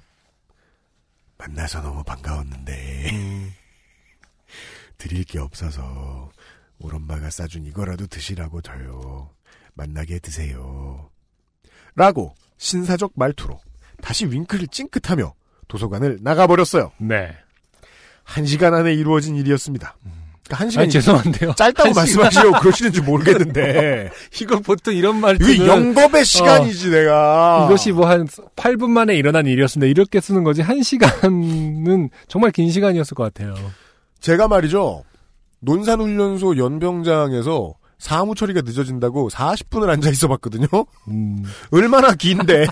[1.44, 3.54] 만나서 너무 반가웠는데 음.
[4.98, 6.32] 드릴 게 없어서
[6.80, 9.30] 우리 엄마가 싸준 이거라도 드시라고 줘요.
[9.74, 11.10] 만나게 드세요.
[11.96, 13.60] 라고 신사적 말투로
[14.02, 15.34] 다시 윙크를 찡긋하며
[15.68, 16.94] 도서관을 나가버렸어요.
[17.00, 17.36] 네.
[18.24, 19.98] 한 시간 안에 이루어진 일이었습니다.
[20.46, 21.54] 그러니까 한 아니, 죄송한데요.
[21.56, 22.24] 짧다고 한 시간.
[22.24, 24.10] 말씀하시려고 그러시는지 모르겠는데
[24.42, 29.90] 이거 보통 이런 말투는 이게 영겁의 시간이지 내가 이것이 뭐 한 8분 만에 일어난 일이었습니다.
[29.90, 30.62] 이렇게 쓰는 거지.
[30.62, 33.56] 한 시간은 정말 긴 시간이었을 것 같아요.
[34.20, 35.04] 제가 말이죠.
[35.62, 40.68] 논산훈련소 연병장에서 사무 처리가 늦어진다고 40분을 앉아 있어 봤거든요.
[41.08, 41.44] 음.
[41.72, 42.66] 얼마나 긴데.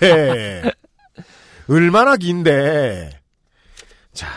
[1.70, 3.12] 얼마나 긴데.
[4.14, 4.28] 자.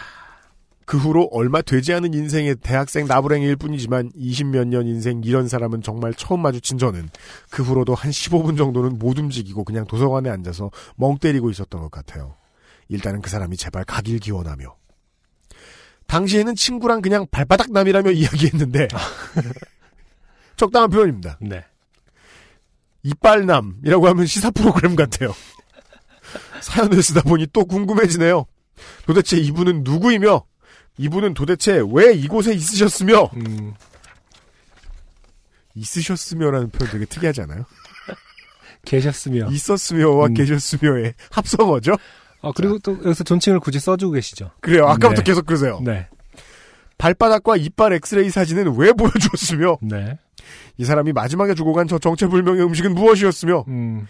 [0.87, 6.13] 그 후로 얼마 되지 않은 인생의 대학생 나부랭이일 뿐이지만 20몇 년 인생 이런 사람은 정말
[6.15, 7.09] 처음 마주친 저는
[7.51, 12.37] 그 후로도 한 15분 정도는 못 움직이고 그냥 도서관에 앉아서 멍 때리고 있었던 것 같아요.
[12.89, 14.77] 일단은 그 사람이 제발 가길 기원하며.
[16.07, 18.89] 당시에는 친구랑 그냥 발바닥 남이라며 이야기했는데
[20.57, 21.39] 적당한 표현입니다.
[21.41, 21.65] 네.
[23.03, 25.35] 이빨남이라고 하면 시사 프로그램 같아요.
[26.61, 28.47] 사연을 쓰다 보니 또 궁금해지네요.
[29.07, 30.45] 도대체 이분은 누구이며
[30.97, 33.75] 이분은 도대체 왜 이곳에 있으셨으며 음.
[35.75, 37.65] 있으셨으며라는 표현 되게 특이하지 않아요?
[38.85, 39.49] 계셨으며.
[39.51, 40.35] 있었으며와 음.
[40.35, 41.97] 계셨으며의 합성어죠?
[42.43, 44.51] 아, 그리고 또 여기서 존칭을 굳이 써주고 계시죠.
[44.61, 44.87] 그래요.
[44.87, 45.25] 아까부터 네.
[45.25, 45.81] 계속 그러세요.
[45.83, 46.07] 네.
[46.99, 50.19] 발바닥과 이빨 엑스레이 사진은 왜 보여주었으며 네.
[50.77, 54.07] 이 사람이 마지막에 주고 간 저 정체불명의 음식은 무엇이었으며 음.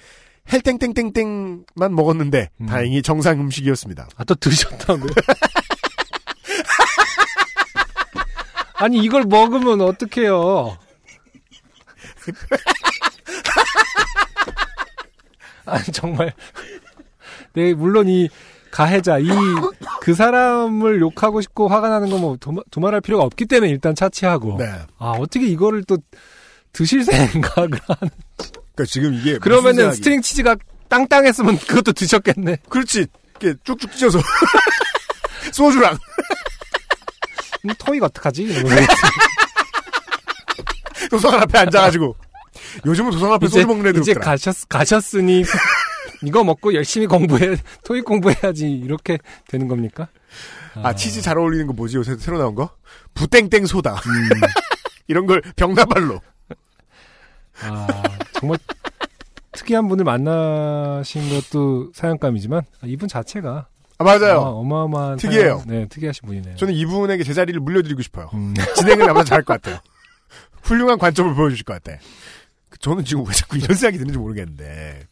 [0.52, 2.66] 헬땡땡땡땡만 먹었는데 음.
[2.66, 4.08] 다행히 정상 음식이었습니다.
[4.16, 5.10] 아, 또 드셨다고요?
[8.84, 10.76] 아니, 이걸 먹으면 어떡해요?
[15.64, 16.34] 아니, 정말.
[17.54, 18.28] 네, 물론 이
[18.70, 19.26] 가해자, 이,
[20.02, 22.36] 그 사람을 욕하고 싶고 화가 나는 건뭐
[22.70, 24.58] 두말할 필요가 없기 때문에 일단 차치하고.
[24.58, 24.70] 네.
[24.98, 25.96] 아, 어떻게 이거를 또
[26.74, 28.10] 드실 생각을 하는.
[28.36, 30.56] 그러니까 지금 이게 그러면은 string 치즈가
[30.90, 32.58] 땅땅했으면 그것도 드셨겠네.
[32.68, 33.06] 그렇지.
[33.40, 34.20] 이렇게 쭉쭉 찢어서
[35.52, 35.98] 소주랑 음,
[37.78, 38.42] 토이가 어떡하지?
[38.42, 38.92] 이러면서.
[41.10, 42.16] 도서관 앞에 앉아가지고
[42.86, 44.24] 요즘은 도서관 앞에 소주 먹는 애들 이제 없더라.
[44.24, 45.44] 가셨, 가셨으니
[46.24, 50.08] 이거 먹고 열심히 공부해, 토익 공부해야지 이렇게 되는 겁니까?
[50.82, 52.70] 아, 치즈 잘 어울리는 거 뭐지 요새 새로 나온 거?
[53.14, 54.40] 부땡땡 소다 음,
[55.06, 56.20] 이런 걸 병나발로
[57.62, 57.86] 아,
[58.32, 58.58] 정말
[59.52, 63.68] 특이한 분을 만나신 것도 사연감이지만 아, 이분 자체가
[63.98, 64.40] 아, 맞아요.
[64.40, 65.58] 아, 어마어마한 특이해요.
[65.64, 66.56] 사연- 네, 특이하신 분이네요.
[66.56, 68.28] 저는 이분에게 제 자리를 물려드리고 싶어요.
[68.34, 69.80] 음, 진행을 아마 잘할 것 같아요.
[70.62, 71.98] 훌륭한 관점을 보여주실 것 같아.
[72.80, 75.06] 저는 지금 왜 자꾸 이런 생각이 드는지 모르겠는데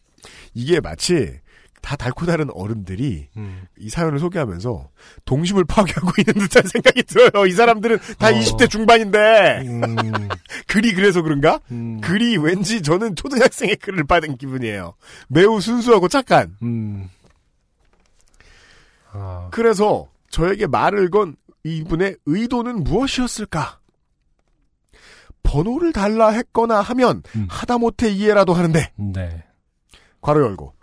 [0.55, 1.41] 이게 마치
[1.80, 3.62] 다 달고 다른 어른들이 음.
[3.78, 4.89] 이 사연을 소개하면서
[5.24, 7.47] 동심을 파괴하고 있는 듯한 생각이 들어요.
[7.47, 8.30] 이 사람들은 다 어.
[8.30, 10.28] 20대 중반인데 음,
[10.68, 11.61] 글이 그래서 그런가?
[11.70, 14.95] 음, 글이 왠지 저는 초등학생의 글을 받은 기분이에요.
[15.29, 16.57] 매우 순수하고 착한.
[19.14, 19.21] 음.
[19.21, 23.80] 아, 그래서 저에게 말을 건 이분의 의도는 무엇이었을까?
[25.43, 27.47] 번호를 달라 했거나 하면 음.
[27.51, 29.45] 하다못해 이해라도 하는데 네.
[30.21, 30.75] 괄호 열고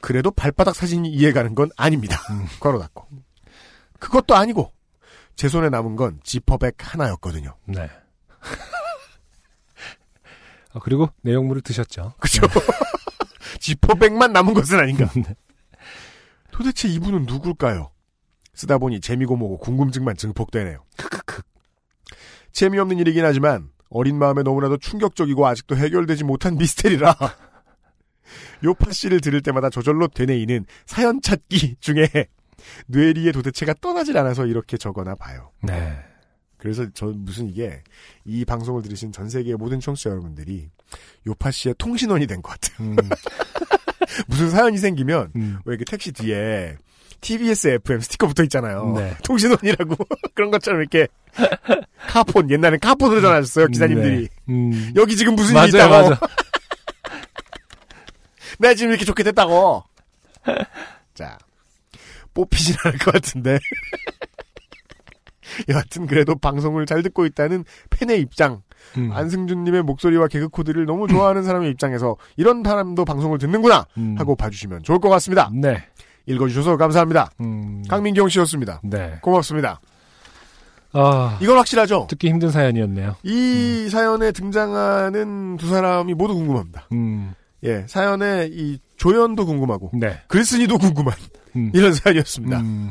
[0.00, 2.18] 그래도 발바닥 사진이 이해가는 건 아닙니다.
[2.30, 2.46] 음.
[2.60, 3.06] 괄호 닫고
[3.98, 4.72] 그것도 아니고
[5.36, 7.56] 제 손에 남은 건 지퍼백 하나였거든요.
[7.66, 7.90] 네.
[10.72, 12.14] 아, 그리고 내용물을 드셨죠.
[12.18, 12.42] 그죠?
[13.60, 15.08] 지퍼백만 남은 것은 아닌가?
[15.14, 15.34] 네.
[16.54, 17.90] 도대체 이분은 누굴까요?
[18.54, 20.84] 쓰다 보니 재미고 뭐고 궁금증만 증폭되네요.
[20.96, 21.42] 크크크.
[22.52, 27.16] 재미없는 일이긴 하지만 어린 마음에 너무나도 충격적이고 아직도 해결되지 못한 미스테리라.
[28.62, 32.06] 요파 씨를 들을 때마다 저절로 되뇌이는 사연 찾기 중에
[32.86, 35.50] 뇌리의 도대체가 떠나질 않아서 이렇게 적어나 봐요.
[35.60, 35.98] 네.
[36.56, 37.82] 그래서 저 무슨 이게
[38.24, 40.70] 이 방송을 들으신 전 세계의 모든 청취자 여러분들이
[41.26, 42.88] 요파 씨의 통신원이 된 것 같아요.
[42.88, 42.96] 음,
[44.26, 45.58] 무슨 사연이 생기면 음.
[45.64, 46.76] 왜 이렇게 택시 뒤에
[47.20, 48.92] TBS FM 스티커 붙어 있잖아요.
[48.96, 49.14] 네.
[49.24, 49.96] 통신원이라고
[50.34, 51.08] 그런 것처럼 이렇게
[52.08, 54.20] 카폰 옛날엔 카폰으로 전화하셨어요 기사님들이.
[54.20, 54.28] 네.
[54.48, 54.92] 음.
[54.96, 56.10] 여기 지금 무슨 맞아요, 일이 있다고.
[56.10, 56.20] 맞아.
[58.58, 59.82] 내가 지금 이렇게 좋게 됐다고.
[61.14, 61.38] 자,
[62.34, 63.58] 뽑히진 않을 것 같은데.
[65.68, 68.62] 여하튼 그래도 방송을 잘 듣고 있다는 팬의 입장.
[68.96, 69.10] 음.
[69.12, 74.14] 안승준님의 목소리와 개그 코드를 너무 좋아하는 사람의 입장에서 이런 사람도 방송을 듣는구나 음.
[74.18, 75.50] 하고 봐주시면 좋을 것 같습니다.
[75.52, 75.84] 네.
[76.26, 77.30] 읽어주셔서 감사합니다.
[77.40, 77.82] 음.
[77.88, 78.80] 강민경 씨였습니다.
[78.82, 79.18] 네.
[79.20, 79.80] 고맙습니다.
[80.92, 82.06] 아, 이건 확실하죠?
[82.08, 83.16] 듣기 힘든 사연이었네요.
[83.24, 86.88] 이 사연에 등장하는 두 사람이 모두 궁금합니다.
[86.92, 87.34] 음.
[87.64, 90.20] 예, 사연의 이 조연도 궁금하고 네.
[90.28, 91.14] 글쓴이도 궁금한
[91.56, 91.72] 음.
[91.74, 92.60] 이런 사연이었습니다.
[92.60, 92.88] 음.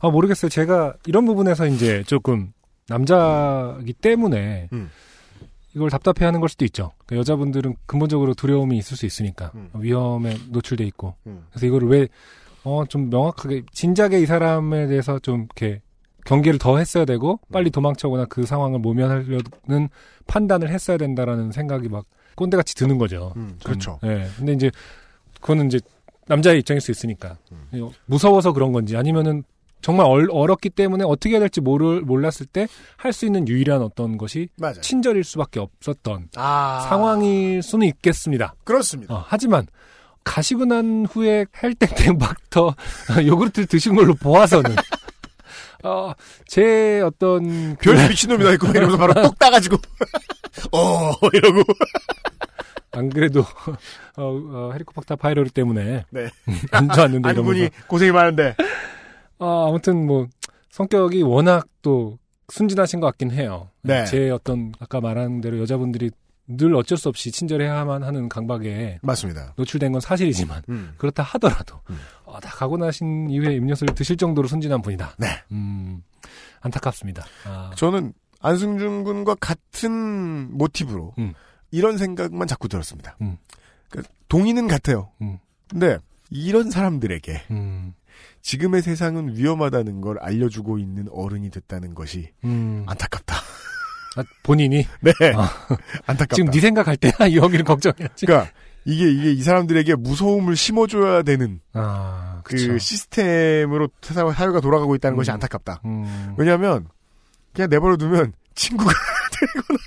[0.00, 0.48] 아, 모르겠어요.
[0.50, 2.52] 제가 이런 부분에서 이제 조금
[2.90, 4.90] 남자이기 때문에 음.
[5.74, 6.90] 이걸 답답해 하는 걸 수도 있죠.
[7.06, 9.52] 그러니까 여자분들은 근본적으로 두려움이 있을 수 있으니까.
[9.54, 9.70] 음.
[9.74, 11.14] 위험에 노출돼 있고.
[11.28, 11.46] 음.
[11.50, 12.08] 그래서 이거를 왜,
[12.64, 15.80] 어, 좀 명확하게, 진작에 이 사람에 대해서 좀 이렇게
[16.24, 19.88] 경계를 더 했어야 되고, 빨리 도망쳐거나 그 상황을 모면하려는
[20.26, 22.04] 판단을 했어야 된다라는 생각이 막
[22.34, 23.32] 꼰대같이 드는 거죠.
[23.36, 24.00] 음, 좀, 그렇죠.
[24.02, 24.26] 예.
[24.36, 24.70] 근데 이제,
[25.40, 25.78] 그거는 이제
[26.26, 27.38] 남자의 입장일 수 있으니까.
[27.52, 27.90] 음.
[28.06, 29.44] 무서워서 그런 건지 아니면은
[29.82, 32.66] 정말 얼, 얼었기 때문에 어떻게 해야 될지 모를, 몰랐을 때
[32.96, 34.80] 할 수 있는 유일한 어떤 것이 맞아요.
[34.80, 38.54] 친절일 수밖에 없었던 아, 상황일 수는 있겠습니다.
[38.64, 39.14] 그렇습니다.
[39.14, 39.66] 어, 하지만
[40.24, 42.74] 가시고 난 후에 헬땡땡 막더
[43.26, 44.76] 요구르트를 드신 걸로 보아서는
[45.82, 46.12] 어,
[46.46, 49.78] 제 어떤 그- 별 미친놈이다 이거 이러면서 바로 뚝 따가지고
[50.72, 51.62] 어 이러고
[52.92, 56.28] 안 그래도 어, 어, 헤리코박터 파이로리 때문에 네.
[56.72, 58.54] 안 좋았는데 이러면서 분이 고생이 많은데
[59.40, 60.28] 어, 아무튼 뭐
[60.70, 62.18] 성격이 워낙 또
[62.50, 63.70] 순진하신 것 같긴 해요.
[63.82, 64.04] 네.
[64.06, 66.10] 제 어떤 아까 말한 대로 여자분들이
[66.46, 69.54] 늘 어쩔 수 없이 친절해야만 하는 강박에 맞습니다.
[69.56, 70.94] 노출된 건 사실이지만 음.
[70.98, 71.98] 그렇다 하더라도 음.
[72.24, 75.14] 어, 다 가고 나신 이후에 음료수를 드실 정도로 순진한 분이다.
[75.18, 75.28] 네.
[75.52, 76.02] 음,
[76.60, 77.24] 안타깝습니다.
[77.46, 81.34] 아, 저는 안승준 군과 같은 모티브로 음.
[81.70, 83.16] 이런 생각만 자꾸 들었습니다.
[83.20, 83.36] 음.
[83.88, 85.10] 그 동의는 같아요.
[85.22, 85.38] 음.
[85.68, 85.98] 근데
[86.30, 87.94] 이런 사람들에게 음,
[88.42, 92.84] 지금의 세상은 위험하다는 걸 알려주고 있는 어른이 됐다는 것이 음.
[92.86, 93.36] 안타깝다.
[94.16, 95.50] 아, 본인이 네, 아,
[96.06, 96.36] 안타깝다.
[96.36, 98.26] 지금 네 생각할 때야 여기는 걱정이었지.
[98.26, 98.50] 그러니까
[98.86, 102.78] 이게 이게 이 사람들에게 무서움을 심어줘야 되는 아, 그.
[102.78, 105.18] 시스템으로 사- 사회가 돌아가고 있다는 음.
[105.18, 105.82] 것이 안타깝다.
[105.84, 106.88] 음, 왜냐하면
[107.52, 108.90] 그냥 내버려 두면 친구가
[109.40, 109.78] 되거나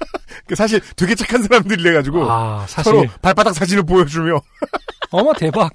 [0.48, 4.40] 그 사실 되게 착한 사람들이래 가지고 아, 사실 서로 발바닥 사진을 보여주며
[5.14, 5.74] 어머 대박.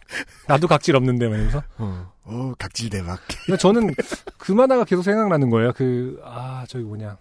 [0.48, 1.62] 나도 각질 없는데 말면서.
[2.24, 3.20] 어 각질 대박.
[3.46, 3.94] 근데 저는
[4.36, 5.72] 그 만화가 계속 생각나는 거예요.
[5.74, 7.16] 그, 아, 저기 뭐냐.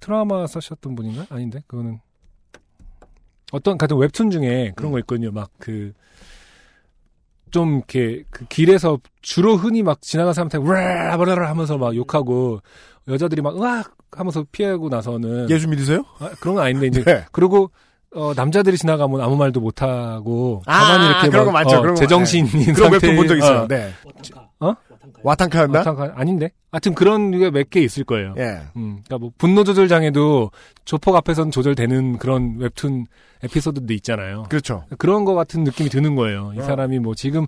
[0.00, 1.26] 트라우마 쓰셨던 분인가?
[1.30, 1.62] 아닌데?
[1.66, 1.98] 그거는.
[3.52, 5.32] 어떤, 같은 웹툰 중에 그런 거 있거든요.
[5.32, 5.92] 막 그,
[7.50, 12.60] 좀 이렇게 그 길에서 주로 흔히 막 지나가는 사람한테 와라라라 하면서 막 욕하고
[13.08, 16.04] 여자들이 막 으악 하면서 피하고 나서는 예수 믿으세요?
[16.18, 17.24] 아, 그런 건 아닌데 이제 네.
[17.32, 17.70] 그리고
[18.16, 21.76] 어, 남자들이 지나가면 아무 말도 못 하고 아, 가만히 이렇게 그런 막, 거 많죠.
[21.76, 22.00] 어, 그런 거.
[22.00, 23.58] 제정신인 그런 상태 웹툰 본 적 있어요.
[23.60, 23.92] 어, 네.
[24.60, 24.74] 어?
[25.22, 25.82] 와탕카였나?
[25.82, 26.50] 잠깐 아닌데.
[26.72, 28.34] 하여튼 그런 류가 몇개 있을 거예요.
[28.38, 28.60] 예.
[28.76, 30.50] 음, 그러니까 뭐 분노 조절 장애도
[30.84, 33.06] 조폭 앞에선 조절되는 그런 웹툰
[33.42, 34.44] 에피소드도 있잖아요.
[34.48, 34.84] 그렇죠.
[34.98, 36.52] 그런 거 같은 느낌이 드는 거예요.
[36.54, 36.62] 이 어.
[36.62, 37.46] 사람이 뭐 지금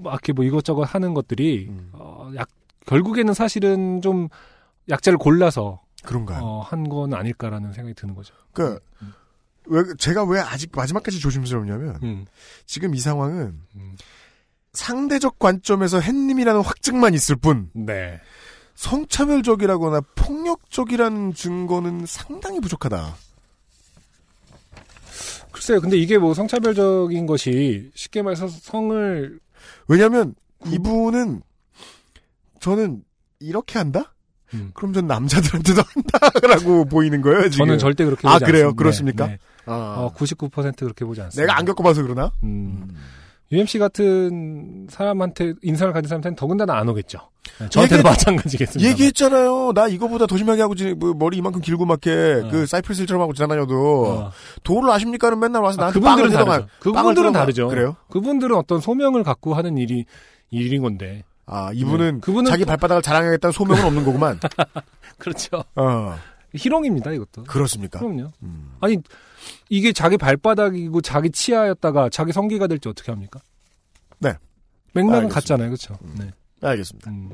[0.00, 1.90] 막 이렇게 뭐 이것저것 하는 것들이 음.
[1.92, 2.48] 어, 약
[2.86, 4.28] 결국에는 사실은 좀
[4.90, 6.42] 약자를 골라서 그런가요?
[6.42, 8.34] 어, 한 건 아닐까라는 생각이 드는 거죠.
[8.52, 8.78] 그,
[9.66, 12.26] 왜, 제가 왜 아직 마지막까지 조심스럽냐면, 음,
[12.66, 13.96] 지금 이 상황은 음.
[14.72, 18.20] 상대적 관점에서 햇님이라는 확증만 있을 뿐, 네.
[18.74, 23.16] 성차별적이라거나 폭력적이라는 증거는 상당히 부족하다.
[25.52, 25.80] 글쎄요.
[25.80, 29.38] 근데 이게 뭐 성차별적인 것이 쉽게 말해서 성을
[29.86, 30.34] 왜냐면,
[30.66, 31.42] 이분은,
[32.60, 33.04] 저는,
[33.38, 34.14] 이렇게 한다?
[34.54, 34.70] 음.
[34.74, 37.66] 그럼 전 남자들한테도 한다라고 보이는 거예요, 지금.
[37.66, 38.66] 저는 절대 그렇게 아, 그래요?
[38.66, 38.76] 않습니다.
[38.76, 39.26] 그렇습니까?
[39.28, 39.38] 네.
[39.66, 41.42] 아, 어, 99% 그렇게 보지 않습니다.
[41.42, 42.32] 내가 안 겪어봐서 그러나?
[42.42, 42.94] 음.
[43.52, 47.18] UMC 같은 사람한테 인상을 가진 사람한테는 더군다나 안 오겠죠.
[47.60, 48.90] 네, 저한테도 얘기- 마찬가지겠습니다.
[48.90, 49.72] 얘기했잖아요.
[49.74, 52.48] 나 이거보다 더 심하게 하고, 지, 뭐, 머리 이만큼 길고 막게, 어.
[52.50, 54.32] 그, 사이프리스처럼 하고 지나다녀도, 어.
[54.64, 56.68] 도를 아십니까는 맨날 와서 아, 나한테 그분들은 빵을 다르죠.
[56.80, 57.68] 그분들은 다르죠.
[57.68, 57.96] 그래요?
[58.10, 60.04] 그분들은 어떤 소명을 갖고 하는 일이
[60.50, 61.22] 일인 건데.
[61.46, 62.20] 아, 이분은, 네.
[62.22, 64.40] 그분은 자기 또- 발바닥을 자랑하겠다는 소명은 없는 거구만.
[65.18, 65.62] 그렇죠.
[65.76, 66.16] 어,
[66.54, 67.44] 희롱입니다, 이것도.
[67.44, 67.98] 그렇습니까?
[67.98, 68.32] 그럼요.
[68.42, 68.72] 음.
[68.80, 68.96] 아니
[69.68, 73.40] 이게 자기 발바닥이고 자기 치아였다가 자기 성기가 될지 어떻게 합니까?
[74.18, 74.34] 네.
[74.94, 75.34] 맥락은 알겠습니다.
[75.34, 75.98] 같잖아요, 그렇죠?
[76.18, 76.30] 네.
[76.62, 77.10] 알겠습니다.
[77.10, 77.30] 음,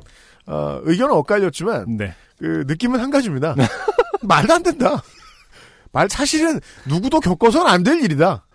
[0.47, 2.13] 어, 의견은 엇갈렸지만, 네.
[2.39, 3.55] 그, 느낌은 한 가지입니다.
[4.23, 5.01] 말도 안 된다.
[5.91, 8.45] 말, 사실은, 누구도 겪어서는 안 될 일이다.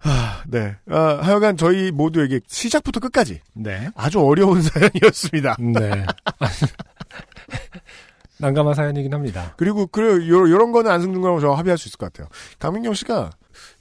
[0.00, 0.76] 아, 네.
[0.90, 3.88] 아, 하여간 저희 모두에게 시작부터 끝까지 네.
[3.96, 5.56] 아주 어려운 사연이었습니다.
[5.58, 6.04] 네.
[8.38, 9.54] 난감한 사연이긴 합니다.
[9.56, 12.28] 그리고 그래 요, 요런 거는 안승준 군하고 저 합의할 수 있을 것 같아요.
[12.58, 13.30] 강민경 씨가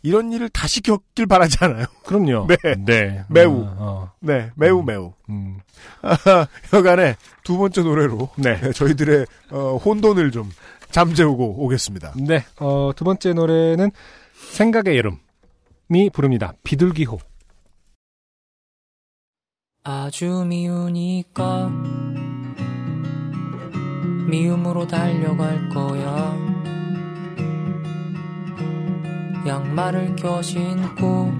[0.03, 1.85] 이런 일을 다시 겪길 바라지 않아요.
[2.05, 2.47] 그럼요.
[2.47, 2.75] 네.
[2.77, 3.23] 네.
[3.29, 3.61] 매우.
[3.61, 4.11] 어, 어.
[4.19, 4.85] 네, 매우 음.
[4.85, 5.13] 매우.
[5.29, 5.59] 음.
[6.01, 8.59] 아, 여간에 두 번째 노래로 네.
[8.61, 10.51] 네, 저희들의 어, 혼돈을 좀
[10.91, 12.13] 잠재우고 오겠습니다.
[12.17, 12.45] 네.
[12.59, 13.91] 어, 두 번째 노래는
[14.51, 16.53] 생각의 여름이 부릅니다.
[16.63, 17.19] 비둘기호.
[19.83, 21.69] 아주 미우니까
[24.27, 26.35] 미움으로 달려갈 거야.
[29.45, 31.31] 양말을 껴 신고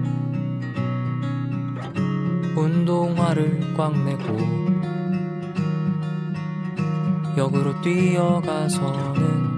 [2.56, 4.38] 운동화를 꽉 매고
[7.36, 9.56] 역으로 뛰어가서는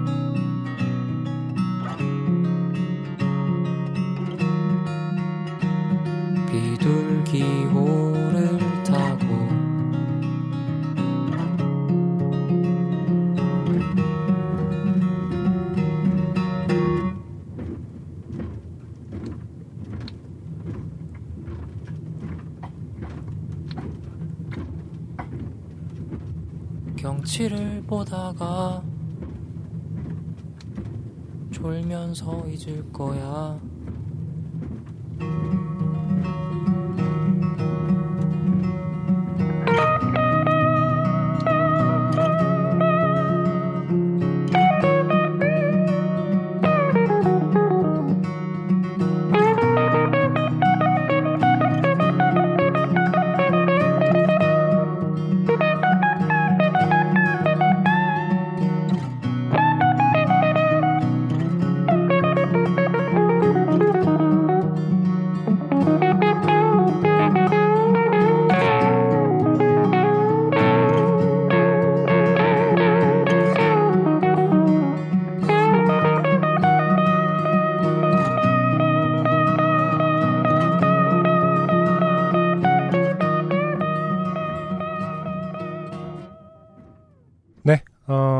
[6.47, 8.38] 비둘기호를
[27.39, 28.83] 경치를 보다가
[31.51, 33.57] 졸면서 잊을 거야.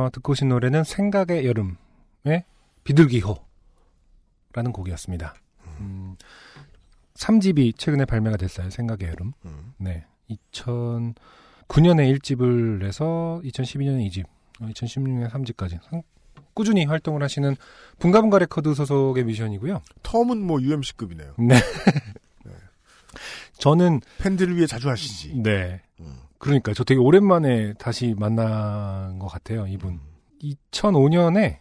[0.09, 2.43] 어, 듣고 오신 노래는 생각의 여름의
[2.83, 3.43] 비둘기호라는
[4.73, 5.35] 곡이었습니다.
[5.79, 6.15] 음,
[7.13, 8.69] 3집이 최근에 발매가 됐어요.
[8.71, 9.33] 생각의 여름.
[9.45, 9.73] 음.
[9.77, 10.05] 네.
[10.29, 11.13] 2009년에
[12.17, 14.25] 1집을 내서 2012년에 2집,
[14.59, 15.79] 2016년에 3집까지
[16.53, 17.55] 꾸준히 활동을 하시는
[17.99, 19.81] 붕가붕가 레코드 소속의 뮤지션이고요.
[20.03, 21.35] term은 뭐 UMC급이네요.
[21.37, 21.55] 네.
[23.53, 25.35] 저는 팬들을 위해 자주 하시지.
[25.35, 25.81] 네.
[26.39, 26.41] 음.
[26.41, 29.67] 그러니까 저 되게 오랜만에 다시 만난 것 같아요.
[29.67, 29.99] 이분.
[30.41, 31.57] 2005년에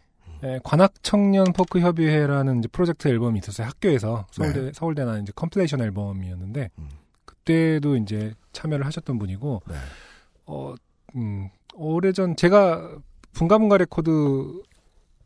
[0.62, 3.66] 관악 청년 포크 협의회라는 프로젝트 앨범이 있었어요.
[3.66, 4.70] 학교에서 서울대 네.
[4.72, 6.88] 서울대 나 이제 compilation 앨범이었는데 음.
[7.24, 9.74] 그때도 이제 참여를 하셨던 분이고 네.
[10.46, 10.74] 어,
[11.16, 12.98] 음, 오래전 제가
[13.32, 14.62] 붕가붕가 레코드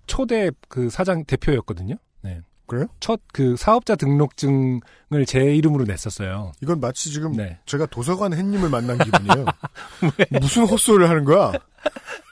[0.07, 1.97] 초대 그 사장 대표였거든요.
[2.23, 2.41] 네.
[2.73, 2.87] 그래요?
[3.01, 4.81] 첫 그 사업자 등록증을
[5.27, 6.53] 제 이름으로 냈었어요.
[6.63, 7.59] 이건 마치 지금 네.
[7.67, 9.45] 제가 도서관 햇님을 만난 기분이에요.
[10.41, 11.53] 무슨 헛소리를 하는 거야?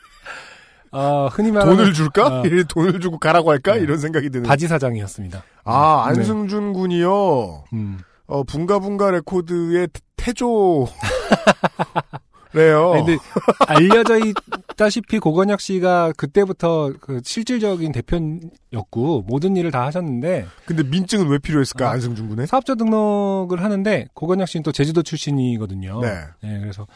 [0.93, 2.41] 아, 흔히 말하는 돈을 줄까?
[2.41, 2.43] 아.
[2.47, 3.75] 이 돈을 주고 가라고 할까?
[3.75, 3.81] 네.
[3.81, 4.49] 이런 생각이 드는.
[4.49, 5.45] 바지 사장이었습니다.
[5.65, 6.19] 아, 네.
[6.21, 7.65] 안승준 군이요.
[7.75, 7.99] 음.
[8.27, 10.87] 어, 붕가붕가 레코드의 태조.
[12.53, 12.93] 래요.
[12.95, 13.19] 아니, 근데
[13.67, 21.39] 알려져 있다시피 고건혁 씨가 그때부터 그 실질적인 대표였고 모든 일을 다 하셨는데 근데 민증은 왜
[21.39, 21.89] 필요했을까?
[21.89, 21.93] 아.
[21.93, 22.47] 안승준 군에?
[22.47, 26.01] 사업자 등록을 하는데 고건혁 씨는 또 제주도 출신이거든요.
[26.01, 26.19] 네.
[26.41, 26.87] 그래서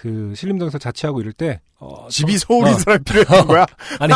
[0.00, 3.66] 그 신림동에서 자취하고 이럴 때 어, 집이 저- 서울인 어, 사람이 필요했던 거야?
[4.00, 4.14] 아니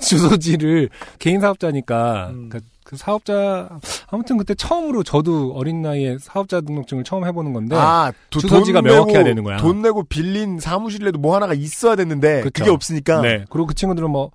[0.00, 0.88] 주소지를
[1.18, 2.48] 개인 사업자니까 음.
[2.48, 3.68] 그러니까 그 사업자
[4.08, 8.90] 아무튼 그때 처음으로 저도 어린 나이에 사업자 등록증을 처음 해보는 건데 아, 도- 주소지가 돈
[8.90, 9.56] 명확해야 내고- 되는 거야.
[9.58, 12.64] 돈 내고 빌린 사무실에도 뭐 하나가 있어야 됐는데 그 그쵸.
[12.64, 13.20] 게 없으니까.
[13.22, 13.44] 네.
[13.50, 14.30] 그리고 그 친구들은 뭐,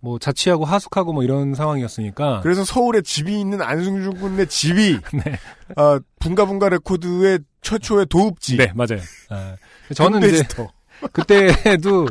[0.00, 2.40] 뭐, 자취하고 하숙하고 뭐 이런 상황이었으니까.
[2.42, 5.38] 그래서 서울에 집이 있는 안승준 군의 집이 네.
[5.74, 8.58] 아, 붕가붕가 레코드의 최초의 도읍지.
[8.58, 9.00] 네, 맞아요.
[9.30, 9.56] 아,
[9.94, 10.42] 저는 이제.
[11.12, 12.06] 그때도,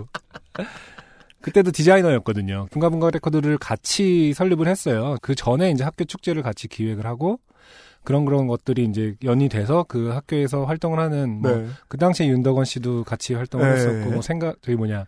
[1.41, 2.68] 그때도 디자이너였거든요.
[2.72, 5.18] 붕가붕가 레코드를 같이 설립을 했어요.
[5.22, 7.39] 그 전에 이제 학교 축제를 같이 기획을 하고,
[8.06, 11.68] 그런 그런 것들이 이제 연이 돼서 그 학교에서 활동을 하는 뭐 네.
[11.88, 13.76] 그 당시에 윤덕원 씨도 같이 활동을 네.
[13.76, 15.06] 했었고 뭐 생각 저기 뭐냐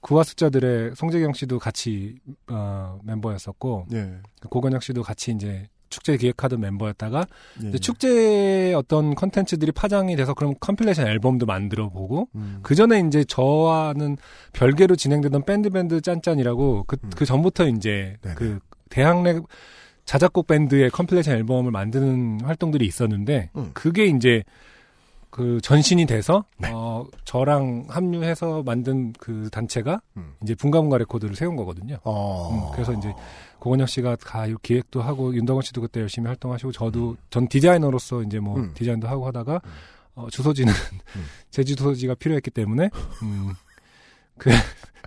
[0.00, 2.16] 9와 숫자들의 송재경 씨도 같이
[2.48, 4.18] 어, 멤버였었고 예.
[4.48, 7.26] 고건혁 씨도 같이 이제 축제 기획하던 멤버였다가
[7.64, 7.68] 예.
[7.68, 12.60] 이제 축제의 어떤 컨텐츠들이 파생이 돼서 그럼 compilation 앨범도 만들어 보고 음.
[12.62, 14.16] 그 전에 이제 저와는
[14.52, 17.10] 별개로 진행되던 뺀드뺀드짠짠이라고 그, 음.
[17.14, 18.34] 그 전부터 이제 네네.
[18.36, 19.44] 그 대학 내
[20.04, 23.70] 자작곡 밴드의 compilation 앨범을 만드는 활동들이 있었는데 음.
[23.74, 24.44] 그게 이제
[25.30, 26.70] 그 전신이 돼서 네.
[26.74, 30.34] 어 저랑 합류해서 만든 그 단체가 음.
[30.42, 31.98] 이제 붕가붕가 레코드를 세운 거거든요.
[32.02, 32.50] 어.
[32.50, 33.14] 음, 그래서 이제
[33.60, 38.56] 고건혁 씨가 다이 기획도 하고 윤덕원 씨도 그때 열심히 활동하시고 저도 전 디자이너로서 이제 뭐
[38.56, 38.72] 음.
[38.74, 39.60] 디자인도 하고 하다가
[40.14, 41.24] 어, 주소지는 음.
[41.50, 42.90] 제주 주소지가 필요했기 때문에
[43.22, 43.52] 음,
[44.36, 44.50] 그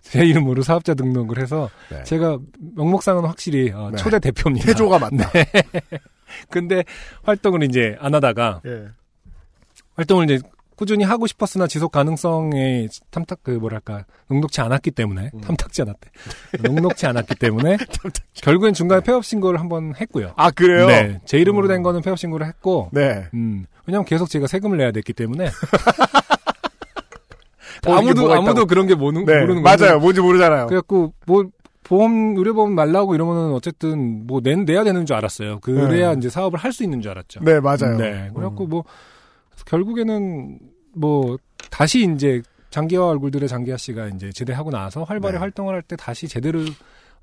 [0.03, 2.03] 제 이름으로 사업자 등록을 해서 네.
[2.03, 2.37] 제가
[2.75, 3.97] 명목상은 확실히 어, 네.
[3.97, 4.65] 초대 대표입니다.
[4.65, 5.31] 태조가 맞다.
[5.31, 5.45] 네.
[6.49, 6.83] 근데
[7.23, 8.87] 활동을 이제 안 하다가 예.
[9.95, 10.41] 활동을 이제
[10.75, 15.41] 꾸준히 하고 싶었으나 지속 가능성에 탐탁 그 뭐랄까 녹록치 않았기 때문에 음.
[15.41, 16.09] 탐탁지 않았대
[16.61, 17.77] 녹록치 않았기 때문에
[18.35, 20.33] 결국엔 중간에 폐업 신고를 한번 했고요.
[20.35, 20.87] 아 그래요?
[20.87, 21.69] 네, 제 이름으로 음.
[21.69, 23.25] 된 거는 폐업 신고를 했고, 네.
[23.33, 25.49] 음, 왜냐면 계속 제가 세금을 내야 됐기 때문에
[27.85, 28.65] 뭐 아무도 아무도.
[28.65, 29.41] 그런 게 모르는 네.
[29.41, 29.99] 모르는 맞아요.
[29.99, 30.67] 뭔지 모르잖아요.
[30.67, 31.45] 그래갖고 뭐
[31.83, 35.59] 보험 의료보험 말라고 이러면은 어쨌든 뭐 내, 내야 되는 줄 알았어요.
[35.59, 36.15] 그래야 네.
[36.17, 37.41] 이제 사업을 할 수 있는 줄 알았죠.
[37.43, 37.97] 네, 맞아요.
[37.97, 38.31] 네.
[38.33, 38.69] 그래갖고 음.
[38.69, 38.83] 뭐
[39.65, 40.59] 결국에는
[40.95, 41.37] 뭐
[41.69, 45.39] 다시 이제 장기화 얼굴들의 장기화 씨가 이제 제대하고 나서 활발히 네.
[45.39, 46.59] 활동을 할 때 다시 제대로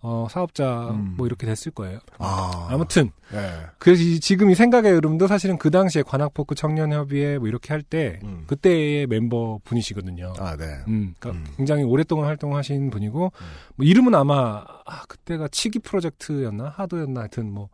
[0.03, 1.15] 어 사업자 음.
[1.19, 1.99] 뭐 이렇게 됐을 거예요.
[2.19, 2.69] 아.
[2.71, 3.39] 아무튼 네.
[3.79, 8.45] 그래서 이- 지금 이 생각의 흐름도 사실은 그 당시에 관악포크 청년협의회 뭐 이렇게 할때 음.
[8.47, 10.33] 그때의 멤버 분이시거든요.
[10.39, 10.65] 아, 네.
[10.89, 11.55] 음, 그러니까 음.
[11.57, 17.69] 굉장히 오랫동안 활동하신 분이고 뭐 이름은 아마 아, 그때가 치기 프로젝트였나 하도였나 하여튼 뭐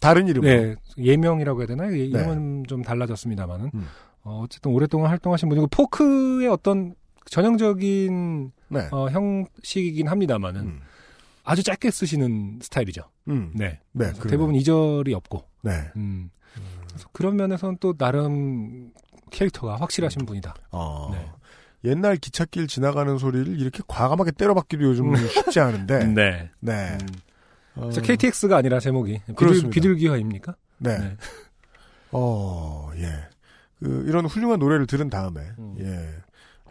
[0.00, 0.42] 다른 이름.
[0.42, 1.92] 네, 예명이라고 해야 되나요?
[1.92, 3.86] 예, 이름은 좀 달라졌습니다만은 음.
[4.22, 6.94] 어, 어쨌든 오랫동안 활동하신 분이고 포크의 어떤
[7.30, 8.88] 전형적인 네.
[8.90, 10.80] 어, 형식이긴 합니다만은 음.
[11.44, 13.02] 아주 짧게 쓰시는 스타일이죠.
[13.28, 13.52] 음.
[13.54, 14.12] 네, 네.
[14.28, 15.90] 대부분 이절이 없고 네.
[15.96, 16.30] 음.
[16.88, 18.90] 그래서 그런 면에서는 또 나름
[19.30, 20.54] 캐릭터가 확실하신 분이다.
[20.72, 21.10] 어.
[21.12, 21.30] 네.
[21.84, 26.04] 옛날 기찻길 지나가는 소리를 이렇게 과감하게 때려박기도 요즘 쉽지 않은데.
[26.14, 26.50] 네.
[26.60, 26.98] 네.
[27.00, 27.06] 음.
[27.76, 29.70] 어, 그래서 KTX가 아니라 제목이 비둘.
[29.70, 30.54] 비둘기화입니까?
[30.78, 30.98] 네.
[30.98, 31.16] 네.
[32.12, 33.06] 어, 예.
[33.82, 35.76] 그, 이런 훌륭한 노래를 들은 다음에, 음.
[35.80, 36.08] 예.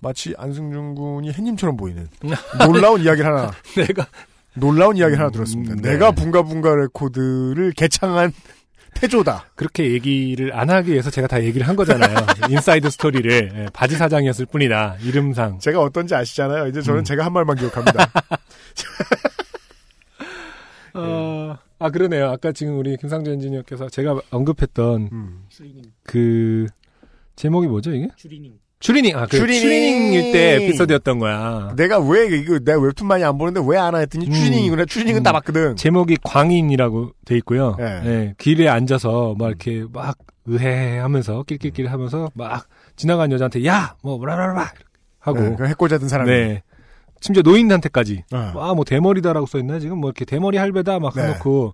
[0.02, 2.08] 마치 안승준 군이 햇님처럼 보이는
[2.66, 4.08] 놀라운 이야기를 하나, 내가
[4.56, 5.76] 놀라운 이야기를 하나 음, 들었습니다.
[5.76, 5.92] 네.
[5.92, 8.34] 내가 붕가붕가 레코드를 개창한
[8.96, 9.46] 태조다.
[9.56, 12.16] 그렇게 얘기를 안 하기 위해서 제가 다 얘기를 한 거잖아요.
[12.50, 14.96] inside story를 예, 바지 사장이었을 뿐이다.
[15.02, 15.60] 이름상.
[15.60, 16.68] 제가 어떤지 아시잖아요.
[16.68, 17.04] 이제 저는 음.
[17.04, 18.10] 제가 한 말만 기억합니다.
[20.96, 22.30] 어, 아 그러네요.
[22.30, 25.46] 아까 지금 우리 김상조 엔지니어께서 제가 언급했던 음.
[26.04, 26.68] 그
[27.36, 28.08] 제목이 뭐죠 이게?
[28.16, 28.54] 주리닝.
[28.80, 29.18] 추리닝.
[29.18, 29.62] 아, 그 추리닝.
[29.62, 31.74] 추리닝일 때 에피소드였던 거야.
[31.76, 34.32] 내가 왜, 이거, 내가 웹툰 많이 안 보는데 왜안하 했더니 음.
[34.32, 34.86] 추리닝이구나.
[34.86, 35.24] 추리닝은 음.
[35.24, 35.76] 다 봤거든.
[35.76, 37.78] 제목이 광인이라고 돼 있고요.
[37.80, 38.02] 예.
[38.06, 43.96] 예, 길에 앉아서 막 이렇게 막 의해 하면서 낄낄낄 하면서 막 지나간 여자한테 야!
[44.04, 44.72] 뭐 뭐라라라
[45.20, 46.30] 하고 네, 그 해코자든 사람이.
[46.30, 46.64] 네.
[47.22, 48.52] 심지어 노인한테까지 어.
[48.56, 51.24] 와뭐 대머리다라고 써 있나 지금 뭐 이렇게 대머리 할배다 막 네.
[51.24, 51.74] 해놓고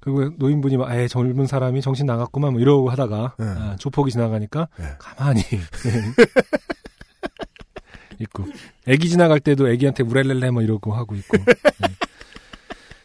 [0.00, 3.46] 그리고 노인분이 막 에 젊은 사람이 정신 나갔구만 뭐 이러고 하다가 네.
[3.46, 4.84] 아, 조폭이 지나가니까 네.
[4.98, 5.42] 가만히
[8.20, 8.44] 있고
[8.86, 11.44] 애기 지나갈 때도 애기한테 우렐렐레 뭐 이러고 하고 있고 네.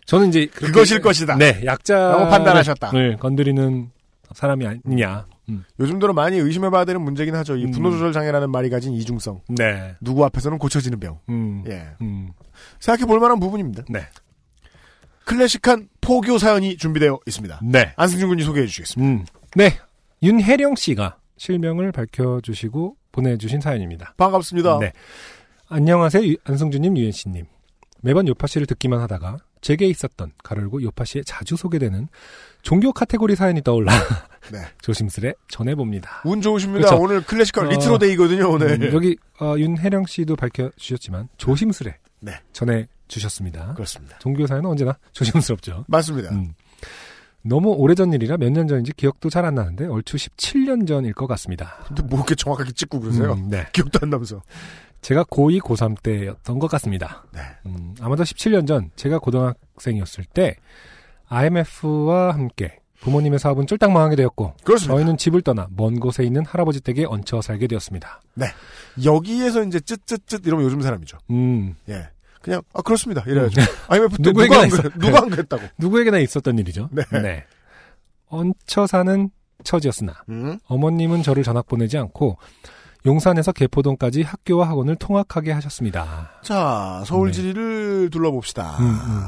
[0.06, 1.38] 저는 이제 그것일 것이다.
[1.38, 2.92] 네 약자 라고 판단하셨다.
[2.92, 3.90] 네, 건드리는
[4.34, 5.64] 사람이 아니냐 음.
[5.80, 7.56] 요즘 들어 많이 의심해봐야 되는 문제긴 하죠.
[7.58, 7.72] 이 음.
[7.72, 9.42] 분노 조절 장애라는 말이 가진 이중성.
[9.50, 11.20] 네 누구 앞에서는 고쳐지는 병.
[11.30, 11.64] 음.
[11.68, 11.88] 예.
[12.02, 12.32] 음.
[12.80, 13.84] 생각해 볼 만한 부분입니다.
[13.90, 14.02] 네.
[15.26, 17.60] 클래식한 포교 사연이 준비되어 있습니다.
[17.64, 17.94] 네.
[17.98, 19.12] 안승준 군이 소개해 주시겠습니다.
[19.12, 19.26] 음.
[19.56, 19.78] 네.
[20.24, 24.14] 윤혜령 씨가 실명을 밝혀주시고 보내주신 사연입니다.
[24.18, 24.80] 반갑습니다.
[24.80, 24.92] 네.
[25.68, 26.26] 안녕하세요.
[26.26, 27.46] 유- 안승준님, 유엔 씨님.
[28.02, 32.08] 매번 요파씨를 듣기만 하다가 제게 있었던 가르고 요파씨에 자주 소개되는
[32.62, 33.92] 종교 카테고리 사연이 떠올라
[34.52, 34.60] 네.
[34.82, 36.22] 조심스레 전해봅니다.
[36.26, 36.88] 운 좋으십니다.
[36.88, 37.02] 그렇죠.
[37.04, 38.82] 오늘 클래식한 어, retro day거든요, 오늘.
[38.82, 42.34] 음, 여기 어, 윤혜령 씨도 밝혀주셨지만 조심스레 네.
[42.54, 43.74] 전해주셨습니다.
[43.74, 44.18] 그렇습니다.
[44.20, 45.86] 종교 사연은 언제나 조심스럽죠.
[45.88, 46.30] 맞습니다.
[46.32, 46.54] 음.
[47.42, 51.78] 너무 오래전 일이라 몇 년 전인지 기억도 잘 안 나는데 얼추 17년 전일 것 같습니다.
[51.88, 53.32] 근데 뭐 이렇게 정확하게 찍고 그러세요?
[53.34, 53.66] 음, 네.
[53.72, 54.42] 기억도 안 나면서.
[55.02, 57.24] 제가 고2, 고3 때였던 것 같습니다.
[57.34, 57.42] 네.
[57.66, 60.56] 음, 아마도 17년 전 제가 고등학생이었을 때
[61.28, 64.96] IMF와 함께 부모님의 사업은 쫄딱 망하게 되었고 그렇습니다.
[64.96, 68.22] 저희는 집을 떠나 먼 곳에 있는 할아버지 댁에 얹혀 살게 되었습니다.
[69.06, 71.18] 여기에서 이제 쯧쯧쯧 이러면 요즘 사람이죠.
[71.32, 72.10] 음, 예.
[72.42, 73.24] 그냥, 아, 그렇습니다.
[73.26, 73.62] 이래야죠.
[73.88, 74.70] IMF 때 누가 안,
[75.00, 75.64] 누가 안 그랬다고.
[75.78, 76.90] 누구에게나 있었던 일이죠.
[76.92, 77.46] 네.
[78.28, 79.30] 얹혀 사는
[79.64, 80.58] 처지였으나 음?
[80.68, 82.38] 어머님은 저를 전학 보내지 않고
[83.06, 86.32] 용산에서 개포동까지 학교와 학원을 통학하게 하셨습니다.
[86.44, 88.78] 자, 서울 지리를 둘러봅시다.
[88.80, 88.86] 네.
[88.86, 89.24] 음, 음.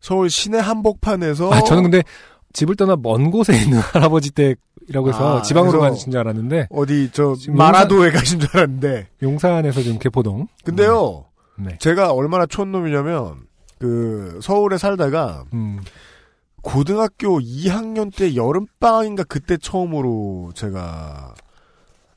[0.00, 1.52] 서울 시내 한복판에서.
[1.52, 2.02] 아, 저는 근데
[2.52, 7.34] 집을 떠나 먼 곳에 있는 할아버지 댁이라고 해서 아, 지방으로 가신 줄 알았는데 어디, 저,
[7.48, 9.08] 마라도에 가신 줄 알았는데.
[9.22, 10.46] 용산에서 지금 개포동.
[10.64, 11.24] 근데요,
[11.56, 11.76] 네.
[11.78, 13.36] 제가 얼마나 촌놈이냐면,
[13.78, 15.80] 그, 서울에 살다가, 음.
[16.62, 21.34] 고등학교 2학년 때 여름방학인가 그때 처음으로 제가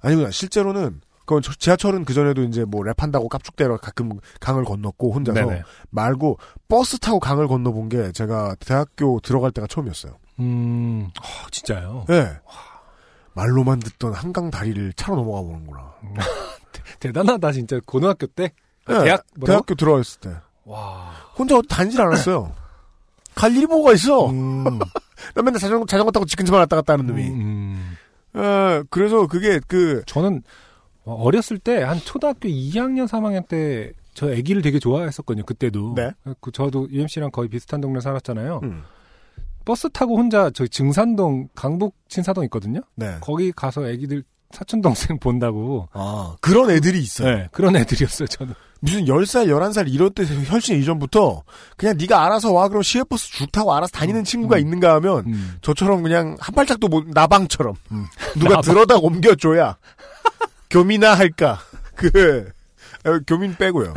[0.02, 5.40] 아니구나 실제로는 그건 저- 지하철은 그 전에도 이제 뭐 랩한다고 깝죽대러 가끔 강을 건넜고 혼자서
[5.40, 5.64] 네네.
[5.92, 6.38] 말고
[6.68, 10.18] 버스 타고 강을 건너본 게 제가 대학교 들어갈 때가 처음이었어요.
[10.40, 12.06] 음, 아, 진짜요?
[12.10, 12.40] 예.
[13.34, 15.94] 말로만 듣던 한강 다리를 차로 넘어가 보는구나.
[17.00, 17.80] 대단하다, 진짜.
[17.86, 18.52] 고등학교 때?
[18.86, 19.46] 아, 예, 대학, 뭐라고?
[19.46, 20.36] 대학교 들어갔을 때.
[20.66, 21.12] 와.
[21.38, 22.54] 혼자 다니질 않았어요.
[23.36, 24.30] 갈 일이 뭐가 있어.
[24.30, 24.64] 음,
[25.34, 27.22] 나 맨날 자전거, 자전거 타고 집 근처만 왔다 갔다 하는 놈이.
[27.30, 27.91] 음.
[28.36, 30.42] 예, 그래서 그게 그, 저는
[31.04, 35.46] 어, 어렸을 때 한 초등학교 2학년 3학년 때 저 아기를 되게 좋아했었거든요.
[35.46, 35.94] 그때도.
[35.96, 36.12] 네.
[36.42, 38.60] 그 저도 UMC랑 거의 비슷한 동네 살았잖아요.
[38.64, 38.84] 음,
[39.64, 42.82] 버스 타고 혼자 저희 증산동 강북 신사동 있거든요.
[42.96, 43.18] 네.
[43.22, 45.88] 거기 가서 아기들 사촌 동생 본다고.
[45.94, 47.36] 아, 그런 애들이 있어요.
[47.36, 48.28] 네, 그런 애들이었어요.
[48.28, 48.54] 저는.
[48.84, 51.44] 무슨 10살, 11살 이럴 때 훨씬 이전부터
[51.78, 55.54] 그냥 네가 알아서 와 그럼 시외버스 쭉 타고 알아서 다니는 친구가 있는가 하면 음.
[55.62, 58.06] 저처럼 그냥 한 발짝도 못 나방처럼 음.
[58.36, 58.62] 누가 나방.
[58.62, 59.78] 들어다 옮겨줘야
[60.72, 61.60] 교민아 할까
[61.96, 62.50] 그
[63.06, 63.94] 어, 교민 빼고요.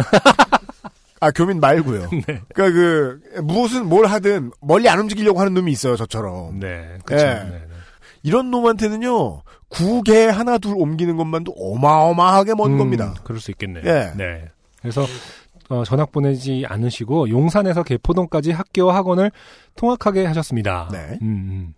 [1.21, 2.11] 아 교민 말고요.
[2.27, 2.43] 네.
[2.55, 6.61] 그러니까 그 무엇은 뭘 하든 멀리 안 움직이려고 하는 놈이 있어요 저처럼.
[6.61, 6.99] 네.
[7.07, 7.25] 그렇죠.
[7.27, 7.31] 예.
[7.35, 7.63] 네, 네.
[8.23, 13.15] 이런 놈한테는요 구개 하나 둘 옮기는 것만도 어마어마하게 먼 음, 겁니다.
[13.25, 13.83] 그럴 수 있겠네요.
[13.87, 14.13] 예.
[14.17, 14.45] 네.
[14.85, 15.07] 그래서
[15.71, 19.33] 어, 전학 보내지 않으시고 용산에서 개포동까지 학교와 학원을
[19.77, 20.91] 통학하게 하셨습니다.
[20.93, 21.19] 네.
[21.23, 21.75] 음, 음.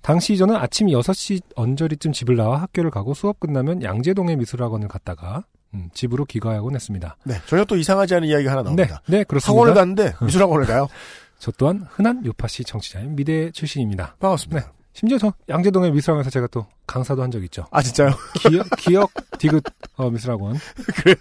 [0.00, 5.42] 당시 저는 아침 6시 언저리쯤 집을 나와 학교를 가고 수업 끝나면 양재동의 미술학원을 갔다가
[5.74, 7.16] 음, 집으로 귀가하곤 했습니다.
[7.24, 9.02] 네 전혀 또 이상하지 않은 이야기가 하나 네, 나옵니다.
[9.08, 9.50] 네 그렇습니다.
[9.52, 10.86] 학원을 갔는데 미술학원을 가요.
[11.40, 14.14] 저 또한 흔한 요파시 청취자인 미대 출신입니다.
[14.20, 14.60] 반갑습니다.
[14.60, 14.66] 네.
[14.92, 17.66] 심지어 저 양재동의 미술학원에서 제가 또 강사도 한 적 있죠.
[17.72, 18.10] 아 진짜요?
[18.40, 19.60] 기억, 기억 디귿
[19.96, 20.56] 어, 미술학원.
[20.96, 21.16] 그래요?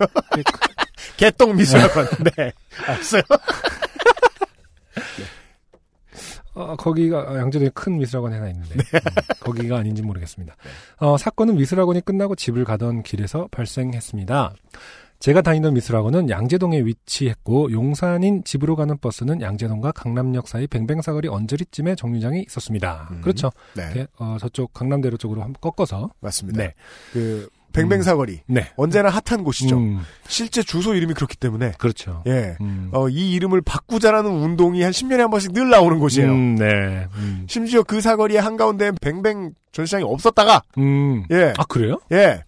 [1.18, 2.08] 개똥 미술학원.
[2.38, 2.52] 네.
[2.86, 3.22] 알았어요.
[6.56, 8.84] 어, 거기가 양재동에 큰 미술학원이 하나 있는데 네.
[8.94, 9.00] 음,
[9.40, 10.56] 거기가 아닌지 모르겠습니다.
[10.98, 14.54] 어, 사건은 미술학원이 끝나고 집을 가던 길에서 발생했습니다.
[15.20, 22.44] 제가 다니던 미술학원은 양재동에 위치했고 용산인 집으로 가는 버스는 양재동과 강남역 사이 뱅뱅사거리 언저리쯤에 정류장이
[22.48, 23.10] 있었습니다.
[23.12, 23.22] 음.
[23.22, 23.52] 그렇죠.
[23.76, 23.94] 네.
[23.94, 26.64] 게- 어, 저쪽 강남대로 쪽으로 한번 꺾어서 맞습니다.
[26.64, 26.74] 네.
[27.14, 28.68] 그 뱅뱅사거리 네.
[28.76, 29.78] 언제나 핫한 곳이죠.
[29.78, 32.24] 음, 실제 주소 이름이 그렇기 때문에 그렇죠.
[32.28, 32.56] 예.
[32.62, 32.90] 음.
[32.94, 36.32] 어, 이 이름을 바꾸자라는 운동이 한 10년에 한 번씩 늘 나오는 곳이에요.
[36.32, 37.08] 음, 네.
[37.16, 37.46] 음.
[37.48, 41.24] 심지어 그 사거리의 한가운데 뱅뱅 전시장이 없었다가 음.
[41.32, 41.54] 예.
[41.58, 42.00] 아 그래요?
[42.12, 42.44] 예.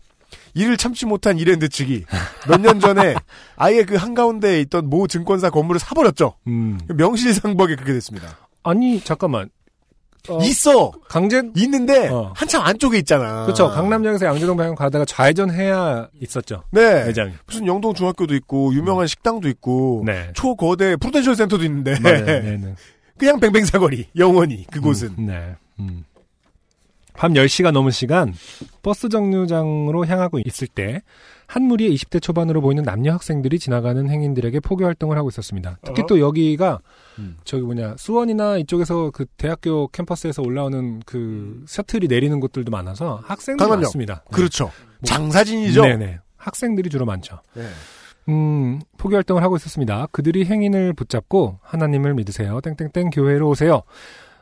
[0.53, 2.03] 이를 참지 못한 이랜드 측이
[2.49, 3.15] 몇 년 전에
[3.55, 6.35] 아예 그 한가운데에 있던 모 증권사 건물을 사버렸죠.
[6.47, 6.77] 음.
[6.89, 8.37] 명실상부하게 그렇게 됐습니다.
[8.63, 9.49] 아니 잠깐만.
[10.29, 10.91] 어, 있어!
[11.07, 12.31] 강제 있는데 어.
[12.35, 13.43] 한참 안쪽에 있잖아.
[13.45, 13.69] 그렇죠.
[13.69, 16.63] 강남역에서 양재동 방향 가다가 좌회전 해야 있었죠.
[16.71, 17.05] 네.
[17.05, 17.33] 매장이.
[17.47, 20.29] 무슨 영동 중학교도 있고 유명한 식당도 있고 네.
[20.33, 21.95] 초거대 프루덴셜 센터도 있는데.
[21.99, 22.75] 네, 네.
[23.17, 25.55] 그냥 뱅뱅 사거리 영원히 그곳은 음, 네.
[25.79, 26.03] 음.
[27.13, 28.33] 밤 10시가 넘은 시간
[28.81, 31.01] 버스 정류장으로 향하고 있을 때
[31.51, 35.79] 한 무리의 20대 초반으로 보이는 남녀 학생들이 지나가는 행인들에게 포교 활동을 하고 있었습니다.
[35.83, 36.05] 특히 어?
[36.05, 36.79] 또 여기가
[37.19, 37.35] 음.
[37.43, 43.81] 저기 뭐냐 수원이나 이쪽에서 그 대학교 캠퍼스에서 올라오는 그 셔틀이 내리는 곳들도 많아서 학생들이 강남역.
[43.83, 44.23] 많습니다.
[44.31, 44.31] 네.
[44.33, 44.71] 그렇죠.
[45.03, 45.81] 장사진이죠.
[45.81, 46.19] 네네.
[46.37, 47.41] 학생들이 주로 많죠.
[47.53, 47.67] 네.
[48.29, 50.07] 음, 포교 활동을 하고 있었습니다.
[50.13, 52.61] 그들이 행인을 붙잡고 하나님을 믿으세요.
[52.61, 53.81] 땡땡땡 교회로 오세요.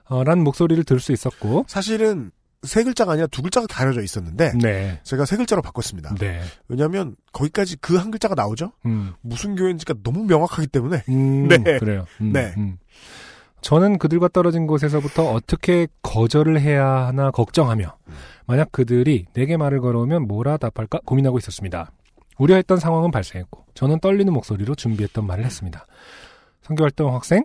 [0.09, 1.65] 어, 라는 목소리를 들을 수 있었고.
[1.67, 2.29] 사실은
[2.63, 4.99] 세 글자가 아니라 두 글자가 다려져 있었는데 네.
[5.03, 6.13] 제가 세 글자로 바꿨습니다.
[6.15, 6.41] 네.
[6.67, 8.71] 왜냐하면 거기까지 그 한 글자가 나오죠.
[8.85, 9.13] 음.
[9.21, 11.79] 무슨 교회인지가 너무 명확하기 때문에 음, 네.
[11.79, 12.05] 그래요.
[12.21, 12.53] 음, 네.
[12.57, 12.77] 음.
[13.61, 17.93] 저는 그들과 떨어진 곳에서부터 어떻게 거절을 해야 하나 걱정하며
[18.45, 21.91] 만약 그들이 내게 말을 걸어오면 뭐라 답할까 고민하고 있었습니다.
[22.37, 25.85] 우려했던 상황은 발생했고 저는 떨리는 목소리로 준비했던 말을 했습니다.
[26.61, 27.43] 선교활동 학생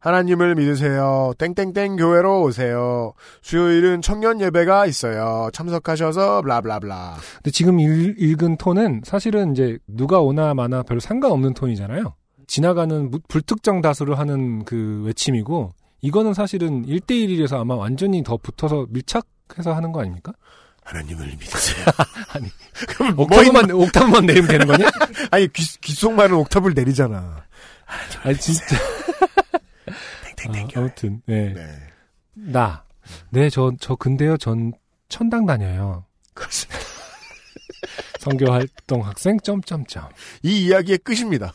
[0.00, 1.32] 하나님을 믿으세요.
[1.38, 3.12] 땡땡땡 교회로 오세요.
[3.42, 5.50] 수요일은 청년 예배가 있어요.
[5.52, 7.16] 참석하셔서 블라블라블라.
[7.36, 12.14] 근데 지금 읽, 읽은 톤은 사실은 이제 누가 오나 마나 별로 상관없는 톤이잖아요.
[12.46, 19.74] 지나가는 무- 불특정 다수를 하는 그 외침이고 이거는 사실은 1대1이라서 아마 완전히 더 붙어서 밀착해서
[19.74, 20.32] 하는 거 아닙니까?
[20.82, 21.84] 하나님을 믿으세요.
[22.32, 22.48] 아니,
[22.88, 24.88] 그럼 옥타브만, 옥타브만 내리면 되는 거냐?
[25.30, 27.44] 아니 귀, 귓속말은 옥탑을 내리잖아.
[28.24, 28.76] 아니, 진짜.
[30.48, 30.68] 아, 교회.
[30.76, 31.52] 아무튼, 네.
[31.52, 31.66] 네.
[32.34, 32.84] 나.
[33.30, 34.72] 네, 저, 저 근데요, 전
[35.08, 36.04] 천당 다녀요.
[36.34, 36.80] 그렇습니다.
[38.20, 40.08] 성교 활동 학생, 점점점.
[40.42, 41.52] 이 이야기의 끝입니다.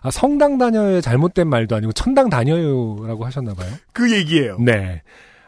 [0.00, 3.70] 아, 성당 다녀요의 잘못된 말도 아니고 천당 다녀요라고 하셨나 봐요.
[3.92, 4.58] 그 얘기예요.
[4.60, 5.02] 네.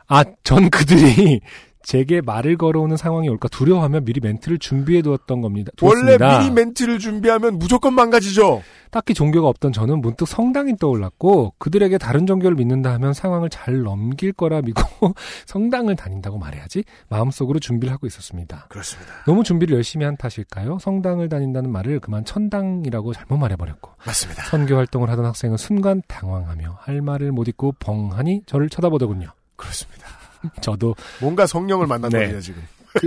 [0.08, 1.40] 아, 전 그들이
[1.82, 5.72] 제게 말을 걸어오는 상황이 올까 두려워하며 미리 멘트를 준비해 두었던 겁니다.
[5.80, 6.38] 원래 두었습니다.
[6.38, 8.62] 미리 멘트를 준비하면 무조건 망가지죠.
[8.90, 14.32] 딱히 종교가 없던 저는 문득 성당이 떠올랐고 그들에게 다른 종교를 믿는다 하면 상황을 잘 넘길
[14.32, 14.82] 거라 믿고
[15.46, 18.66] 성당을 다닌다고 말해야지 마음속으로 준비를 하고 있었습니다.
[18.68, 19.12] 그렇습니다.
[19.26, 20.78] 너무 준비를 열심히 한 탓일까요?
[20.80, 24.44] 성당을 다닌다는 말을 그만 천당이라고 잘못 말해버렸고 맞습니다.
[24.44, 29.28] 선교 활동을 하던 학생은 순간 당황하며 할 말을 못 잇고 벙하니 저를 쳐다보더군요.
[29.56, 30.19] 그렇습니다.
[30.62, 32.26] 저도 뭔가 성령을 만난 네.
[32.26, 32.62] 거예요 지금.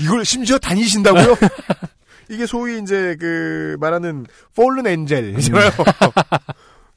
[0.00, 1.36] 이걸 심지어 다니신다고요?
[2.30, 5.70] 이게 소위 이제 그 말하는 fallen angel이잖아요.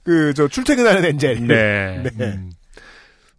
[0.03, 1.47] 그 저 출퇴근하는 엔젤.
[1.47, 2.03] 네.
[2.15, 2.25] 네.
[2.25, 2.51] 음.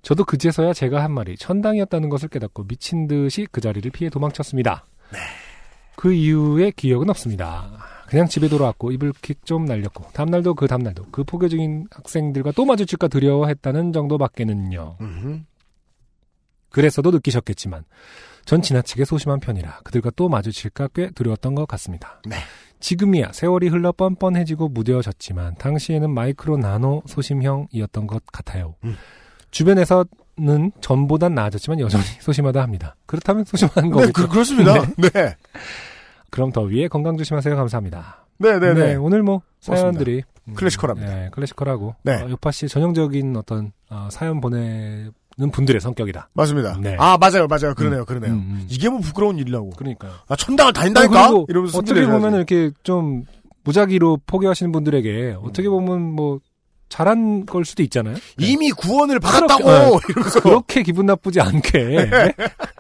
[0.03, 4.87] 저도 그제서야 제가 한 말이 천당이었다는 것을 깨닫고 미친 듯이 그 자리를 피해 도망쳤습니다.
[5.97, 7.71] 그 이후에 기억은 없습니다.
[8.07, 13.09] 그냥 집에 돌아왔고 이불킥 좀 날렸고 다음날도 그 다음날도 그 포교 중인 학생들과 또 마주칠까
[13.09, 14.97] 두려워했다는 정도밖에는요.
[15.01, 15.41] 음흠.
[16.71, 17.85] 그랬어도 느끼셨겠지만
[18.45, 22.21] 전 지나치게 소심한 편이라 그들과 또 마주칠까 꽤 두려웠던 것 같습니다.
[22.27, 22.37] 네.
[22.81, 28.75] 지금이야 세월이 흘러 뻔뻔해지고 무뎌졌지만 당시에는 마이크로 나노 소심형이었던 것 같아요.
[28.85, 28.97] 음.
[29.51, 32.97] 주변에서는 전보단 나아졌지만 여전히 소심하다 합니다.
[33.07, 34.13] 그렇다면 소심한 네, 거겠죠.
[34.13, 34.75] 그, 그렇습니다.
[34.99, 35.37] 네.
[36.35, 37.55] 그럼 더 위에 건강 조심하세요.
[37.55, 38.27] 감사합니다.
[38.39, 38.95] 네, 네, 네.
[38.97, 41.15] 오늘 뭐 사연들이 음, 클래시컬합니다.
[41.15, 42.23] 네, 클래시컬하고 네.
[42.23, 45.13] 어, 요파 씨의 전형적인 어떤 어, 사연 보내는
[45.53, 46.31] 분들의 성격이다.
[46.33, 46.77] 맞습니다.
[46.81, 46.97] 네.
[46.99, 47.75] 아, 맞아요, 맞아요.
[47.77, 48.33] 그러네요, 그러네요.
[48.33, 48.67] 음, 음.
[48.69, 49.71] 이게 뭐 부끄러운 일이라고.
[49.71, 50.11] 그러니까요.
[50.27, 51.29] 아, 천당을 다닌다니까?
[51.29, 52.35] 그리고 이러면서 어떻게 보면.
[52.35, 53.23] 이렇게 좀
[53.63, 56.41] 무작위로 포기하시는 분들에게 어떻게 보면 뭐
[56.89, 58.17] 잘한 걸 수도 있잖아요.
[58.39, 59.65] 이미 구원을 받았다고!
[59.65, 59.99] 그렇게, 네.
[60.11, 60.41] 이러면서.
[60.41, 62.11] 그렇게 기분 나쁘지 않게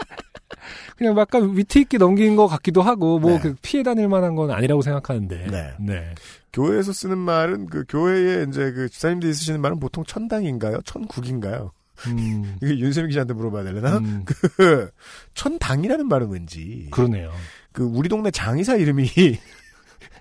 [0.96, 3.40] 그냥 약간 위트 있게 넘긴 것 같기도 하고 뭐 네.
[3.40, 5.46] 그 피해 다닐 만한 건 아니라고 생각하는데.
[5.50, 5.72] 네.
[5.80, 6.14] 네.
[6.52, 10.80] 교회에서 쓰는 말은 그 교회에 이제 그 집사님들이 쓰시는 말은 보통 천당인가요?
[10.84, 11.72] 천국인가요?
[12.06, 13.98] 음, 이게 윤세민 기자한테 물어봐야 되려나?
[13.98, 14.24] 음,
[14.56, 14.90] 그
[15.34, 17.32] 천당이라는 말은 왠지 그러네요.
[17.72, 19.08] 그 우리 동네 장의사 이름이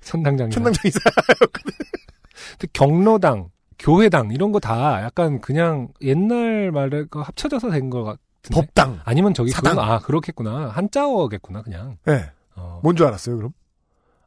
[0.02, 0.50] 천당장이.
[0.52, 1.00] 천당장의사
[2.52, 8.56] 근데 경로당, 교회당 이런 거 다 약간 그냥 옛날 말에 그 합쳐져서 된거 같은데.
[8.68, 9.00] 법당.
[9.06, 9.76] 아니면 저기 사당.
[9.76, 11.98] 그건 아 그렇겠구나 한자어겠구나 그냥.
[12.06, 12.30] 네.
[12.56, 12.80] 어.
[12.84, 13.52] 뭔줄 알았어요, 그럼?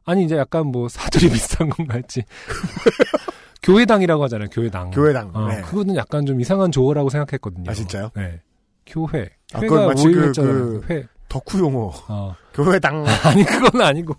[0.05, 2.23] 아니 이제 약간 뭐 사투리 비슷한 건가 했지.
[3.63, 4.47] 교회당이라고 하잖아요.
[4.49, 4.91] 교회당.
[4.91, 5.31] 교회당.
[5.33, 5.61] 어, 네.
[5.61, 7.69] 그거는 약간 좀 이상한 조어라고 생각했거든요.
[7.69, 8.11] 아, 진짜요?
[8.15, 8.41] 네.
[8.85, 9.29] 교회.
[9.53, 10.31] 아, 회가 마치 그-.
[10.33, 11.05] 그- 회.
[11.27, 11.91] 덕후 용어.
[12.07, 12.35] 어.
[12.53, 13.03] 교회당.
[13.25, 14.13] 아니 그건 아니고.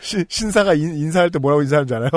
[0.00, 2.10] 시- 신사가 인, 사할때 뭐라고 인사하는 줄 알아요?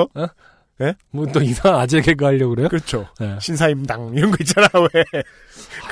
[1.10, 2.68] 뭐 또 이상한 아재 개그 하려고 그래요?
[2.68, 3.08] 그렇죠.
[3.20, 3.38] 네.
[3.40, 5.04] 신사임당 이런 거 있잖아 왜?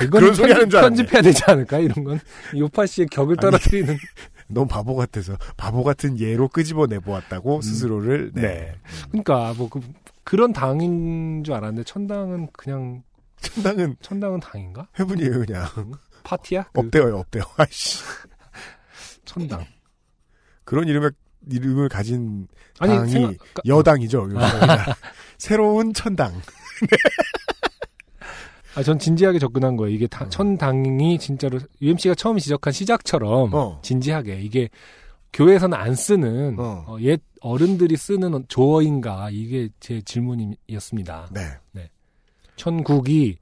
[0.05, 0.95] 이거는 그런 소리 하는 줄 알았네.
[0.95, 2.19] 편집해야 되지 않을까 이런 건
[2.57, 3.97] 요파 씨의 격을 떨어뜨리는.
[4.49, 8.41] 너무 바보 같아서 바보 같은 예로 끄집어 내보았다고 스스로를 네.
[8.41, 8.75] 네.
[9.09, 9.79] 그러니까 뭐 그,
[10.25, 13.03] 그런 당인 줄 알았는데 천당은 그냥
[13.39, 14.87] 천당은 천당은 당인가?
[14.99, 15.65] 해분이에요 그냥
[16.23, 16.63] 파티야?
[16.73, 17.43] 그 없대요 없대요.
[17.57, 18.03] 아이씨
[19.25, 19.65] 천당.
[20.65, 21.11] 그런 이름의
[21.51, 22.47] 이름을 가진
[22.79, 24.29] 아니 당이 생각 그러니까 여당이죠.
[24.31, 24.67] 요새는.
[25.37, 26.33] 새로운 천당.
[28.75, 29.93] 아, 전 진지하게 접근한 거예요.
[29.93, 33.79] 이게 다- 천당이 진짜로 UMC가 처음 지적한 시작처럼 어.
[33.83, 34.67] 진지하게 이게
[35.31, 36.83] 교회에서는 안 쓰는 어.
[36.87, 41.29] 어, 옛 어른들이 쓰는 조어인가 이게 제 질문이었습니다.
[41.33, 41.89] 네.
[42.55, 43.37] 천국이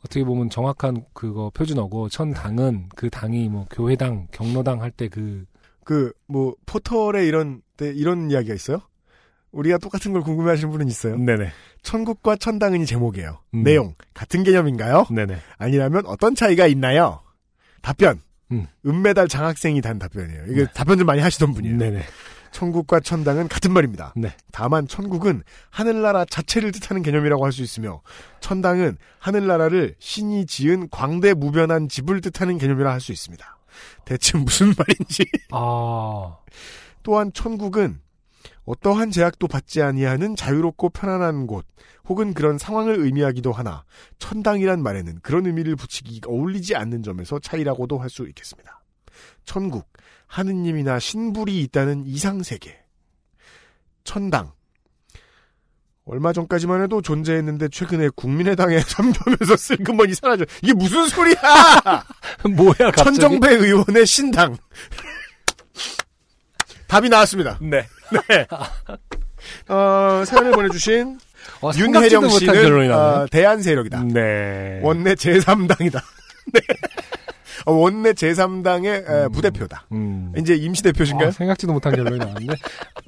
[0.00, 5.44] 어떻게 보면 정확한 그거 표준어고 천당은 그 당이 뭐 교회당, 경로당 할 때 그
[5.86, 8.80] 그 뭐 포털에 이런 때 이런 이야기가 있어요?
[9.52, 11.16] 우리가 똑같은 걸 궁금해하시는 분은 있어요.
[11.16, 11.50] 네네
[11.82, 13.38] 천국과 천당은이 제목이에요.
[13.54, 13.62] 음.
[13.62, 15.06] 내용 같은 개념인가요?
[15.10, 17.22] 네네 아니라면 어떤 차이가 있나요?
[17.82, 18.20] 답변.
[18.50, 18.66] 음.
[18.84, 20.46] 은메달 장학생이 단 답변이에요.
[20.48, 21.76] 이게 답변 좀 많이 하시던 분이에요.
[21.78, 22.02] 네네
[22.50, 24.12] 천국과 천당은 같은 말입니다.
[24.16, 24.34] 네.
[24.50, 28.00] 다만 천국은 하늘나라 자체를 뜻하는 개념이라고 할 수 있으며
[28.40, 33.55] 천당은 하늘나라를 신이 지은 광대 무변한 집을 뜻하는 개념이라 할 수 있습니다.
[34.04, 35.24] 대체 무슨 말인지.
[35.52, 36.36] 아
[37.02, 38.00] 또한 천국은
[38.64, 41.66] 어떠한 제약도 받지 아니하는 자유롭고 편안한 곳
[42.08, 43.84] 혹은 그런 상황을 의미하기도 하나
[44.18, 48.82] 천당이란 말에는 그런 의미를 붙이기 어울리지 않는 점에서 차이라고도 할 수 있겠습니다.
[49.44, 49.88] 천국,
[50.26, 52.76] 하느님이나 신불이 있다는 이상세계.
[54.04, 54.52] 천당.
[56.06, 60.44] 얼마 전까지만 해도 존재했는데 최근에 국민의당에 참여하면서 슬그머니 사라져.
[60.62, 61.34] 이게 무슨 소리야!
[62.48, 64.56] 뭐야 갑자기 천정배 의원의 신당.
[66.86, 67.58] 답이 나왔습니다.
[67.60, 67.84] 네
[68.28, 68.46] 네.
[69.68, 71.18] 어, 사연을 보내주신
[71.60, 74.04] 어, 윤혜령 씨는 어, 대한 세력이다.
[74.04, 76.00] 네 원내 제3당이다.
[76.52, 76.60] 네.
[77.66, 79.86] 어, 원내 제3당의 부대표다.
[79.92, 80.32] 음.
[80.38, 81.28] 이제 임시대표신가요?
[81.28, 82.54] 아, 생각지도 못한 결론이 나왔는데.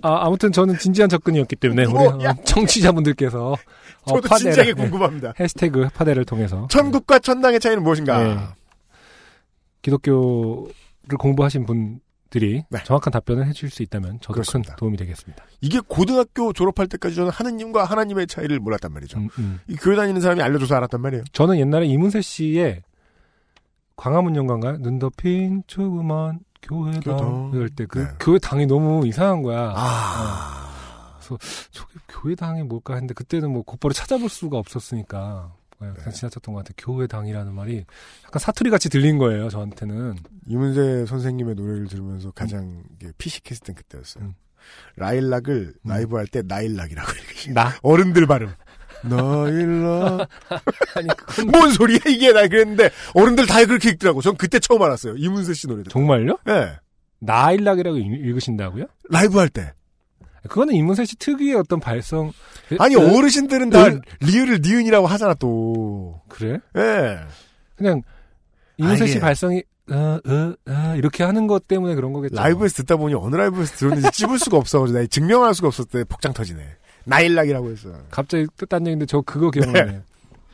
[0.02, 2.30] 아, 아무튼 저는 진지한 접근이었기 때문에 우리 어, 야.
[2.30, 3.56] 어, 청취자분들께서 어,
[4.06, 5.32] 저도 파대를- 진지하게 궁금합니다.
[5.40, 8.22] 해시태그 파대를 통해서 천국과 천당의 차이는 무엇인가?
[8.22, 8.36] 네.
[9.82, 10.72] 기독교를
[11.18, 14.32] 공부하신 분 들이 정확한 답변을 해줄 수 있다면 저도 네.
[14.35, 14.72] 그렇습니다.
[14.74, 15.44] 큰 도움이 되겠습니다.
[15.62, 19.18] 이게 고등학교 졸업할 때까지 저는 하느님과 하나님의 차이를 몰랐단 말이죠.
[19.39, 21.24] 음, 이 교회 다니는 사람이 알려줘서 알았단 말이에요.
[21.32, 22.82] 저는 옛날에 이문세 씨의
[23.99, 27.51] 광화문 연관가 눈 덮인 조그만 교회당.
[27.53, 28.05] 이럴 때그 네.
[28.20, 29.73] 교회당이 너무 이상한 거야.
[29.75, 30.65] 아.
[31.16, 31.19] 어.
[31.19, 31.39] 그래서
[31.73, 36.11] 저게 교회당이 뭘까 했는데 그때는 뭐 곧바로 찾아볼 수가 없었으니까 그냥 네.
[36.12, 36.75] 지나쳤던 것 같아요.
[36.79, 37.85] 교회당이라는 말이
[38.25, 39.49] 약간 사투리 같이 들린 거예요.
[39.49, 40.16] 저한테는.
[40.47, 44.25] 이문세 선생님의 노래를 들으면서 가장 이게 피식했을 땐 그때였어요.
[44.25, 44.35] 음.
[44.97, 47.73] 라일락을 라이브 할 때 나일락이라고 읽으시 나?
[47.83, 48.51] 어른들 발음.
[49.03, 50.29] 나일락.
[50.97, 51.09] 아니,
[51.51, 54.23] 뭔 소리야 이게 나 그랬는데 어른들 다 그렇게 읽더라고.
[54.23, 55.15] 전 그때 처음 알았어요.
[55.16, 55.91] 이문세 씨 노래들.
[55.91, 56.39] 정말요?
[56.45, 56.73] 네.
[57.20, 58.87] 나일락이라고 읽- 읽으신다고요?
[59.11, 59.73] 라이브 할 때.
[60.49, 62.33] 그거는 이문세 씨 특유의 어떤 발성.
[62.79, 66.20] 아니 그- 어르신들은 다 을- 리을을 니은이라고 하잖아 또.
[66.29, 66.59] 그래?
[66.77, 67.19] 예.
[67.77, 68.03] 그냥
[68.79, 72.35] 이문세 아, 씨 이게- 발성이 어, 어, 어, 이렇게 하는 것 때문에 그런 거겠죠.
[72.37, 76.35] 라이브에서 듣다 보니 어느 라이브에서 들었는지 찝을 수가 없어가지고 나 증명할 수가 없었을 때 복장
[76.35, 76.61] 터지네.
[77.09, 77.90] 나일락이라고 했어.
[78.10, 80.02] 갑자기 뜻딴 얘기인데 저 그거 기억나네요.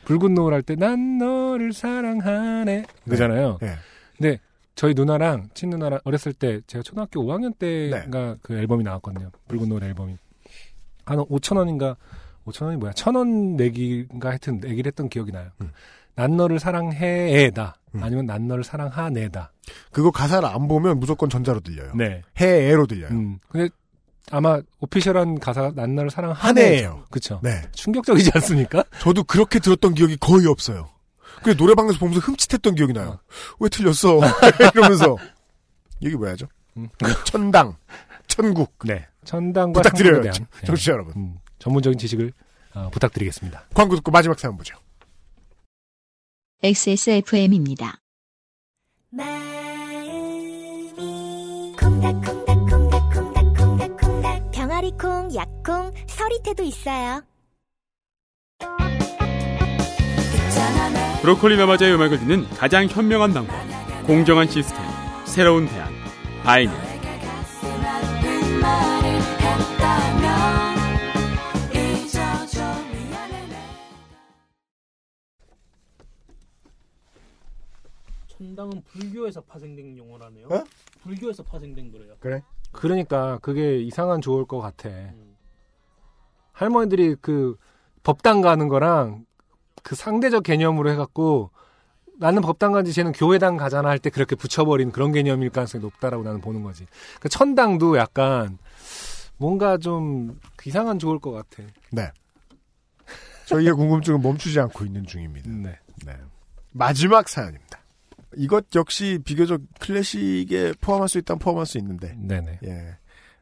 [0.05, 3.57] 붉은 노을 할 때 난 너를 사랑하네 그잖아요.
[3.61, 3.73] 네.
[4.17, 4.39] 근데
[4.75, 9.31] 저희 누나랑 친누나랑 어렸을 때 제가 초등학교 5학년 때가 그 앨범이 나왔거든요.
[9.47, 10.15] 붉은 노을 앨범이
[11.05, 11.95] 한 5천 원인가
[12.45, 12.93] 5천 원이 뭐야?
[12.93, 15.49] 천 원 내기인가 하여튼 내기를 했던 기억이 나요.
[15.61, 15.71] 음.
[16.15, 19.51] 난 너를 사랑해에다 아니면 난 너를 사랑하네다.
[19.91, 21.93] 그거 가사를 안 보면 무조건 전자로 들려요.
[21.95, 22.21] 네.
[22.39, 23.09] 해애로 들려요.
[23.11, 23.39] 음.
[23.49, 23.69] 근데
[24.31, 27.05] 아마 오피셜한 가사가 난 너를 한해예요.
[27.11, 27.39] 그쵸?
[27.43, 27.61] 네.
[27.73, 28.83] 충격적이지 않습니까?
[28.99, 30.89] 저도 그렇게 들었던 기억이 거의 없어요.
[31.43, 33.19] 그래 노래방에서 보면서 흠칫했던 기억이 나요.
[33.59, 34.19] 왜 틀렸어?
[34.73, 35.17] 이러면서
[35.99, 36.47] 이게 뭐야 죠?
[36.77, 36.89] 음.
[37.25, 37.75] 천당,
[38.27, 38.73] 천국.
[38.83, 39.07] 네.
[39.25, 40.91] 천당과 부탁드려요, 대한 청- 네.
[40.91, 41.13] 여러분.
[41.15, 42.31] 음, 전문적인 지식을
[42.73, 43.65] 어, 부탁드리겠습니다.
[43.73, 44.75] 광고 듣고 마지막 사연 보죠.
[46.63, 47.99] XSFM입니다.
[51.77, 52.34] 콩닥콩닥콩닥콩
[54.97, 57.21] 병아리콩, 약콩, 서리태도 있어요.
[61.21, 63.55] 브로콜리 마마자의 음악을 듣는 가장 현명한 방법.
[64.05, 64.83] 공정한 시스템.
[65.25, 65.91] 새로운 대안.
[66.43, 66.75] 바이닐.
[78.27, 80.47] 천당은 불교에서 파생된 용어라네요.
[80.47, 80.63] 어?
[81.01, 82.15] 불교에서 파생된 거래요.
[82.19, 82.43] 그래?
[82.79, 84.89] 그러니까 그게 이상한 좋을 것 같아.
[84.89, 85.35] 음.
[86.53, 87.57] 할머니들이 그
[88.03, 89.25] 법당 가는 거랑
[89.83, 91.51] 그 상대적 개념으로 해갖고
[92.17, 96.39] 나는 법당 간지 쟤는 교회당 가잖아 할 때 그렇게 붙여버린 그런 개념일 가능성이 높다라고 나는
[96.41, 96.85] 보는 거지.
[97.19, 98.57] 그 천당도 약간
[99.37, 101.63] 뭔가 좀 이상한 좋을 것 같아.
[101.91, 102.09] 네.
[103.47, 105.49] 저희의 궁금증은 멈추지 않고 있는 중입니다.
[105.51, 105.77] 네.
[106.05, 106.17] 네.
[106.71, 107.79] 마지막 사연입니다.
[108.35, 112.59] 이것 역시 비교적 클래식에 포함할 수 있다면 포함할 수 있는데, 네네.
[112.63, 112.97] 예.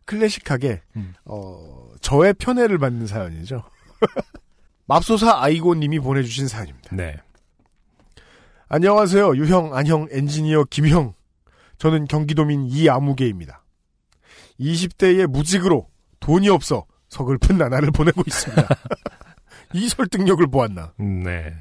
[0.06, 1.14] 클래식하게, 음.
[1.26, 3.64] 어, 저의 편애를 받는 사연이죠.
[4.86, 6.96] 맙소사 아이고 님이 보내주신 사연입니다.
[6.96, 7.18] 네.
[8.68, 9.36] 안녕하세요.
[9.38, 11.14] 유형, 안형, 엔지니어 김형.
[11.78, 13.64] 저는 경기도민 이아무개입니다.
[14.60, 15.88] 20대의 무직으로
[16.20, 18.68] 돈이 없어 서글픈 나날을 보내고 있습니다.
[19.74, 20.94] 이 설득력을 보았나?
[20.98, 21.54] 네.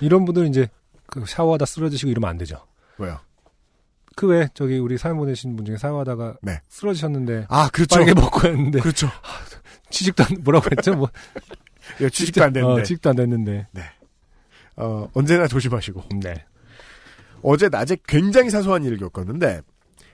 [0.00, 0.68] 이런 분들은 이제
[1.06, 2.66] 그 샤워하다 쓰러지시고 이러면 안 되죠.
[2.98, 3.18] 왜요?
[4.16, 6.60] 그 외 저기 우리 사연 보내신 분 중에 샤워하다가 네.
[6.68, 7.96] 쓰러지셨는데 아, 그렇죠.
[7.96, 9.08] 빨개 먹고 했는데 그렇죠.
[9.90, 10.94] 취직도 안, 뭐라고 했죠?
[10.94, 11.08] 뭐
[12.00, 12.80] 예, 취직도 안 됐는데.
[12.80, 13.68] 어, 취직도 안 됐는데.
[14.76, 16.02] 어, 언제나 조심하시고.
[16.22, 16.44] 네.
[17.42, 19.60] 어제 낮에 굉장히 사소한 일을 겪었는데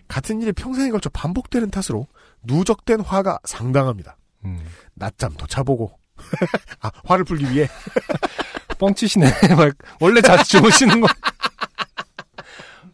[0.09, 2.07] 같은 일이 평생에 걸쳐 반복되는 탓으로
[2.43, 4.17] 누적된 화가 상당합니다.
[4.45, 4.61] 음.
[4.95, 5.99] 낮잠 더 자보고
[6.83, 7.69] 아 화를 풀기 위해
[8.79, 9.27] 뻥치시네.
[9.57, 11.07] 막 원래 자주 주무시는 거.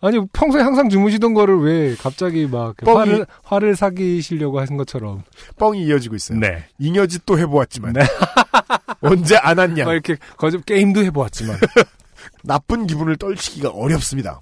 [0.00, 5.22] 아니 평소에 항상 주무시던 거를 왜 갑자기 막 뻥이- 화를 화를 사기시려고 하신 것처럼.
[5.58, 6.38] 뻥이 이어지고 있어요.
[6.38, 6.64] 네.
[6.78, 8.00] 잉여짓 또 해보았지만 네.
[9.00, 9.84] 언제 안 왔냐.
[9.84, 11.58] 막 이렇게 거짓 게임도 해보았지만.
[12.44, 14.40] 나쁜 기분을 떨치기가 어렵습니다.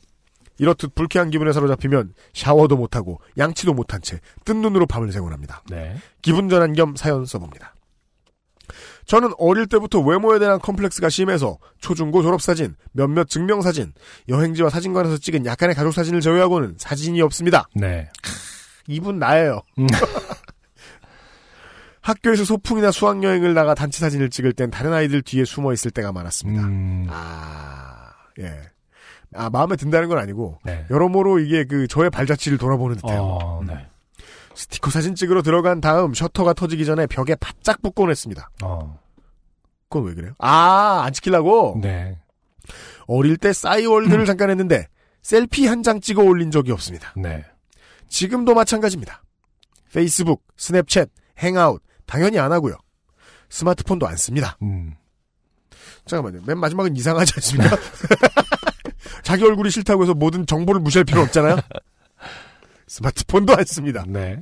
[0.58, 5.62] 이렇듯 불쾌한 기분에 사로잡히면 샤워도 못하고 양치도 못한 채 뜬 눈으로 밤을 새곤 합니다.
[5.70, 5.96] 네.
[6.22, 7.74] 기분 전환 겸 사연 써봅니다.
[9.06, 13.92] 저는 어릴 때부터 외모에 대한 컴플렉스가 심해서 초중고 졸업사진, 몇몇 증명사진,
[14.28, 17.68] 여행지와 사진관에서 찍은 약간의 가족사진을 제외하고는 사진이 없습니다.
[17.74, 18.08] 네.
[18.88, 19.62] 이분 나예요.
[19.78, 19.86] 음.
[22.02, 26.62] 학교에서 소풍이나 수학여행을 나가 단체 사진을 찍을 땐 다른 아이들 뒤에 숨어 있을 때가 많았습니다.
[26.62, 27.06] 음.
[27.10, 28.60] 아, 예.
[29.34, 30.86] 아, 마음에 든다는 건 아니고, 네.
[30.88, 33.20] 여러모로 이게 그 저의 발자취를 돌아보는 듯해요.
[33.20, 33.88] 어, 네.
[34.56, 38.50] 스티커 사진 찍으러 들어간 다음 셔터가 터지기 전에 벽에 바짝 붙곤 했습니다.
[38.62, 38.98] 어.
[39.88, 40.32] 그건 왜 그래요?
[40.38, 41.78] 아, 안 찍히려고?
[41.82, 42.18] 네.
[43.06, 44.88] 어릴 때 싸이월드를 잠깐 했는데,
[45.22, 47.12] selfie 한 장 찍어 올린 적이 없습니다.
[47.16, 47.44] 네.
[48.08, 49.22] 지금도 마찬가지입니다.
[49.92, 51.08] 페이스북, 스냅챗,
[51.42, 52.76] 행아웃, 당연히 안 하고요.
[53.50, 54.56] 스마트폰도 안 씁니다.
[54.62, 54.94] 음.
[56.06, 56.44] 잠깐만요.
[56.46, 57.76] 맨 마지막은 이상하지 않습니까?
[59.22, 61.56] 자기 얼굴이 싫다고 해서 모든 정보를 무시할 필요 없잖아요.
[62.86, 64.04] 스마트폰도 안 씁니다.
[64.06, 64.38] 네.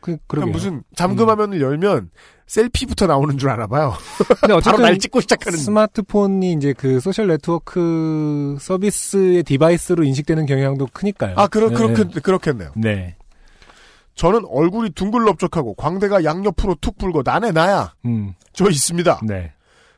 [0.00, 0.52] 그, 그러게요.
[0.52, 2.10] 무슨 잠금 화면을 열면
[2.46, 3.94] selfie부터 나오는 줄 아나 봐요.
[4.40, 5.58] 근데 바로 날 찍고 시작하는.
[5.58, 11.36] 스마트폰이 이제 그 소셜 네트워크 서비스의 device로 인식되는 경향도 크니까요.
[11.38, 11.74] 아, 그렇, 네.
[11.74, 12.72] 그렇겠, 그렇겠네요.
[12.76, 13.16] 네.
[14.14, 17.94] 저는 얼굴이 둥글넙적하고 광대가 양옆으로 툭 불고 나네 나야.
[18.04, 18.34] 음.
[18.52, 19.20] 저 있습니다.
[19.26, 19.52] 네.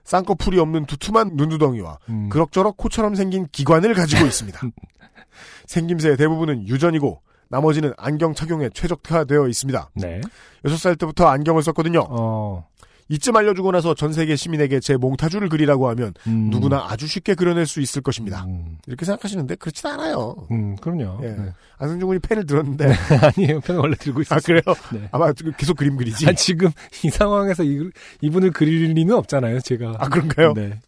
[0.05, 2.29] 쌍꺼풀이 없는 두툼한 눈두덩이와 음.
[2.29, 4.61] 그럭저럭 코처럼 생긴 기관을 가지고 있습니다.
[5.67, 9.91] 생김새의 대부분은 유전이고 나머지는 안경 착용에 최적화되어 있습니다.
[9.95, 10.21] 네.
[10.65, 12.07] 6살 때부터 안경을 썼거든요.
[12.09, 12.67] 어.
[13.09, 16.51] 이쯤 알려주고 나서 전 세계 시민에게 제 몽타주를 그리라고 하면 음.
[16.51, 18.45] 누구나 아주 쉽게 그려낼 수 있을 것입니다.
[18.47, 18.79] 음.
[18.89, 20.35] 이렇게 생각하시는데 그렇진 않아요.
[20.51, 21.21] 음, 그럼요.
[21.23, 21.29] 예.
[21.29, 21.53] 네.
[21.79, 22.87] 안승준 군이 펜을 들었는데
[23.37, 23.61] 아니에요.
[23.61, 24.39] 펜을 원래 들고 있어요.
[24.39, 24.63] 아 그래요?
[24.93, 25.09] 네.
[25.13, 26.29] 아마 계속 그림 그리지.
[26.29, 26.71] 아, 지금
[27.05, 27.91] 이 상황에서 이,
[28.23, 29.95] 이분을 그릴 리는 없잖아요, 제가.
[30.01, 30.55] 아, 그런가요?
[30.55, 30.81] 네.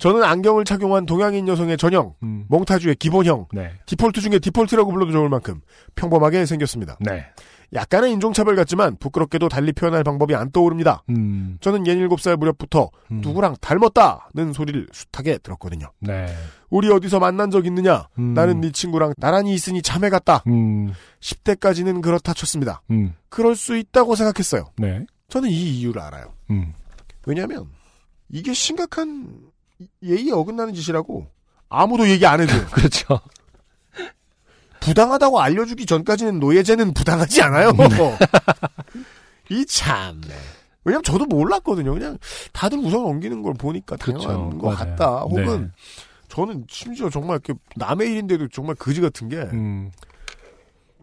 [0.00, 2.46] 저는 안경을 착용한 동양인 여성의 전형, 음.
[2.48, 3.72] 몽타주의 기본형, 네.
[3.84, 5.60] 디폴트 중에 디폴트라고 불러도 좋을 만큼
[5.94, 6.96] 평범하게 생겼습니다.
[7.00, 7.26] 네.
[7.72, 11.04] 약간의 인종차별 같지만 부끄럽게도 달리 표현할 방법이 안 떠오릅니다.
[11.10, 11.58] 음.
[11.60, 13.20] 저는 17살 무렵부터 음.
[13.20, 15.92] 누구랑 닮았다는 소리를 숱하게 들었거든요.
[16.00, 16.26] 네.
[16.70, 18.08] 우리 어디서 만난 적 있느냐?
[18.18, 18.34] 음.
[18.34, 20.42] 나는 네 친구랑 나란히 있으니 자매 같다.
[20.48, 20.92] 음.
[21.20, 22.82] 10대까지는 그렇다 쳤습니다.
[22.90, 23.14] 음.
[23.28, 24.64] 그럴 수 있다고 생각했어요.
[24.78, 25.04] 네.
[25.28, 26.32] 저는 이 이유를 알아요.
[26.50, 26.72] 음.
[27.26, 27.68] 왜냐하면
[28.30, 29.49] 이게 심각한
[30.02, 31.26] 예의에 어긋나는 짓이라고
[31.68, 32.66] 아무도 얘기 안 해줘요.
[32.72, 33.20] 그렇죠.
[34.80, 37.72] 부당하다고 알려주기 전까지는 노예제는 부당하지 않아요.
[37.72, 37.86] 네.
[39.50, 40.20] 이 참.
[40.84, 41.92] 왜냐면 저도 몰랐거든요.
[41.92, 42.16] 그냥
[42.52, 44.58] 다들 우선 넘기는 걸 보니까 당연한 그렇죠.
[44.58, 44.76] 것 맞아요.
[44.78, 45.20] 같다.
[45.20, 45.70] 혹은 네.
[46.28, 49.90] 저는 심지어 정말 이렇게 남의 일인데도 정말 거지 같은 게 음.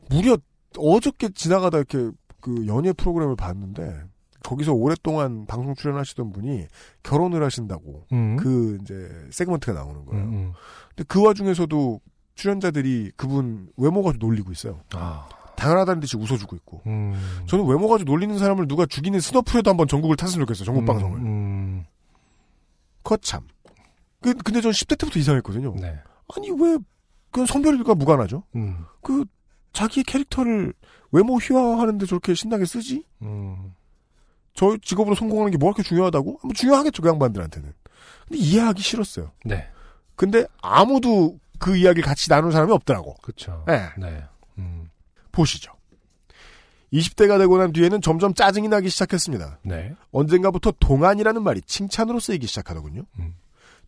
[0.10, 0.38] 무려
[0.78, 2.10] 어저께 지나가다 이렇게
[2.42, 4.04] 그 연예 프로그램을 봤는데
[4.48, 6.68] 거기서 오랫동안 방송 출연하시던 분이
[7.04, 8.38] 결혼을 하신다고 음.
[8.38, 10.24] 그 이제 세그먼트가 나오는 거예요.
[10.24, 10.54] 음, 음.
[10.90, 12.00] 근데 그 와중에서도
[12.36, 14.80] 출연자들이 그분 외모 가지고 놀리고 있어요.
[14.94, 15.28] 아.
[15.58, 16.82] 당연하다는 듯이 웃어주고 있고.
[16.88, 17.44] 음.
[17.48, 20.66] 저는 외모 가지고 놀리는 사람을 누가 죽이는 스너프에도 한번 전국을 탔으면 좋겠어요.
[20.66, 21.20] 전국 방송을.
[21.20, 21.86] 음.
[23.04, 23.42] 거참.
[24.22, 25.76] 그, 근데 전 10대 때부터 이상했거든요.
[25.76, 26.00] 네.
[26.36, 26.78] 아니 왜
[27.32, 28.44] 그건 성별과 무관하죠?
[28.56, 28.86] 음.
[29.02, 29.26] 그
[29.74, 30.74] 자기 캐릭터를
[31.12, 33.04] 외모 휘화하는데 저렇게 신나게 쓰지?
[33.24, 33.74] 음.
[34.58, 36.40] 저 직업으로 성공하는 게 뭐가 그렇게 중요하다고?
[36.42, 37.72] 뭐 중요하겠죠 그 양반들한테는.
[38.28, 39.32] 근데 이해하기 싫었어요.
[39.46, 39.70] 네.
[40.16, 43.14] 근데 아무도 그 이야기를 같이 나눈 사람이 없더라고.
[43.22, 43.64] 그렇죠.
[43.68, 43.84] 네.
[44.00, 44.24] 네.
[44.58, 44.90] 음.
[45.32, 45.74] 보시죠.
[46.92, 49.60] 20대가 되고 난 뒤에는 점점 짜증이 나기 시작했습니다.
[49.62, 49.94] 네.
[50.12, 53.04] 언젠가부터 동안이라는 말이 칭찬으로 쓰이기 시작하더군요.
[53.20, 53.36] 음.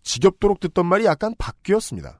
[0.04, 2.20] 지겹도록 듣던 말이 약간 바뀌었습니다.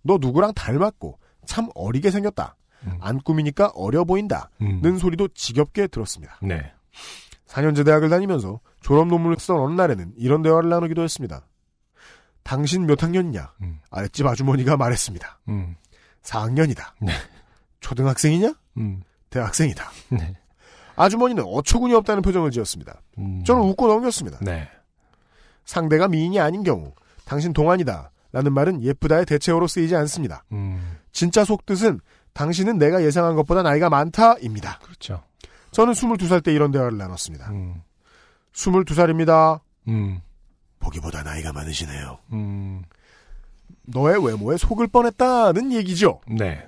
[0.00, 2.56] 너 누구랑 닮았고 참 어리게 생겼다.
[2.84, 2.96] 음.
[3.00, 4.48] 안 꾸미니까 어려 보인다.
[4.62, 4.80] 음.
[4.80, 6.38] 는 소리도 지겹게 들었습니다.
[6.40, 6.72] 네.
[7.54, 11.46] 4년제 대학을 다니면서 졸업 논문을 쓰던 어느 날에는 이런 대화를 나누기도 했습니다.
[12.42, 13.52] 당신 몇 학년이냐?
[13.62, 13.80] 음.
[13.90, 15.40] 아랫집 아주머니가 말했습니다.
[15.48, 15.76] 음.
[16.22, 16.92] 4학년이다.
[17.00, 17.12] 네.
[17.80, 18.54] 초등학생이냐?
[18.78, 19.02] 음.
[19.30, 19.88] 대학생이다.
[20.10, 20.34] 네.
[20.96, 23.00] 아주머니는 어처구니 없다는 표정을 지었습니다.
[23.18, 23.44] 음.
[23.44, 24.38] 저는 웃고 넘겼습니다.
[24.42, 24.68] 네.
[25.64, 26.92] 상대가 미인이 아닌 경우
[27.24, 30.44] 당신 동안이다 라는 말은 예쁘다의 대체어로 쓰이지 않습니다.
[30.52, 30.98] 음.
[31.12, 32.00] 진짜 속뜻은
[32.32, 34.80] 당신은 내가 예상한 것보다 나이가 많다입니다.
[34.80, 35.22] 그렇죠.
[35.74, 37.50] 저는 22살 때 이런 대화를 나눴습니다.
[37.50, 37.82] 음.
[38.52, 39.60] 22살입니다.
[39.88, 40.20] 음.
[40.78, 42.18] 보기보다 나이가 많으시네요.
[42.32, 42.82] 음.
[43.82, 46.20] 너의 외모에 속을 뻔했다는 얘기죠.
[46.28, 46.64] 네.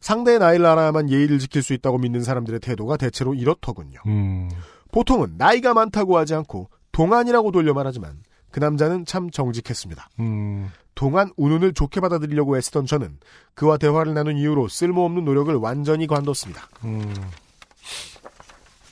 [0.00, 3.98] 상대의 나이를 알아야만 예의를 지킬 수 있다고 믿는 사람들의 태도가 대체로 이렇더군요.
[4.06, 4.48] 음.
[4.92, 10.10] 보통은 나이가 많다고 하지 않고 동안이라고 돌려 말하지만 그 남자는 참 정직했습니다.
[10.20, 10.70] 음.
[10.94, 13.18] 동안 운운을 좋게 받아들이려고 애쓰던 저는
[13.54, 16.68] 그와 대화를 나눈 이후로 쓸모없는 노력을 완전히 관뒀습니다.
[16.84, 17.12] 음.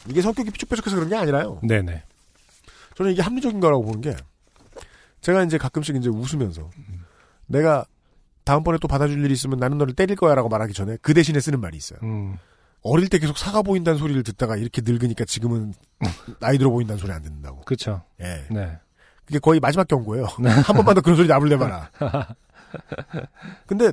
[0.08, 1.60] 이게 성격이 삐죽삐죽해서 그런 게 아니라요.
[1.62, 2.02] 네네.
[2.96, 4.16] 저는 이게 합리적인 거라고 보는 게
[5.20, 6.70] 제가 이제 가끔씩 이제 웃으면서
[7.46, 7.84] 내가
[8.44, 11.76] 다음번에 또 받아줄 일이 있으면 나는 너를 때릴 거야라고 말하기 전에 그 대신에 쓰는 말이
[11.76, 11.98] 있어요.
[12.04, 12.38] 음.
[12.82, 15.74] 어릴 때 계속 사가 보인다는 소리를 듣다가 이렇게 늙으니까 지금은
[16.38, 17.62] 나이 들어 보인다는 소리 안 듣는다고.
[17.62, 18.04] 그렇죠.
[18.20, 18.44] 예.
[18.50, 18.78] 네.
[19.24, 20.24] 그게 거의 마지막 경고예요.
[20.64, 21.90] 한 번만 더 그런 소리 나불래 마라.
[23.66, 23.92] 근데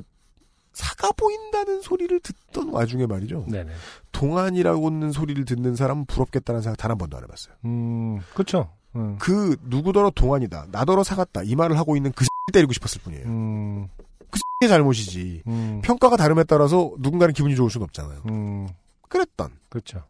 [0.74, 3.46] 사가 보인다는 소리를 듣던 와중에 말이죠.
[3.48, 3.70] 네네.
[4.12, 7.54] 동안이라고 하는 소리를 듣는 사람은 부럽겠다는 생각 단 한 번도 안 해봤어요.
[7.64, 8.20] 음.
[8.34, 8.70] 그렇죠.
[8.96, 9.16] 음.
[9.18, 10.66] 그 누구더러 동안이다.
[10.70, 11.42] 나더러 사갔다.
[11.44, 13.24] 이 말을 하고 있는 그 때리고 싶었을 뿐이에요.
[13.26, 13.88] 음.
[14.30, 14.38] 그
[14.68, 15.42] 잘못이지.
[15.46, 15.80] 음.
[15.82, 18.22] 평가가 다름에 따라서 누군가는 기분이 좋을 수는 없잖아요.
[18.28, 18.68] 음.
[19.08, 19.50] 그랬던.
[19.68, 20.02] 그렇죠.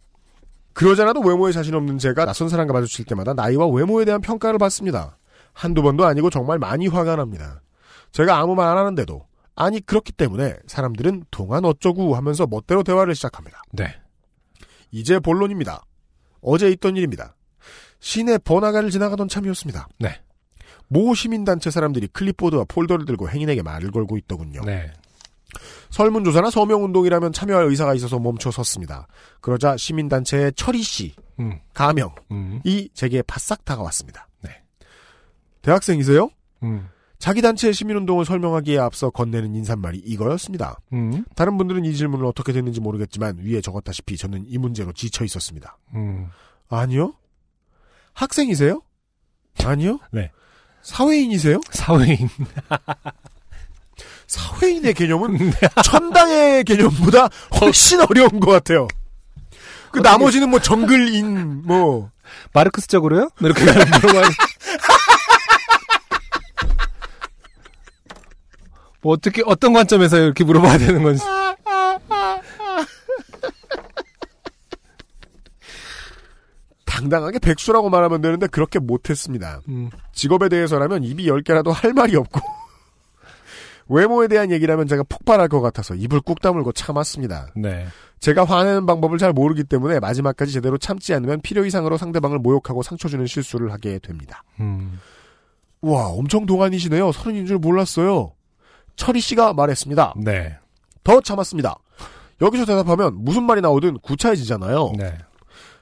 [0.73, 5.17] 그러잖아도 외모에 자신 없는 제가 낯선 사람과 마주칠 때마다 나이와 외모에 대한 평가를 받습니다.
[5.53, 7.61] 한두 번도 아니고 정말 많이 화가 납니다.
[8.13, 9.25] 제가 아무 말 안 하는데도
[9.57, 13.63] 아니 그렇기 때문에 사람들은 동안 어쩌고 하면서 멋대로 대화를 시작합니다.
[13.73, 13.95] 네.
[14.91, 15.85] 이제 본론입니다.
[16.41, 17.37] 어제 있던 일입니다.
[18.01, 19.89] 시내 번화가를 지나가던 참이었습니다.
[19.99, 20.21] 네.
[20.89, 24.63] 모 시민단체 사람들이 클립보드와 폴더를 들고 행인에게 말을 걸고 있더군요.
[24.65, 24.93] 네.
[25.91, 29.07] 설문조사나 서명운동이라면 참여할 의사가 있어서 멈춰 섰습니다.
[29.41, 31.61] 그러자 시민단체의 철희 씨, 음.
[31.73, 32.61] 가명이 음.
[32.93, 34.29] 제게 바싹 다가왔습니다.
[34.43, 34.63] 네.
[35.63, 36.29] 대학생이세요?
[36.65, 36.89] 음.
[37.25, 40.79] 자기 단체의 시민운동을 설명하기에 앞서 건네는 인사말이 이거였습니다.
[40.93, 41.25] 음.
[41.35, 45.79] 다른 분들은 이 질문을 어떻게 됐는지 모르겠지만 위에 적었다시피 저는 이 문제로 지쳐 있었습니다.
[45.95, 46.27] 음.
[46.69, 47.15] 아니요?
[48.13, 48.83] 학생이세요?
[49.65, 50.01] 아니요?
[50.11, 50.33] 네.
[50.83, 51.63] 사회인이세요?
[51.71, 52.29] 사회인.
[54.29, 55.39] 사회인의 개념은
[55.83, 58.87] 천당의 개념보다 훨씬 어려운 것 같아요.
[59.93, 62.11] 그 나머지는 뭐 정글인 뭐
[62.53, 63.31] 마르크스적으로요?
[63.41, 64.29] 이렇게 물어봐.
[69.05, 71.23] 뭐 어떻게 어떤 관점에서 이렇게 물어봐야 되는 건지.
[76.87, 79.61] 당당하게 백수라고 말하면 되는데 그렇게 못했습니다.
[79.69, 79.91] 음.
[80.13, 82.41] 직업에 대해서라면 입이 열 개라도 할 말이 없고
[83.89, 87.49] 외모에 대한 얘기라면 제가 폭발할 것 같아서 입을 꾹 다물고 참았습니다.
[87.57, 87.87] 네.
[88.21, 93.09] 제가 화내는 방법을 잘 모르기 때문에 마지막까지 제대로 참지 않으면 필요 이상으로 상대방을 모욕하고 상처
[93.09, 94.45] 주는 실수를 하게 됩니다.
[94.61, 94.99] 음.
[95.83, 97.13] 와, 엄청 동안이시네요.
[97.13, 98.34] 서른인 줄 몰랐어요.
[98.97, 100.15] 철희 씨가 말했습니다.
[100.17, 100.57] 네.
[101.03, 101.77] 더 참았습니다.
[102.41, 104.93] 여기서 대답하면 무슨 말이 나오든 구차해지잖아요.
[104.97, 105.17] 네.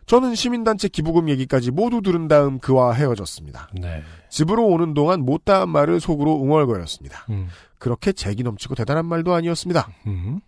[0.07, 3.71] 저는 시민단체 기부금 얘기까지 모두 들은 다음 그와 헤어졌습니다.
[3.81, 4.03] 네.
[4.29, 7.27] 집으로 오는 동안 못다한 말을 속으로 웅얼거렸습니다.
[7.31, 7.49] 음.
[7.79, 9.89] 그렇게 재기 넘치고 대단한 말도 아니었습니다.
[10.07, 10.41] 음.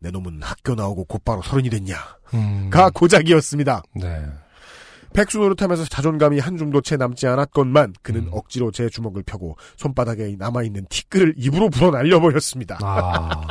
[0.00, 1.96] 내 놈은 학교 나오고 곧바로 서른이 됐냐.
[2.34, 2.70] 음.
[2.70, 3.82] 가 고작이었습니다.
[3.94, 4.24] 네.
[5.12, 8.28] 백수 노릇하면서 자존감이 한 줌도 채 남지 않았건만 그는 음.
[8.32, 12.78] 억지로 제 주먹을 펴고 손바닥에 남아있는 티끌을 입으로 불어 날려 버렸습니다.
[12.82, 13.46] 아.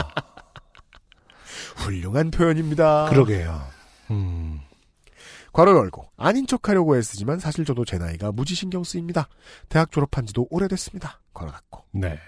[1.77, 3.09] 훌륭한 표현입니다.
[3.09, 3.61] 그러게요.
[4.11, 4.61] 음.
[5.53, 9.27] 괄호 열고 아닌 척하려고 애쓰지만 사실 저도 제 나이가 무지 신경 쓰입니다.
[9.69, 11.19] 대학 졸업한 지도 오래됐습니다.
[11.33, 11.83] 괄호 닫고.
[11.93, 12.19] 네.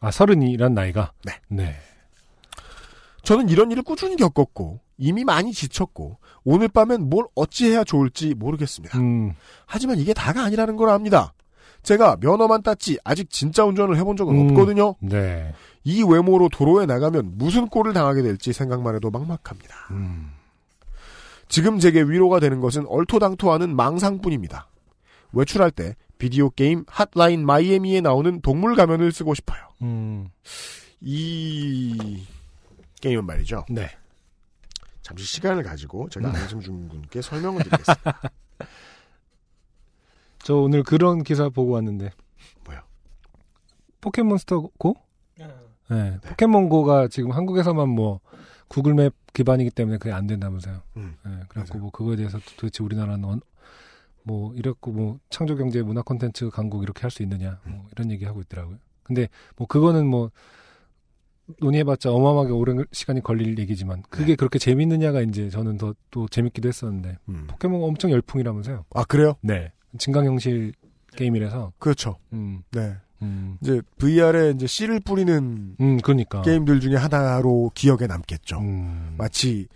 [0.00, 1.12] 아, 서른이란 나이가?
[1.24, 1.38] 네.
[1.48, 1.76] 네.
[3.22, 8.96] 저는 이런 일을 꾸준히 겪었고 이미 많이 지쳤고 오늘 밤엔 뭘 어찌해야 좋을지 모르겠습니다.
[9.00, 9.32] 음.
[9.66, 11.34] 하지만 이게 다가 아니라는 걸 압니다.
[11.82, 14.50] 제가 면허만 땄지 아직 진짜 운전을 해본 적은 음.
[14.50, 14.94] 없거든요.
[15.00, 15.52] 네.
[15.82, 19.74] 이 외모로 도로에 나가면 무슨 꼴을 당하게 될지 생각만 해도 막막합니다.
[19.90, 20.30] 음.
[21.48, 24.68] 지금 제게 위로가 되는 것은 얼토당토하는 망상뿐입니다.
[25.32, 29.58] 외출할 때 비디오 게임 핫라인 마이애미에 나오는 동물 가면을 쓰고 싶어요.
[29.82, 30.28] 음.
[31.00, 32.22] 이
[33.00, 33.64] 게임은 말이죠.
[33.68, 33.90] 네.
[35.02, 36.34] 잠시 시간을 가지고 제가 음.
[36.34, 38.20] 안승준 군께 설명을 드리겠습니다.
[40.44, 42.10] 저 오늘 그런 기사 보고 왔는데.
[42.64, 42.80] 뭐요?
[44.00, 44.96] 포켓몬스터 고?
[45.88, 46.18] 네.
[46.24, 48.20] 포켓몬고가 지금 한국에서만 뭐
[48.68, 50.80] 구글맵 기반이기 때문에 그게 안 된다면서요.
[50.96, 53.40] 음, 네, 그래갖고 뭐 그거에 대해서 도대체 우리나라는 언-
[54.22, 57.72] 뭐 이랬고 뭐 창조 경제 문화 콘텐츠 강국 이렇게 할 수 있느냐 음.
[57.72, 58.78] 뭐 이런 얘기 하고 있더라고요.
[59.02, 60.30] 근데 뭐 그거는 뭐
[61.60, 67.16] 논의해봤자 어마어마하게 오랜 시간이 걸릴 얘기지만 그게 그렇게 재밌느냐가 이제 저는 더 또 재밌기도 했었는데
[67.30, 67.46] 음.
[67.48, 68.84] 포켓몬 엄청 열풍이라면서요.
[68.94, 69.34] 아 그래요?
[69.40, 69.72] 네.
[69.98, 70.72] 증강 형식
[71.16, 71.72] 게임이라서.
[71.78, 72.16] 그렇죠.
[72.32, 72.62] 음.
[72.70, 72.94] 네.
[73.22, 73.56] 음.
[73.62, 76.42] 이제 VR에 이제 씨를 뿌리는 음, 그러니까.
[76.42, 78.58] 게임들 중에 하나로 기억에 남겠죠.
[78.58, 79.14] 음.
[79.16, 79.68] 마치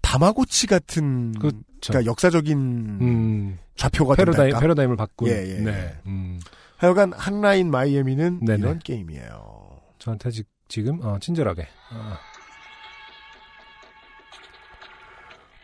[0.00, 1.60] 다마고치 같은 그렇죠.
[1.86, 3.58] 그러니까 역사적인 음.
[3.76, 4.58] 좌표가 패러다임?
[4.58, 5.28] 패러다임을 바꾼.
[5.28, 5.70] 예, 예, 네.
[5.70, 5.96] 예.
[6.06, 6.38] 음.
[6.76, 8.58] 하여간 한라인 마이애미는 네네.
[8.60, 9.60] 이런 게임이에요.
[9.98, 11.62] 저한테 지, 지금, 어, 친절하게.
[11.92, 12.16] 어,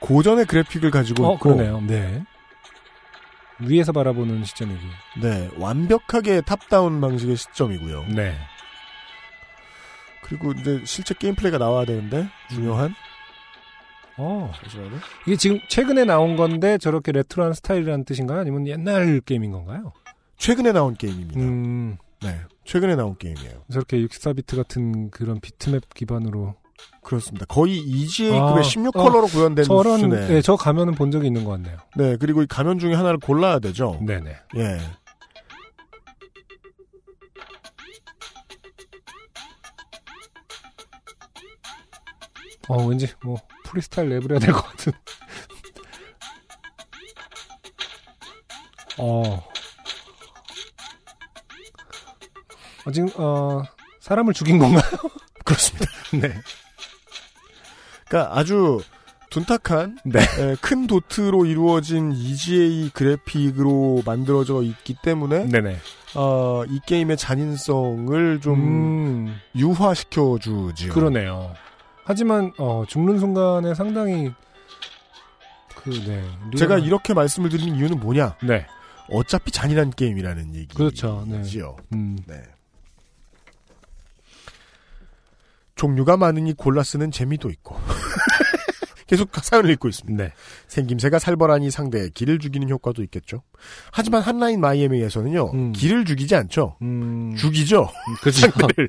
[0.01, 1.81] 고전의 그래픽을 가지고 어, 그러네요.
[1.81, 2.23] 네.
[3.61, 4.81] 위에서 바라보는 시점이고.
[5.23, 8.07] 네, 완벽하게 top-down 방식의 시점이고요.
[8.15, 8.37] 네.
[10.23, 12.95] 그리고 이제 실제 게임 플레이가 나와야 되는데 중요한
[14.17, 14.51] 어.
[14.57, 14.99] 잠시만요.
[15.27, 18.41] 이게 지금 최근에 나온 건데 저렇게 레트로한 스타일이라는 뜻인가요?
[18.41, 19.93] 아니면 옛날 게임인 건가요?
[20.37, 21.41] 최근에 나온 게임입니다.
[21.41, 23.63] 음, 네, 최근에 나온 게임이에요.
[23.73, 26.57] 저렇게 64비트 같은 그런 비트맵 기반으로.
[27.03, 27.47] 그렇습니다.
[27.47, 31.79] 거의 EGA급의 아, 16컬러로 구현된 저런, 수준의 네, 저 가면은 본 적이 있는 것 같네요.
[31.97, 33.99] 네, 그리고 이 가면 중에 하나를 골라야 되죠.
[34.05, 34.37] 네네.
[34.57, 34.79] 예.
[42.69, 44.93] 어, 왠지 뭐 프리스타일 랩을 해야 될 것 같은.
[48.99, 49.49] 어.
[52.87, 53.63] 어, 지금 어
[54.01, 54.83] 사람을 죽인 건가요?
[55.45, 55.87] 그렇습니다.
[56.13, 56.33] 네.
[58.09, 58.81] 그러니까 아주
[59.31, 60.21] 둔탁한 네.
[60.21, 65.77] 에, 큰 도트로 이루어진 EGA 그래픽으로 만들어져 있기 때문에 네네.
[66.15, 70.93] 어, 이 게임의 잔인성을 좀 음, 유화시켜 주지요.
[70.93, 71.53] 그러네요.
[72.05, 74.31] 하지만 어 죽는 순간에 상당히
[75.75, 76.25] 그 네.
[76.57, 78.37] 제가 리얼한- 이렇게 말씀을 드리는 이유는 뭐냐?
[78.45, 78.65] 네.
[79.11, 80.77] 어차피 잔인한 게임이라는 얘기지요.
[80.77, 81.25] 그렇죠.
[81.27, 81.43] 네.
[81.93, 82.17] 음.
[82.27, 82.43] 네.
[85.77, 87.77] 종류가 많으니 골라 쓰는 재미도 있고.
[89.07, 90.25] 계속 사연을 읽고 있습니다.
[90.25, 90.33] 네.
[90.67, 93.43] 생김새가 살벌하니 상대의 기를 죽이는 효과도 있겠죠.
[93.93, 95.73] 하지만 한라인 마이애미에서는요, 음.
[95.73, 96.77] 기를 죽이지 않죠.
[96.83, 97.37] 음.
[97.37, 97.89] 죽이죠.
[98.23, 98.51] 그죠.
[98.51, 98.89] 상대를.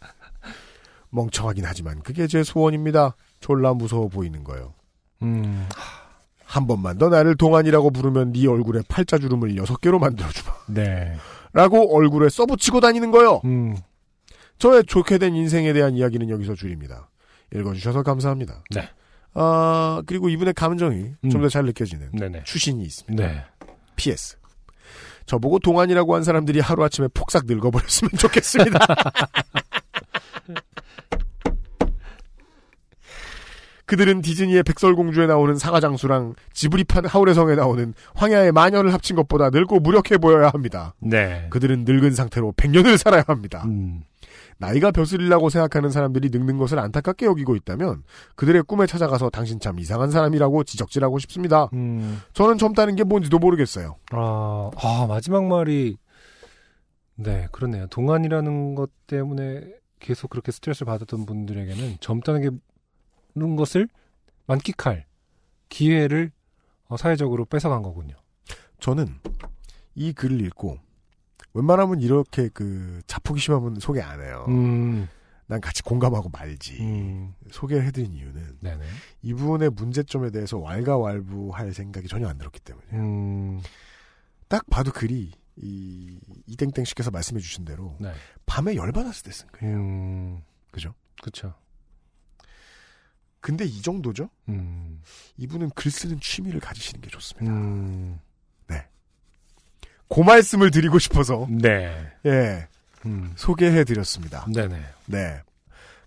[1.10, 3.14] 멍청하긴 하지만 그게 제 소원입니다.
[3.40, 4.72] 졸라 무서워 보이는 거예요.
[5.22, 5.68] 음.
[6.44, 10.50] 한 번만 더 나를 동안이라고 부르면 네 얼굴에 팔자주름을 여섯 개로 만들어주마.
[10.68, 11.14] 네.
[11.52, 13.42] 라고 얼굴에 써붙이고 다니는 거요.
[13.44, 13.76] 음.
[14.58, 17.08] 저의 좋게 된 인생에 대한 이야기는 여기서 줄입니다.
[17.54, 18.62] 읽어주셔서 감사합니다.
[18.70, 18.88] 네.
[19.34, 21.30] 아, 그리고 이분의 감정이 음.
[21.30, 22.42] 좀더 잘 느껴지는 네네.
[22.44, 23.26] 추신이 있습니다.
[23.26, 23.44] 네.
[23.96, 24.36] PS.
[25.26, 28.78] 저보고 동안이라고 한 사람들이 하루아침에 폭삭 늙어버렸으면 좋겠습니다.
[33.84, 40.18] 그들은 디즈니의 백설공주에 나오는 사과장수랑 지브리판 하울의 성에 나오는 황야의 마녀를 합친 것보다 늙고 무력해
[40.18, 40.94] 보여야 합니다.
[40.98, 41.46] 네.
[41.48, 43.62] 그들은 늙은 상태로 100년을 살아야 합니다.
[43.64, 44.02] 음.
[44.58, 48.02] 나이가 벼슬이라고 생각하는 사람들이 늙는 것을 안타깝게 여기고 있다면
[48.34, 51.68] 그들의 꿈에 찾아가서 당신 참 이상한 사람이라고 지적질하고 싶습니다.
[51.72, 52.20] 음.
[52.32, 53.96] 저는 젊다는 게 뭔지도 모르겠어요.
[54.10, 55.96] 아, 아, 마지막 말이,
[57.14, 57.86] 네, 그렇네요.
[57.86, 59.62] 동안이라는 것 때문에
[60.00, 62.50] 계속 그렇게 스트레스를 받았던 분들에게는 젊다는 게,
[63.34, 63.88] 그런 것을
[64.46, 65.06] 만끽할
[65.68, 66.32] 기회를
[66.88, 68.16] 어, 사회적으로 뺏어간 거군요.
[68.80, 69.06] 저는
[69.94, 70.78] 이 글을 읽고
[71.58, 74.44] 웬만하면 이렇게 그 자폭이 심하면 소개 안 해요.
[74.48, 75.08] 음,
[75.46, 76.78] 난 같이 공감하고 말지.
[76.80, 78.84] 음, 소개를 해드린 이유는 네네.
[79.22, 83.60] 이분의 문제점에 대해서 왈가왈부할 생각이 전혀 안 들었기 때문에 음,
[84.48, 88.12] 딱 봐도 글이 이 이땡땡 씨께서 말씀해 주신 대로 네.
[88.46, 89.76] 밤에 열받았을 때 쓴 거예요.
[89.76, 90.94] 음, 그죠?
[91.22, 91.54] 그쵸.
[93.40, 94.30] 근데 이 정도죠?
[94.48, 95.00] 음,
[95.36, 97.50] 이분은 글 쓰는 취미를 가지시는 게 좋습니다.
[100.10, 101.94] 음, 그 말씀을 드리고 싶어서 네.
[102.26, 102.66] 예
[103.06, 104.46] 음, 소개해 드렸습니다.
[104.52, 104.80] 네네.
[105.06, 105.40] 네.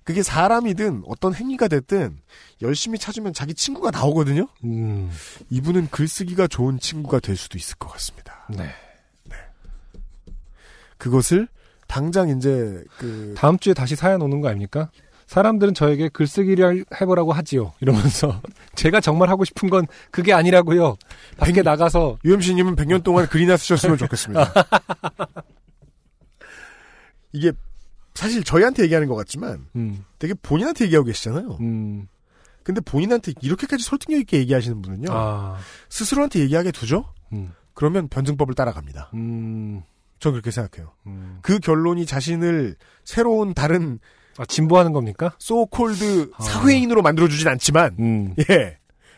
[0.04, 2.18] 그게 사람이든 어떤 행위가 됐든
[2.62, 4.48] 열심히 찾으면 자기 친구가 나오거든요.
[4.64, 5.12] 음,
[5.50, 8.48] 이분은 글쓰기가 좋은 친구가 될 수도 있을 것 같습니다.
[8.50, 8.70] 네.
[10.98, 11.48] 그것을
[11.88, 14.92] 당장 이제 그 다음 주에 다시 사연 오는 거 아닙니까?
[15.32, 17.72] 사람들은 저에게 글쓰기를 해보라고 하지요.
[17.80, 18.42] 이러면서
[18.76, 20.98] 제가 정말 하고 싶은 건 그게 아니라고요.
[21.38, 24.52] 밖에 나가서 UMC님은 100년 동안 글이나 쓰셨으면 좋겠습니다.
[27.32, 27.54] 이게
[28.14, 31.60] 사실 저희한테 얘기하는 것 같지만 음, 되게 본인한테 얘기하고 계시잖아요.
[31.62, 32.10] 음,
[32.64, 35.08] 근데 본인한테 이렇게까지 설득력 있게 얘기하시는 분은요.
[35.12, 37.06] 아, 스스로한테 얘기하게 두죠?
[37.32, 39.12] 음, 그러면 변증법을 따라갑니다.
[39.14, 39.82] 음,
[40.20, 40.92] 전 그렇게 생각해요.
[41.08, 41.40] 음.
[41.42, 42.76] 그 결론이 자신을
[43.06, 44.00] 새로운 다른
[44.38, 45.34] 아, 진보하는 겁니까?
[45.40, 46.44] 소콜드 아.
[46.44, 48.78] 사회인으로 만들어주진 않지만 음, 예.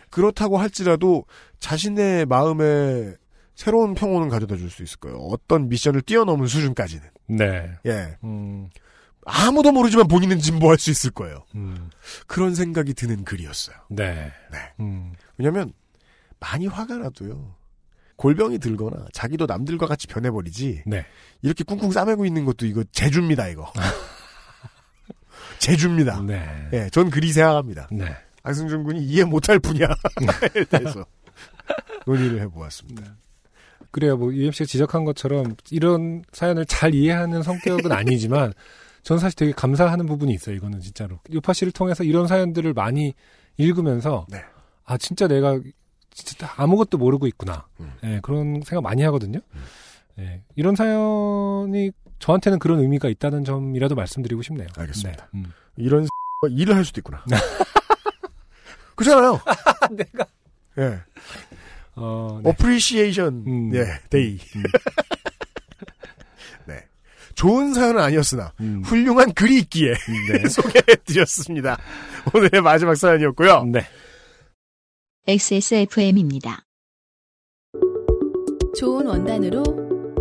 [0.10, 1.26] 그렇다고 할지라도
[1.60, 3.14] 자신의 마음에
[3.56, 5.18] 새로운 평온은 가져다 줄 수 있을 거예요.
[5.18, 7.04] 어떤 미션을 뛰어넘은 수준까지는.
[7.28, 7.72] 네.
[7.86, 8.18] 예.
[8.24, 8.70] 음,
[9.26, 11.46] 아무도 모르지만 본인은 진보할 수 있을 거예요.
[11.56, 11.90] 음,
[12.28, 13.76] 그런 생각이 드는 글이었어요.
[13.90, 14.32] 네.
[14.52, 14.58] 네.
[14.80, 15.72] 음, 왜냐면
[16.40, 17.56] 많이 화가 나도요.
[18.16, 20.84] 골병이 들거나 자기도 남들과 같이 변해버리지.
[20.86, 21.06] 네.
[21.42, 23.72] 이렇게 쿵쿵 싸매고 있는 것도 이거 재주입니다, 이거.
[25.64, 26.22] 재주입니다.
[26.24, 26.70] 네.
[26.74, 27.88] 예, 전 그리 생각합니다.
[27.90, 28.06] 네.
[28.44, 29.88] 안승준 군이 이해 못할 분야에
[30.70, 31.06] 대해서
[32.06, 33.16] 논의를 해보았습니다.
[33.90, 34.18] 그래요.
[34.18, 38.52] 뭐 UMC가 지적한 것처럼 이런 사연을 잘 이해하는 성격은 아니지만
[39.04, 40.56] 저는 사실 되게 감사하는 부분이 있어요.
[40.56, 43.14] 이거는 진짜로 요파 씨를 통해서 이런 사연들을 많이
[43.56, 44.42] 읽으면서 네.
[44.84, 45.60] 아 진짜 내가
[46.12, 47.68] 진짜 아무것도 모르고 있구나.
[47.80, 47.94] 음.
[48.04, 49.40] 예, 그런 생각 많이 하거든요.
[50.20, 51.92] 예, 이런 사연이
[52.24, 54.70] 저한테는 그런 의미가 있다는 점이라도 말씀드리고 싶네요.
[54.78, 55.28] 알겠습니다.
[55.34, 55.40] 네.
[55.42, 55.52] 음.
[55.76, 56.08] 이런
[56.50, 57.22] 일을 할 수도 있구나.
[58.96, 59.42] 그잖아요.
[59.92, 60.26] 내가
[60.78, 61.02] 예.
[61.96, 62.50] 어, 네.
[62.50, 63.76] appreciation 음.
[63.76, 64.40] 예, day.
[64.56, 64.64] 음.
[66.66, 66.88] 네.
[67.36, 68.84] 좋은 사연은 아니었으나 음.
[68.86, 69.94] 훌륭한 글이 있기에
[70.32, 70.48] 네.
[70.48, 71.78] 소개해드렸습니다.
[72.34, 73.66] 오늘의 마지막 사연이었고요.
[73.66, 73.86] 네.
[75.28, 76.64] XSFM입니다.
[78.78, 79.62] 좋은 원단으로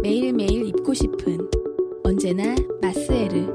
[0.02, 1.61] 매일매일 입고 싶은
[2.04, 3.46] 언제나 마스에르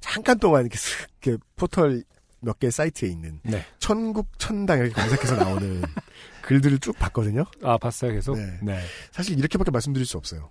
[0.00, 2.02] 잠깐 동안 이렇게 슥 이렇게 포털
[2.40, 3.64] 몇 개 사이트에 있는 네.
[3.78, 5.82] 천국 천당 이렇게 검색해서 나오는
[6.42, 7.44] 글들을 쭉 봤거든요.
[7.62, 8.36] 아, 봤어요, 계속?
[8.36, 8.58] 네.
[8.62, 8.80] 네.
[9.12, 10.50] 사실 이렇게밖에 말씀드릴 수 없어요.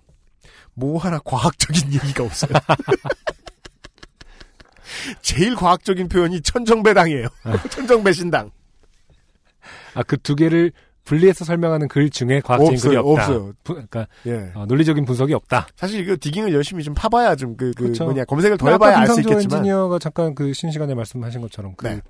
[0.74, 2.50] 뭐 하나 과학적인 얘기가 없어요.
[5.22, 7.28] 제일 과학적인 표현이 천정배당이에요.
[7.70, 8.50] 천정배신당.
[9.94, 10.72] 아, 그 두 개를
[11.04, 13.22] 분리해서 설명하는 글 중에 과학적인 없어요, 글이 없다.
[13.22, 13.52] 없어요.
[13.62, 14.50] 부- 그러니까 예.
[14.54, 15.66] 어, 논리적인 분석이 없다.
[15.76, 18.04] 사실 이거 디깅을 열심히 좀 파봐야 좀그 그 그쵸.
[18.04, 22.00] 뭐냐 검색을 더 해봐야 알 수 있겠지만 엔지니어가 잠깐 그 신시간에 말씀하신 것처럼 그 네.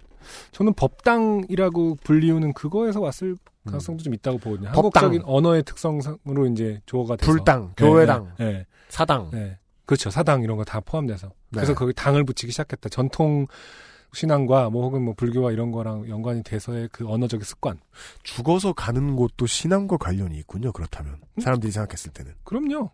[0.53, 4.69] 저는 법당이라고 불리우는 그거에서 왔을 가능성도 좀 있다고 보거든요.
[4.71, 4.73] 음.
[4.73, 5.05] 법당.
[5.05, 8.67] 한국적인 언어의 특성상으로 이제 조어가 돼서 불당, 네, 교회당, 네, 네.
[8.89, 9.31] 사당.
[9.33, 9.59] 네.
[9.87, 10.09] 그렇죠.
[10.11, 11.27] 사당 이런 거 다 포함돼서.
[11.29, 11.33] 네.
[11.57, 12.89] 그래서 거기 당을 붙이기 시작했다.
[12.91, 13.47] 전통
[14.15, 17.79] 신앙과 뭐 혹은 뭐 불교와 이런 거랑 연관이 돼서의 그 언어적인 습관.
[18.23, 20.73] 죽어서 가는 곳도 신앙과 관련이 있군요.
[20.73, 21.41] 그렇다면 음?
[21.41, 22.91] 사람들이 생각했을 때는 그럼요.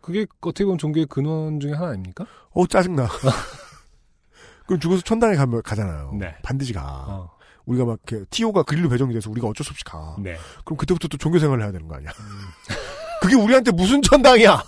[0.00, 2.26] 그게 어떻게 보면 종교의 근원 중에 하나 아닙니까?
[2.50, 3.06] 어 짜증나.
[4.66, 6.12] 그럼 죽어서 천당에 가면 가잖아요.
[6.18, 6.34] 네.
[6.42, 7.04] 반드시 가.
[7.08, 7.36] 어.
[7.66, 10.16] 우리가 막 이렇게 티오가 그릴로 배정이 돼서 우리가 어쩔 수 없이 가.
[10.18, 10.36] 네.
[10.64, 12.10] 그럼 그때부터 또 종교 생활을 해야 되는 거 아니야?
[13.20, 14.62] 그게 우리한테 무슨 천당이야?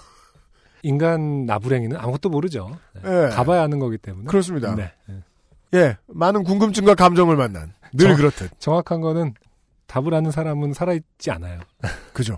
[0.82, 2.78] 인간 나부랭이는 아무것도 모르죠.
[2.94, 3.02] 네.
[3.04, 3.28] 예.
[3.30, 4.26] 가봐야 하는 거기 때문에.
[4.26, 4.74] 그렇습니다.
[4.74, 4.92] 네.
[5.70, 5.78] 네.
[5.78, 9.34] 예, 많은 궁금증과 감정을 만난 늘 저- 그렇듯 정확한 거는
[9.86, 11.60] 답을 아는 사람은 살아있지 않아요.
[12.12, 12.36] 그죠.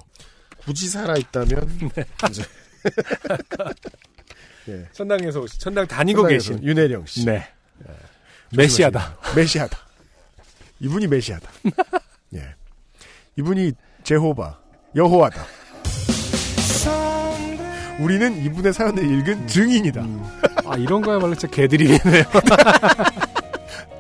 [0.65, 2.05] 굳이 살아 있다면 네.
[2.29, 2.43] 이제
[4.69, 4.87] 예.
[4.93, 6.63] 천당에서 오시, 천당 다니고 계신.
[6.63, 7.25] 윤혜령 씨.
[7.25, 7.49] 네.
[8.57, 9.17] 메시아다.
[9.35, 9.79] 메시아다.
[10.81, 11.51] 이분이 메시아다.
[12.35, 12.55] 예.
[13.37, 13.73] 이분이
[14.05, 14.59] 제호바,
[14.97, 15.45] 여호와다.
[18.01, 20.03] 우리는 이분의 사연을 읽은 증인이다.
[20.65, 21.99] 아, 이런 거야말로 진짜 개들이네요.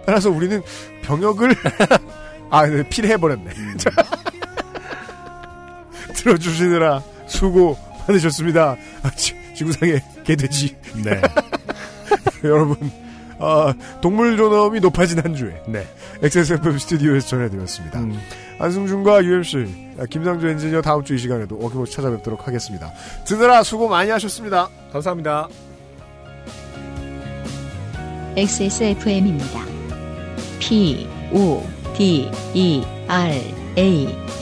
[0.06, 0.62] 따라서 우리는
[1.02, 1.54] 병역을
[2.50, 3.50] 아 네, 필해버렸네.
[3.76, 3.90] 자,
[6.14, 7.78] 들어주시느라 수고
[8.08, 8.76] 많으셨습니다.
[9.02, 10.74] 아, 지, 지구상의 개돼지.
[11.04, 11.20] 네.
[12.42, 12.90] 여러분
[13.40, 15.86] 아, 동물 존엄이 높아진 한 주에 네.
[16.22, 17.98] XSFM 스튜디오에서 전해드렸습니다.
[18.00, 18.20] 음.
[18.58, 22.92] 안승준과 UMC, 아, 김상조 엔지니어 다음 주 이 시간에도 어김없이 찾아뵙도록 하겠습니다.
[23.24, 24.68] 드느라 수고 많이 하셨습니다.
[24.92, 25.48] 감사합니다.
[28.36, 29.60] XSFM입니다.
[30.60, 31.62] P, O,
[31.96, 33.40] D, E, R,
[33.76, 34.39] A.